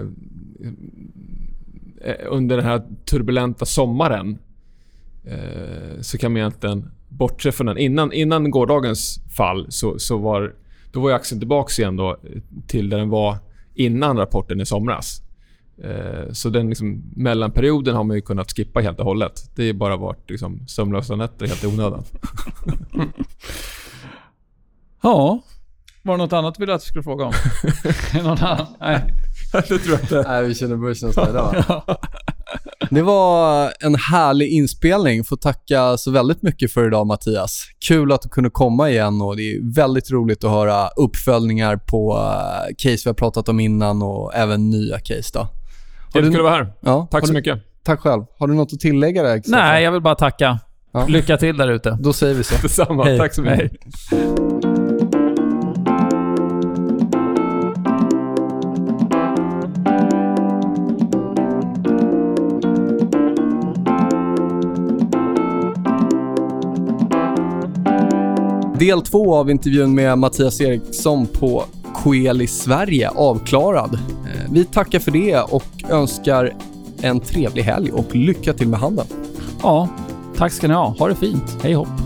eh, 2.02 2.16
under 2.28 2.58
den 2.58 2.66
här 2.66 2.84
turbulenta 3.06 3.66
sommaren 3.66 4.38
eh, 5.24 6.02
så 6.02 6.18
kan 6.18 6.32
man 6.32 6.38
egentligen 6.38 6.92
bortse 7.18 7.52
från 7.52 7.68
den. 7.68 7.78
Innan, 7.78 8.14
innan 8.14 8.52
gårdagens 8.52 9.20
fall 9.38 9.66
så, 9.70 10.00
så 10.00 10.18
var, 10.18 10.54
då 10.92 11.00
var 11.00 11.12
aktien 11.12 11.40
tillbaka 11.40 11.82
igen 11.82 11.96
då, 11.96 12.18
till 12.68 12.90
där 12.90 12.98
den 12.98 13.10
var 13.10 13.38
innan 13.74 14.18
rapporten 14.18 14.62
i 14.62 14.66
somras. 14.66 15.22
Eh, 15.84 16.32
så 16.32 16.50
den 16.50 16.70
liksom, 16.70 17.04
mellanperioden 17.16 17.96
har 17.96 18.04
man 18.04 18.16
ju 18.16 18.22
kunnat 18.22 18.52
skippa 18.52 18.80
helt 18.80 19.00
och 19.00 19.06
hållet. 19.06 19.52
Det 19.56 19.68
har 19.68 19.74
bara 19.74 19.98
varit 19.98 20.30
liksom, 20.30 20.68
sömnlösa 20.68 21.16
nätter 21.16 21.48
helt 21.48 21.64
i 21.64 21.68
onödan. 21.68 22.04
ja. 25.02 25.42
Var 26.06 26.14
det 26.14 26.24
något 26.24 26.34
annat 26.34 26.56
du 26.56 26.60
ville 26.60 26.74
att 26.74 26.82
jag 26.82 26.88
skulle 26.88 27.04
fråga 27.04 27.26
om? 27.26 27.34
någon 28.24 28.38
annan? 28.38 28.66
Nej. 28.80 29.14
det 29.54 29.62
tror 29.62 29.82
jag 29.92 30.02
inte. 30.02 30.24
Nej, 30.28 30.48
vi 30.48 30.56
känner 30.56 30.76
börsen 30.76 31.10
idag. 31.10 31.64
Det 32.90 33.02
var 33.02 33.72
en 33.80 33.96
härlig 33.96 34.50
inspelning. 34.50 35.24
Får 35.24 35.36
tacka 35.36 35.98
så 35.98 36.12
väldigt 36.12 36.42
mycket 36.42 36.72
för 36.72 36.88
idag 36.88 37.08
Mattias. 37.08 37.64
Kul 37.88 38.12
att 38.12 38.22
du 38.22 38.30
kunde 38.30 38.50
komma 38.50 38.90
igen 38.90 39.22
och 39.22 39.38
det 39.38 39.44
är 39.44 39.76
väldigt 39.76 40.12
roligt 40.12 40.44
att 40.44 40.52
höra 40.52 40.88
uppföljningar 40.88 41.78
på 41.78 42.14
uh, 42.14 42.76
case 42.78 43.02
vi 43.06 43.10
har 43.10 43.14
pratat 43.14 43.50
om 43.50 43.60
innan 43.60 44.02
och 44.02 44.36
även 44.36 44.70
nya 44.70 45.00
case. 45.00 45.32
Då. 45.34 45.48
Jättekul 46.14 46.36
att 46.36 46.44
vara 46.44 46.56
här. 46.56 46.74
Ja, 46.82 47.08
Tack 47.12 47.22
så 47.22 47.28
du... 47.28 47.34
mycket. 47.34 47.60
Tack 47.84 48.00
själv. 48.00 48.24
Har 48.40 48.48
du 48.48 48.54
något 48.54 48.74
att 48.74 48.80
tillägga 48.80 49.24
där? 49.24 49.42
Nej, 49.46 49.84
jag 49.84 49.92
vill 49.92 50.02
bara 50.02 50.16
tacka. 50.16 50.60
Ja. 50.94 51.06
Lycka 51.08 51.38
till 51.38 51.58
där 51.58 51.72
ute. 51.72 51.98
Då 52.00 52.14
säger 52.14 52.36
vi 52.36 52.44
så. 52.44 52.56
Detsamma. 52.62 53.06
Hej. 53.06 53.18
Tack 53.18 53.34
så 53.34 53.42
mycket. 53.42 53.72
Hej. 54.12 54.53
Del 68.84 69.02
två 69.02 69.36
av 69.36 69.50
intervjun 69.50 69.96
med 69.96 70.18
Mattias 70.18 70.62
Eriksson 70.62 71.28
på 71.28 71.64
Coeli 71.94 72.48
Sverige 72.48 73.10
avklarad. 73.10 73.94
Eh, 73.94 74.52
vi 74.52 74.66
tackar 74.66 75.00
för 75.00 75.12
det 75.12 75.40
och 75.40 75.66
önskar 75.90 76.54
en 77.02 77.20
trevlig 77.20 77.64
helg 77.64 77.92
och 77.92 78.16
lycka 78.16 78.54
till 78.54 78.68
med 78.68 78.80
handeln. 78.80 79.08
Ja, 79.62 79.90
tack 80.38 80.52
ska 80.52 80.68
ni 80.68 80.74
ha. 80.74 80.96
Ha 81.00 81.08
det 81.08 81.16
fint. 81.16 81.58
Hej 81.62 81.74
hopp. 81.74 82.03